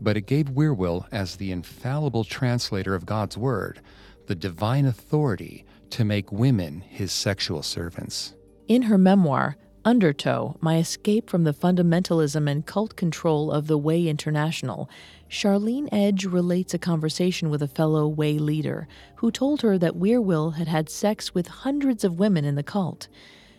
but 0.00 0.16
it 0.16 0.26
gave 0.26 0.50
Wierwille, 0.50 1.06
as 1.10 1.36
the 1.36 1.50
infallible 1.50 2.24
translator 2.24 2.94
of 2.94 3.06
God's 3.06 3.36
Word, 3.36 3.80
the 4.26 4.34
divine 4.34 4.86
authority 4.86 5.64
to 5.90 6.04
make 6.04 6.30
women 6.30 6.80
his 6.80 7.12
sexual 7.12 7.62
servants. 7.62 8.34
In 8.68 8.82
her 8.82 8.98
memoir, 8.98 9.56
Undertow 9.84 10.56
My 10.60 10.78
Escape 10.78 11.30
from 11.30 11.44
the 11.44 11.54
Fundamentalism 11.54 12.48
and 12.48 12.66
Cult 12.66 12.94
Control 12.96 13.50
of 13.50 13.66
the 13.66 13.78
Way 13.78 14.06
International, 14.06 14.88
Charlene 15.28 15.88
Edge 15.92 16.24
relates 16.24 16.72
a 16.72 16.78
conversation 16.78 17.50
with 17.50 17.62
a 17.62 17.68
fellow 17.68 18.08
Way 18.08 18.38
leader 18.38 18.88
who 19.16 19.30
told 19.30 19.60
her 19.60 19.76
that 19.76 19.94
Wierwille 19.94 20.54
had 20.54 20.68
had 20.68 20.88
sex 20.88 21.34
with 21.34 21.48
hundreds 21.48 22.02
of 22.02 22.18
women 22.18 22.44
in 22.44 22.54
the 22.54 22.62
cult. 22.62 23.08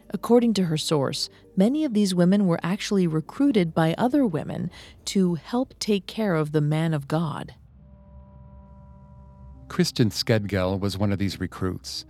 According 0.09 0.55
to 0.55 0.65
her 0.65 0.77
source, 0.77 1.29
many 1.55 1.85
of 1.85 1.93
these 1.93 2.15
women 2.15 2.47
were 2.47 2.59
actually 2.63 3.05
recruited 3.05 3.75
by 3.75 3.93
other 3.97 4.25
women 4.25 4.71
to 5.05 5.35
help 5.35 5.77
take 5.77 6.07
care 6.07 6.33
of 6.33 6.51
the 6.51 6.61
man 6.61 6.95
of 6.95 7.07
God. 7.07 7.53
Kristen 9.67 10.09
Skedgell 10.09 10.79
was 10.79 10.97
one 10.97 11.11
of 11.11 11.19
these 11.19 11.39
recruits. 11.39 12.05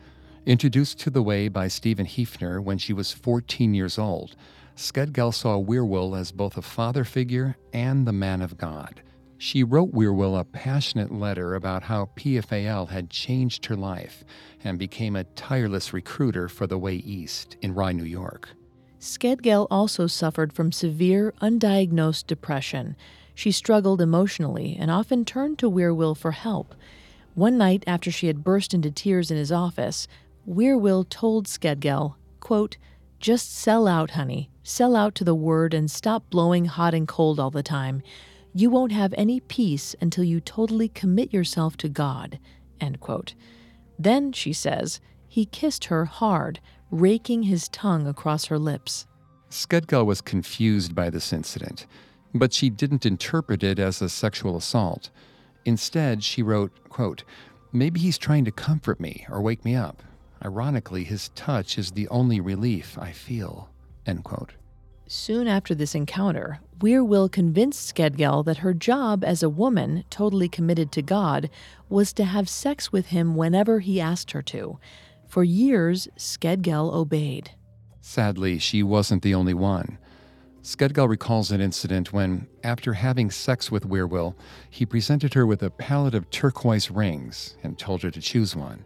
Introduced 0.45 0.97
to 0.99 1.09
the 1.09 1.21
way 1.21 1.49
by 1.49 1.67
Stephen 1.67 2.05
Heefner 2.05 2.63
when 2.63 2.77
she 2.77 2.93
was 2.93 3.11
14 3.11 3.73
years 3.73 3.99
old, 3.99 4.37
Skedgell 4.77 5.33
saw 5.33 5.61
Wierwille 5.61 6.17
as 6.17 6.31
both 6.31 6.55
a 6.55 6.61
father 6.61 7.03
figure 7.03 7.57
and 7.73 8.07
the 8.07 8.13
man 8.13 8.41
of 8.41 8.57
God. 8.57 9.01
She 9.41 9.63
wrote 9.63 9.93
Wierwille 9.93 10.37
a 10.37 10.43
passionate 10.43 11.13
letter 11.13 11.55
about 11.55 11.83
how 11.83 12.09
PFAL 12.17 12.89
had 12.89 13.09
changed 13.09 13.65
her 13.67 13.75
life 13.77 14.25
and 14.65 14.77
became 14.77 15.15
a 15.15 15.23
tireless 15.23 15.93
recruiter 15.93 16.49
for 16.49 16.67
the 16.67 16.77
Way 16.77 16.95
East 16.95 17.55
in 17.61 17.73
Rye, 17.73 17.93
New 17.93 18.03
York. 18.03 18.49
Skedgell 18.99 19.65
also 19.71 20.07
suffered 20.07 20.51
from 20.51 20.73
severe, 20.73 21.33
undiagnosed 21.41 22.27
depression. 22.27 22.97
She 23.33 23.53
struggled 23.53 24.01
emotionally 24.01 24.75
and 24.77 24.91
often 24.91 25.23
turned 25.23 25.57
to 25.59 25.71
Wierwille 25.71 26.17
for 26.17 26.31
help. 26.31 26.75
One 27.33 27.57
night 27.57 27.85
after 27.87 28.11
she 28.11 28.27
had 28.27 28.43
burst 28.43 28.73
into 28.73 28.91
tears 28.91 29.31
in 29.31 29.37
his 29.37 29.53
office, 29.53 30.05
Wierwille 30.45 31.07
told 31.07 31.47
Skedgell, 31.47 32.15
quote, 32.41 32.75
Just 33.21 33.55
sell 33.55 33.87
out, 33.87 34.11
honey. 34.11 34.51
Sell 34.63 34.97
out 34.97 35.15
to 35.15 35.23
the 35.23 35.33
word 35.33 35.73
and 35.73 35.89
stop 35.89 36.29
blowing 36.29 36.65
hot 36.65 36.93
and 36.93 37.07
cold 37.07 37.39
all 37.39 37.51
the 37.51 37.63
time. 37.63 38.03
You 38.53 38.69
won't 38.69 38.91
have 38.91 39.13
any 39.17 39.39
peace 39.39 39.95
until 40.01 40.23
you 40.23 40.39
totally 40.39 40.89
commit 40.89 41.33
yourself 41.33 41.77
to 41.77 41.89
God. 41.89 42.39
End 42.81 42.99
quote. 42.99 43.35
Then, 43.97 44.31
she 44.31 44.53
says, 44.53 44.99
he 45.27 45.45
kissed 45.45 45.85
her 45.85 46.05
hard, 46.05 46.59
raking 46.89 47.43
his 47.43 47.69
tongue 47.69 48.07
across 48.07 48.45
her 48.45 48.57
lips. 48.57 49.05
Skedgell 49.49 50.05
was 50.05 50.21
confused 50.21 50.95
by 50.95 51.09
this 51.09 51.31
incident, 51.31 51.85
but 52.33 52.53
she 52.53 52.69
didn't 52.69 53.05
interpret 53.05 53.63
it 53.63 53.77
as 53.77 54.01
a 54.01 54.09
sexual 54.09 54.57
assault. 54.57 55.09
Instead, 55.65 56.23
she 56.23 56.41
wrote, 56.41 56.71
quote, 56.89 57.23
Maybe 57.71 57.99
he's 57.99 58.17
trying 58.17 58.45
to 58.45 58.51
comfort 58.51 58.99
me 58.99 59.27
or 59.29 59.41
wake 59.41 59.63
me 59.63 59.75
up. 59.75 60.01
Ironically, 60.43 61.03
his 61.03 61.29
touch 61.29 61.77
is 61.77 61.91
the 61.91 62.07
only 62.07 62.39
relief 62.39 62.97
I 62.97 63.11
feel. 63.11 63.69
End 64.05 64.23
quote. 64.23 64.53
Soon 65.05 65.47
after 65.47 65.75
this 65.75 65.93
encounter, 65.93 66.59
Wierwille 66.79 67.29
convinced 67.29 67.93
Skedgell 67.93 68.45
that 68.45 68.59
her 68.59 68.73
job 68.73 69.23
as 69.25 69.43
a 69.43 69.49
woman, 69.49 70.05
totally 70.09 70.47
committed 70.47 70.91
to 70.93 71.01
God, 71.01 71.49
was 71.89 72.13
to 72.13 72.23
have 72.23 72.47
sex 72.47 72.91
with 72.91 73.07
him 73.07 73.35
whenever 73.35 73.79
he 73.79 73.99
asked 73.99 74.31
her 74.31 74.41
to. 74.43 74.79
For 75.27 75.43
years, 75.43 76.07
Skedgell 76.17 76.93
obeyed. 76.93 77.51
Sadly, 77.99 78.59
she 78.59 78.81
wasn't 78.81 79.23
the 79.23 79.35
only 79.35 79.53
one. 79.53 79.97
Skedgell 80.61 81.09
recalls 81.09 81.51
an 81.51 81.61
incident 81.61 82.13
when, 82.13 82.47
after 82.63 82.93
having 82.93 83.29
sex 83.29 83.69
with 83.69 83.87
Wierwille, 83.87 84.35
he 84.69 84.85
presented 84.85 85.33
her 85.33 85.45
with 85.45 85.63
a 85.63 85.69
pallet 85.69 86.15
of 86.15 86.29
turquoise 86.29 86.89
rings 86.89 87.57
and 87.61 87.77
told 87.77 88.03
her 88.03 88.11
to 88.11 88.21
choose 88.21 88.55
one. 88.55 88.85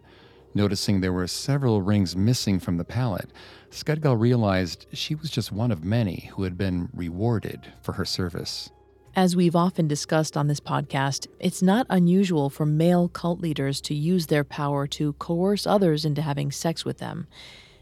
Noticing 0.54 1.00
there 1.00 1.12
were 1.12 1.26
several 1.26 1.82
rings 1.82 2.14
missing 2.14 2.60
from 2.60 2.76
the 2.76 2.84
pallet, 2.84 3.30
Skedgell 3.70 4.18
realized 4.18 4.86
she 4.92 5.16
was 5.16 5.28
just 5.28 5.50
one 5.50 5.72
of 5.72 5.84
many 5.84 6.30
who 6.34 6.44
had 6.44 6.56
been 6.56 6.88
rewarded 6.94 7.72
for 7.82 7.92
her 7.92 8.04
service. 8.04 8.70
As 9.16 9.34
we've 9.34 9.56
often 9.56 9.88
discussed 9.88 10.36
on 10.36 10.46
this 10.46 10.60
podcast, 10.60 11.26
it's 11.40 11.62
not 11.62 11.86
unusual 11.90 12.50
for 12.50 12.66
male 12.66 13.08
cult 13.08 13.40
leaders 13.40 13.80
to 13.82 13.94
use 13.94 14.26
their 14.26 14.44
power 14.44 14.86
to 14.88 15.12
coerce 15.14 15.66
others 15.66 16.04
into 16.04 16.22
having 16.22 16.52
sex 16.52 16.84
with 16.84 16.98
them. 16.98 17.26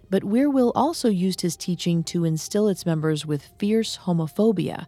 But 0.08 0.24
Wierwille 0.24 0.72
also 0.74 1.08
used 1.08 1.42
his 1.42 1.56
teaching 1.56 2.02
to 2.04 2.24
instill 2.24 2.68
its 2.68 2.86
members 2.86 3.24
with 3.24 3.50
fierce 3.58 3.98
homophobia. 4.04 4.86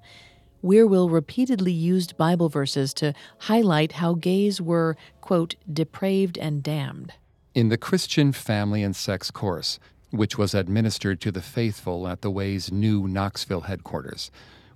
Wierwille 0.63 1.11
repeatedly 1.11 1.73
used 1.73 2.17
Bible 2.17 2.49
verses 2.49 2.95
to 2.95 3.13
highlight 3.41 3.93
how 3.93 4.15
gays 4.15 4.61
were, 4.61 4.97
quote, 5.21 5.55
depraved 5.71 6.39
and 6.39 6.63
damned. 6.63 7.13
In 7.55 7.69
the 7.69 7.79
Christian 7.79 8.33
Family 8.33 8.83
and 8.83 8.97
Sex 8.97 9.31
course, 9.31 9.79
which 10.11 10.37
was 10.37 10.55
administered 10.55 11.21
to 11.21 11.31
the 11.31 11.41
faithful 11.41 12.09
at 12.09 12.21
the 12.21 12.31
Way's 12.31 12.73
new 12.73 13.07
Knoxville 13.07 13.61
headquarters, 13.61 14.33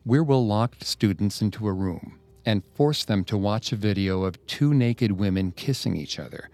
Wierwille 0.06 0.46
locked 0.46 0.84
students 0.84 1.42
into 1.42 1.66
a 1.66 1.72
room 1.72 2.20
and 2.46 2.62
forced 2.76 3.08
them 3.08 3.24
to 3.24 3.36
watch 3.36 3.72
a 3.72 3.76
video 3.76 4.22
of 4.22 4.46
two 4.46 4.72
naked 4.72 5.10
women 5.10 5.50
kissing 5.50 5.96
each 5.96 6.20
other. 6.20 6.50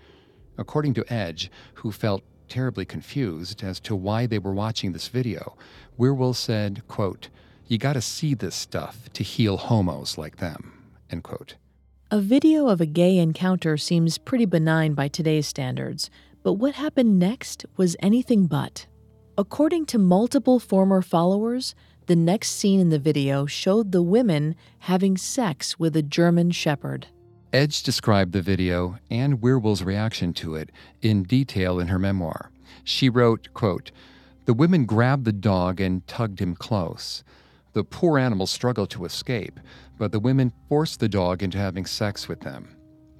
According 0.56 0.94
to 0.94 1.12
Edge, 1.12 1.50
who 1.74 1.92
felt 1.92 2.22
terribly 2.48 2.86
confused 2.86 3.62
as 3.62 3.78
to 3.80 3.94
why 3.94 4.24
they 4.24 4.38
were 4.38 4.54
watching 4.54 4.92
this 4.92 5.08
video, 5.08 5.58
Wierwille 5.98 6.34
said, 6.34 6.88
quote, 6.88 7.28
You 7.66 7.76
gotta 7.76 8.00
see 8.00 8.32
this 8.32 8.54
stuff 8.54 9.10
to 9.12 9.22
heal 9.22 9.58
homos 9.58 10.16
like 10.16 10.38
them, 10.38 10.84
end 11.10 11.22
quote. 11.22 11.56
A 12.14 12.20
video 12.20 12.68
of 12.68 12.80
a 12.80 12.86
gay 12.86 13.18
encounter 13.18 13.76
seems 13.76 14.18
pretty 14.18 14.44
benign 14.44 14.94
by 14.94 15.08
today's 15.08 15.48
standards, 15.48 16.10
but 16.44 16.52
what 16.52 16.76
happened 16.76 17.18
next 17.18 17.66
was 17.76 17.96
anything 17.98 18.46
but. 18.46 18.86
According 19.36 19.86
to 19.86 19.98
multiple 19.98 20.60
former 20.60 21.02
followers, 21.02 21.74
the 22.06 22.14
next 22.14 22.52
scene 22.52 22.78
in 22.78 22.90
the 22.90 23.00
video 23.00 23.46
showed 23.46 23.90
the 23.90 24.00
women 24.00 24.54
having 24.78 25.16
sex 25.16 25.76
with 25.80 25.96
a 25.96 26.02
German 26.02 26.52
shepherd. 26.52 27.08
Edge 27.52 27.82
described 27.82 28.32
the 28.32 28.42
video 28.42 28.96
and 29.10 29.42
Wierwille's 29.42 29.82
reaction 29.82 30.32
to 30.34 30.54
it 30.54 30.70
in 31.02 31.24
detail 31.24 31.80
in 31.80 31.88
her 31.88 31.98
memoir. 31.98 32.52
She 32.84 33.08
wrote, 33.08 33.48
quote, 33.54 33.90
The 34.44 34.54
women 34.54 34.86
grabbed 34.86 35.24
the 35.24 35.32
dog 35.32 35.80
and 35.80 36.06
tugged 36.06 36.38
him 36.38 36.54
close. 36.54 37.24
The 37.72 37.82
poor 37.82 38.20
animal 38.20 38.46
struggled 38.46 38.90
to 38.90 39.04
escape, 39.04 39.58
but 39.98 40.12
the 40.12 40.20
women 40.20 40.52
forced 40.68 41.00
the 41.00 41.08
dog 41.08 41.42
into 41.42 41.58
having 41.58 41.86
sex 41.86 42.28
with 42.28 42.40
them. 42.40 42.68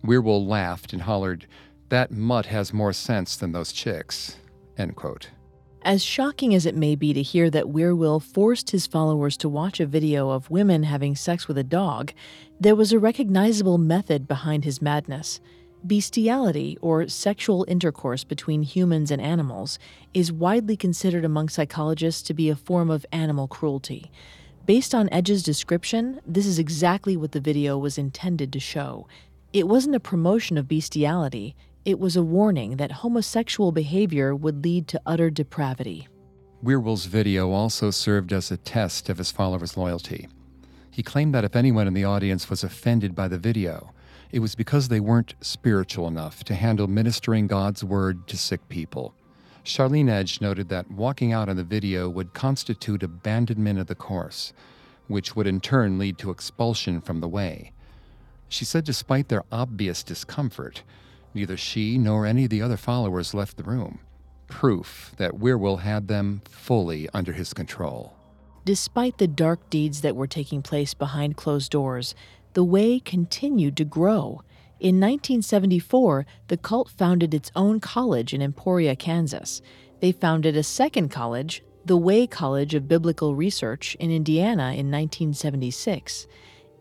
Wierwille 0.05 0.47
laughed 0.47 0.93
and 0.93 1.03
hollered, 1.03 1.47
That 1.89 2.11
mutt 2.11 2.47
has 2.47 2.73
more 2.73 2.93
sense 2.93 3.37
than 3.37 3.53
those 3.53 3.73
chicks. 3.73 4.37
End 4.77 4.97
quote. 4.97 5.31
As 5.83 6.03
shocking 6.03 6.55
as 6.55 6.65
it 6.65 6.75
may 6.75 6.95
be 6.95 7.13
to 7.13 7.21
hear 7.23 7.51
that 7.51 7.67
Wierwille 7.67 8.23
forced 8.23 8.71
his 8.71 8.87
followers 8.87 9.37
to 9.37 9.51
watch 9.51 9.81
a 9.81 9.87
video 9.87 10.31
of 10.31 10.51
women 10.51 10.85
having 10.85 11.15
sex 11.15 11.47
with 11.47 11.59
a 11.59 11.63
dog, 11.63 12.13
there 12.59 12.75
was 12.75 12.91
a 12.93 12.99
recognizable 12.99 13.77
method 13.77 14.27
behind 14.27 14.65
his 14.65 14.81
madness. 14.81 15.41
Bestiality, 15.87 16.79
or 16.81 17.07
sexual 17.09 17.67
intercourse 17.69 18.25
between 18.25 18.63
humans 18.63 19.11
and 19.11 19.21
animals, 19.21 19.79
is 20.15 20.33
widely 20.33 20.79
considered 20.79 21.27
among 21.27 21.51
psychologists 21.51 22.23
to 22.23 22.33
be 22.33 22.49
a 22.49 22.57
form 22.57 22.89
of 22.89 23.05
animal 23.13 23.47
cruelty. 23.47 24.11
Based 24.67 24.95
on 24.95 25.11
Edge's 25.13 25.43
description, 25.43 26.21
this 26.27 26.47
is 26.47 26.59
exactly 26.59 27.19
what 27.19 27.33
the 27.33 27.41
video 27.41 27.77
was 27.77 27.99
intended 27.99 28.51
to 28.55 28.61
show. 28.61 29.07
It 29.53 29.69
wasn't 29.69 29.95
a 29.95 30.01
promotion 30.01 30.57
of 30.57 30.69
bestiality, 30.69 31.55
It 31.85 32.01
was 32.01 32.17
a 32.17 32.23
warning 32.23 32.79
that 32.79 32.91
homosexual 32.91 33.71
behavior 33.71 34.35
would 34.35 34.65
lead 34.65 34.89
to 34.89 35.01
utter 35.05 35.29
depravity. 35.29 36.09
Wierwille's 36.63 37.05
video 37.05 37.51
also 37.51 37.91
served 37.91 38.33
as 38.33 38.51
a 38.51 38.57
test 38.57 39.11
of 39.11 39.19
his 39.19 39.31
followers' 39.31 39.77
loyalty. 39.77 40.29
He 40.91 41.03
claimed 41.03 41.35
that 41.35 41.45
if 41.45 41.55
anyone 41.55 41.87
in 41.87 41.93
the 41.93 42.05
audience 42.05 42.49
was 42.49 42.65
offended 42.65 43.15
by 43.15 43.29
the 43.29 43.37
video, 43.37 43.93
it 44.33 44.39
was 44.39 44.55
because 44.55 44.89
they 44.89 44.99
weren't 44.99 45.35
spiritual 45.43 46.09
enough 46.09 46.43
to 46.45 46.55
handle 46.55 46.87
ministering 46.87 47.49
God's 47.49 47.85
word 47.85 48.27
to 48.29 48.39
sick 48.39 48.67
people. 48.71 49.15
Charlene 49.65 50.11
Edge 50.11 50.41
noted 50.41 50.69
that 50.69 50.91
walking 50.91 51.33
out 51.33 51.49
on 51.49 51.57
the 51.57 51.65
video 51.65 52.09
would 52.09 52.35
constitute 52.35 53.03
abandonment 53.03 53.79
of 53.79 53.87
the 53.87 53.95
course, 53.95 54.53
which 55.09 55.35
would 55.35 55.47
in 55.47 55.61
turn 55.61 55.99
lead 55.99 56.19
to 56.19 56.31
expulsion 56.31 57.01
from 57.01 57.21
the 57.21 57.29
way. 57.29 57.73
She 58.49 58.65
said 58.65 58.85
despite 58.85 59.29
their 59.29 59.45
obvious 59.51 60.03
discomfort, 60.03 60.83
neither 61.33 61.57
she 61.57 61.99
nor 61.99 62.27
any 62.27 62.45
of 62.45 62.51
the 62.51 62.63
other 62.63 62.77
followers 62.77 63.35
left 63.35 63.57
the 63.57 63.65
room 63.65 64.01
proof 64.47 65.13
that 65.17 65.33
Wierwille 65.33 65.81
had 65.81 66.07
them 66.07 66.43
fully 66.49 67.09
under 67.13 67.33
his 67.33 67.53
control. 67.53 68.15
Despite 68.65 69.19
the 69.19 69.27
dark 69.27 69.69
deeds 69.69 70.01
that 70.03 70.17
were 70.17 70.27
taking 70.27 70.63
place 70.63 70.95
behind 70.95 71.37
closed 71.37 71.73
doors, 71.73 72.15
the 72.53 72.65
Way 72.65 73.01
continued 73.01 73.77
to 73.79 73.85
grow. 73.85 74.43
In 74.85 74.97
1974, 74.97 76.27
the 76.49 76.59
cult 76.59 76.91
founded 76.91 77.33
its 77.33 77.51
own 77.57 77.81
college 77.81 78.35
in 78.35 78.43
Emporia, 78.43 78.95
Kansas. 78.95 79.63
They 80.01 80.13
founded 80.13 80.59
a 80.59 80.63
second 80.63 81.09
college, 81.09 81.65
the 81.87 81.97
Way 81.97 82.27
College 82.27 82.75
of 82.75 82.87
Biblical 82.87 83.35
Research, 83.35 83.95
in 83.99 84.11
Indiana 84.11 84.75
in 84.75 84.91
1976. 84.91 86.27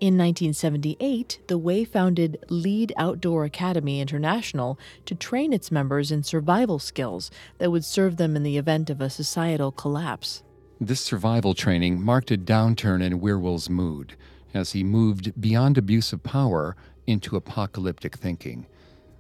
In 0.02 0.18
1978, 0.18 1.44
the 1.48 1.58
Way 1.58 1.86
founded 1.86 2.44
Lead 2.50 2.92
Outdoor 2.98 3.46
Academy 3.46 4.02
International 4.02 4.78
to 5.06 5.16
train 5.16 5.54
its 5.54 5.72
members 5.72 6.12
in 6.12 6.24
survival 6.24 6.80
skills 6.80 7.32
that 7.58 7.72
would 7.72 7.86
serve 7.86 8.18
them 8.18 8.36
in 8.36 8.44
the 8.44 8.58
event 8.58 8.90
of 8.90 9.00
a 9.00 9.10
societal 9.10 9.72
collapse. 9.72 10.44
This 10.78 11.00
survival 11.00 11.54
training 11.54 12.04
marked 12.04 12.32
a 12.32 12.38
downturn 12.38 13.02
in 13.02 13.22
Wierwille's 13.22 13.70
mood 13.70 14.18
as 14.54 14.74
he 14.74 14.84
moved 14.84 15.40
beyond 15.40 15.78
abuse 15.78 16.12
of 16.12 16.22
power 16.22 16.76
into 17.08 17.36
apocalyptic 17.36 18.18
thinking. 18.18 18.66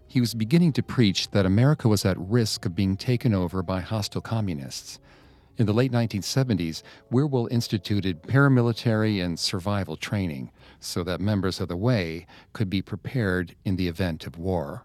He 0.07 0.19
was 0.19 0.33
beginning 0.33 0.73
to 0.73 0.83
preach 0.83 1.31
that 1.31 1.45
America 1.45 1.87
was 1.87 2.05
at 2.05 2.17
risk 2.19 2.65
of 2.65 2.75
being 2.75 2.97
taken 2.97 3.33
over 3.33 3.63
by 3.63 3.81
hostile 3.81 4.21
communists. 4.21 4.99
In 5.57 5.65
the 5.65 5.73
late 5.73 5.91
1970s, 5.91 6.81
Wierwille 7.11 7.51
instituted 7.51 8.23
paramilitary 8.23 9.23
and 9.23 9.39
survival 9.39 9.95
training 9.95 10.51
so 10.79 11.03
that 11.03 11.21
members 11.21 11.59
of 11.59 11.67
the 11.67 11.77
Way 11.77 12.25
could 12.53 12.69
be 12.69 12.81
prepared 12.81 13.55
in 13.63 13.75
the 13.75 13.87
event 13.87 14.25
of 14.25 14.37
war. 14.37 14.83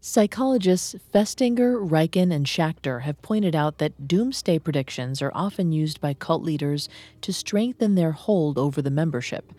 Psychologists 0.00 0.94
Festinger, 1.14 1.78
Riecken, 1.80 2.30
and 2.30 2.44
Schachter 2.44 3.02
have 3.02 3.22
pointed 3.22 3.56
out 3.56 3.78
that 3.78 4.06
doomsday 4.06 4.58
predictions 4.58 5.22
are 5.22 5.32
often 5.34 5.72
used 5.72 6.00
by 6.00 6.12
cult 6.12 6.42
leaders 6.42 6.88
to 7.22 7.32
strengthen 7.32 7.94
their 7.94 8.12
hold 8.12 8.58
over 8.58 8.82
the 8.82 8.90
membership. 8.90 9.52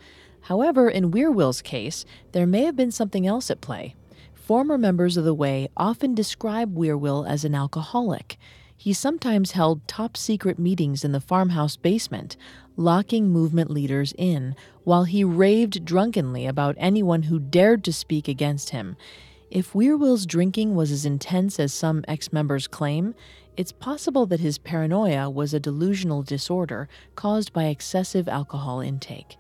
However, 0.46 0.88
in 0.88 1.10
Wierwille's 1.10 1.64
case, 1.64 2.06
there 2.32 2.46
may 2.46 2.66
have 2.66 2.76
been 2.76 2.92
something 2.92 3.26
else 3.26 3.50
at 3.50 3.62
play. 3.62 3.96
Former 4.36 4.78
members 4.78 5.18
of 5.18 5.24
the 5.24 5.34
Way 5.34 5.70
often 5.76 6.14
describe 6.14 6.76
Wierwille 6.76 7.28
as 7.28 7.44
an 7.44 7.56
alcoholic. 7.56 8.38
He 8.78 8.94
sometimes 8.94 9.54
held 9.54 9.88
top 9.88 10.16
secret 10.16 10.60
meetings 10.60 11.04
in 11.04 11.14
the 11.14 11.20
farmhouse 11.20 11.78
basement, 11.78 12.38
locking 12.78 13.30
movement 13.30 13.72
leaders 13.72 14.14
in, 14.20 14.56
while 14.84 15.06
he 15.06 15.24
raved 15.24 15.84
drunkenly 15.84 16.46
about 16.46 16.76
anyone 16.78 17.24
who 17.24 17.40
dared 17.40 17.84
to 17.86 17.92
speak 17.92 18.28
against 18.28 18.70
him. 18.70 18.98
If 19.50 19.74
Wierwille's 19.74 20.28
drinking 20.28 20.76
was 20.76 20.92
as 20.92 21.08
intense 21.08 21.60
as 21.60 21.74
some 21.74 22.06
ex 22.08 22.32
members 22.32 22.68
claim, 22.68 23.16
it's 23.58 23.72
possible 23.72 24.28
that 24.28 24.42
his 24.42 24.60
paranoia 24.60 25.28
was 25.28 25.56
a 25.56 25.60
delusional 25.60 26.22
disorder 26.22 26.88
caused 27.16 27.52
by 27.52 27.64
excessive 27.64 28.28
alcohol 28.28 28.80
intake. 28.80 29.38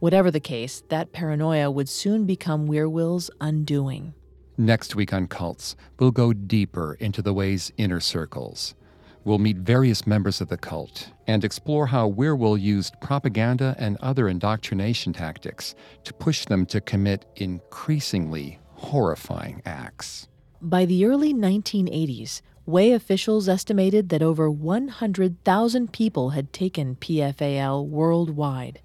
Whatever 0.00 0.30
the 0.30 0.40
case, 0.40 0.84
that 0.90 1.12
paranoia 1.12 1.70
would 1.70 1.88
soon 1.88 2.24
become 2.24 2.68
Wierwille's 2.68 3.30
undoing. 3.40 4.14
Next 4.56 4.94
week 4.94 5.12
on 5.12 5.26
Cults, 5.26 5.74
we'll 5.98 6.12
go 6.12 6.32
deeper 6.32 6.94
into 7.00 7.20
the 7.20 7.34
Way's 7.34 7.72
inner 7.76 7.98
circles. 7.98 8.76
We'll 9.24 9.38
meet 9.38 9.56
various 9.58 10.06
members 10.06 10.40
of 10.40 10.48
the 10.48 10.56
cult 10.56 11.10
and 11.26 11.44
explore 11.44 11.88
how 11.88 12.10
Wierwille 12.10 12.60
used 12.60 13.00
propaganda 13.00 13.74
and 13.78 13.96
other 13.98 14.28
indoctrination 14.28 15.12
tactics 15.12 15.74
to 16.04 16.14
push 16.14 16.44
them 16.44 16.64
to 16.66 16.80
commit 16.80 17.24
increasingly 17.36 18.60
horrifying 18.74 19.62
acts. 19.66 20.28
By 20.62 20.84
the 20.84 21.04
early 21.06 21.34
1980s, 21.34 22.40
Way 22.68 22.92
officials 22.92 23.48
estimated 23.48 24.10
that 24.10 24.22
over 24.22 24.50
100,000 24.50 25.90
people 25.90 26.30
had 26.30 26.52
taken 26.52 26.96
PFAL 26.96 27.86
worldwide. 27.86 28.82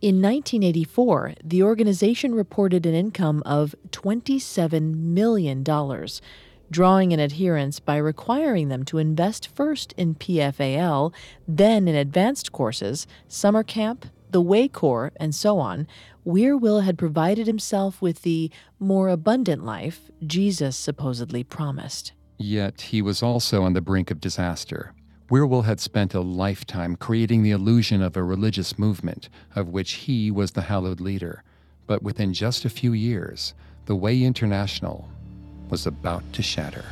In 0.00 0.22
1984, 0.22 1.34
the 1.44 1.62
organization 1.62 2.34
reported 2.34 2.86
an 2.86 2.94
income 2.94 3.42
of 3.44 3.74
$27 3.90 4.94
million, 4.94 5.62
drawing 6.70 7.12
in 7.12 7.20
adherents 7.20 7.80
by 7.80 7.98
requiring 7.98 8.68
them 8.68 8.82
to 8.86 8.96
invest 8.96 9.48
first 9.54 9.92
in 9.98 10.14
PFAL, 10.14 11.12
then 11.46 11.86
in 11.86 11.94
advanced 11.94 12.50
courses, 12.50 13.06
summer 13.28 13.62
camp, 13.62 14.06
the 14.30 14.40
Way 14.40 14.68
Corps, 14.68 15.12
and 15.16 15.34
so 15.34 15.58
on. 15.58 15.86
Wierwille 16.26 16.82
had 16.82 16.96
provided 16.96 17.46
himself 17.46 18.00
with 18.00 18.22
the 18.22 18.50
more 18.78 19.10
abundant 19.10 19.66
life 19.66 20.10
Jesus 20.26 20.78
supposedly 20.78 21.44
promised. 21.44 22.12
Yet 22.38 22.80
he 22.80 23.02
was 23.02 23.22
also 23.22 23.64
on 23.64 23.74
the 23.74 23.82
brink 23.82 24.10
of 24.10 24.18
disaster. 24.18 24.94
Wierwille 25.30 25.64
had 25.64 25.78
spent 25.78 26.12
a 26.12 26.20
lifetime 26.20 26.96
creating 26.96 27.44
the 27.44 27.52
illusion 27.52 28.02
of 28.02 28.16
a 28.16 28.22
religious 28.22 28.76
movement 28.76 29.28
of 29.54 29.68
which 29.68 29.92
he 29.92 30.28
was 30.28 30.50
the 30.50 30.62
hallowed 30.62 31.00
leader. 31.00 31.44
But 31.86 32.02
within 32.02 32.32
just 32.32 32.64
a 32.64 32.70
few 32.70 32.92
years, 32.92 33.54
the 33.86 33.94
Way 33.94 34.22
International 34.22 35.08
was 35.68 35.86
about 35.86 36.24
to 36.32 36.42
shatter. 36.42 36.84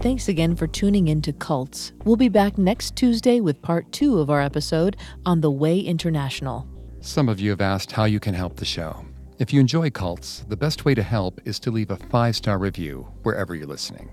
Thanks 0.00 0.28
again 0.28 0.54
for 0.54 0.68
tuning 0.68 1.08
in 1.08 1.22
to 1.22 1.32
Cults. 1.32 1.92
We'll 2.04 2.14
be 2.14 2.28
back 2.28 2.56
next 2.56 2.94
Tuesday 2.94 3.40
with 3.40 3.60
part 3.62 3.90
two 3.90 4.20
of 4.20 4.30
our 4.30 4.40
episode 4.40 4.96
on 5.24 5.40
the 5.40 5.50
Way 5.50 5.80
International. 5.80 6.68
Some 7.00 7.28
of 7.28 7.40
you 7.40 7.50
have 7.50 7.60
asked 7.60 7.90
how 7.90 8.04
you 8.04 8.20
can 8.20 8.34
help 8.34 8.56
the 8.56 8.64
show. 8.64 9.04
If 9.38 9.52
you 9.52 9.60
enjoy 9.60 9.90
cults, 9.90 10.46
the 10.48 10.56
best 10.56 10.86
way 10.86 10.94
to 10.94 11.02
help 11.02 11.40
is 11.44 11.58
to 11.60 11.70
leave 11.70 11.90
a 11.90 11.96
five 11.96 12.34
star 12.34 12.58
review 12.58 13.06
wherever 13.22 13.54
you're 13.54 13.66
listening. 13.66 14.10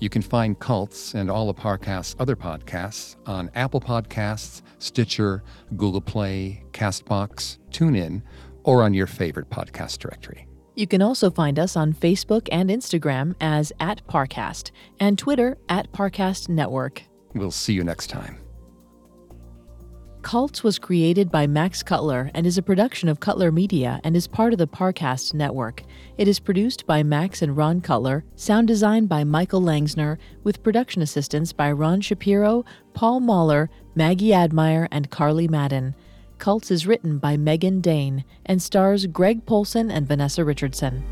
You 0.00 0.08
can 0.10 0.22
find 0.22 0.58
Cults 0.58 1.14
and 1.14 1.30
all 1.30 1.48
of 1.48 1.56
Parcast's 1.56 2.16
other 2.18 2.36
podcasts 2.36 3.16
on 3.26 3.48
Apple 3.54 3.80
Podcasts, 3.80 4.62
Stitcher, 4.78 5.42
Google 5.76 6.00
Play, 6.00 6.64
Castbox, 6.72 7.58
TuneIn, 7.70 8.22
or 8.64 8.82
on 8.82 8.92
your 8.92 9.06
favorite 9.06 9.48
podcast 9.48 9.98
directory. 9.98 10.46
You 10.74 10.86
can 10.86 11.00
also 11.00 11.30
find 11.30 11.58
us 11.58 11.76
on 11.76 11.94
Facebook 11.94 12.48
and 12.52 12.68
Instagram 12.68 13.34
as 13.40 13.72
at 13.80 14.06
Parcast 14.06 14.72
and 15.00 15.16
Twitter 15.16 15.56
at 15.68 15.90
Parcast 15.92 16.50
Network. 16.50 17.04
We'll 17.34 17.50
see 17.50 17.72
you 17.72 17.84
next 17.84 18.08
time. 18.08 18.38
Cults 20.26 20.64
was 20.64 20.80
created 20.80 21.30
by 21.30 21.46
Max 21.46 21.84
Cutler 21.84 22.32
and 22.34 22.48
is 22.48 22.58
a 22.58 22.62
production 22.62 23.08
of 23.08 23.20
Cutler 23.20 23.52
Media 23.52 24.00
and 24.02 24.16
is 24.16 24.26
part 24.26 24.52
of 24.52 24.58
the 24.58 24.66
Parcast 24.66 25.34
network. 25.34 25.84
It 26.18 26.26
is 26.26 26.40
produced 26.40 26.84
by 26.84 27.04
Max 27.04 27.42
and 27.42 27.56
Ron 27.56 27.80
Cutler, 27.80 28.24
sound 28.34 28.66
design 28.66 29.06
by 29.06 29.22
Michael 29.22 29.60
Langsner, 29.60 30.18
with 30.42 30.64
production 30.64 31.00
assistance 31.00 31.52
by 31.52 31.70
Ron 31.70 32.00
Shapiro, 32.00 32.64
Paul 32.92 33.20
Mahler, 33.20 33.70
Maggie 33.94 34.34
Admire, 34.34 34.88
and 34.90 35.12
Carly 35.12 35.46
Madden. 35.46 35.94
Cults 36.38 36.72
is 36.72 36.88
written 36.88 37.18
by 37.18 37.36
Megan 37.36 37.80
Dane 37.80 38.24
and 38.46 38.60
stars 38.60 39.06
Greg 39.06 39.46
Polcyn 39.46 39.92
and 39.92 40.08
Vanessa 40.08 40.44
Richardson. 40.44 41.04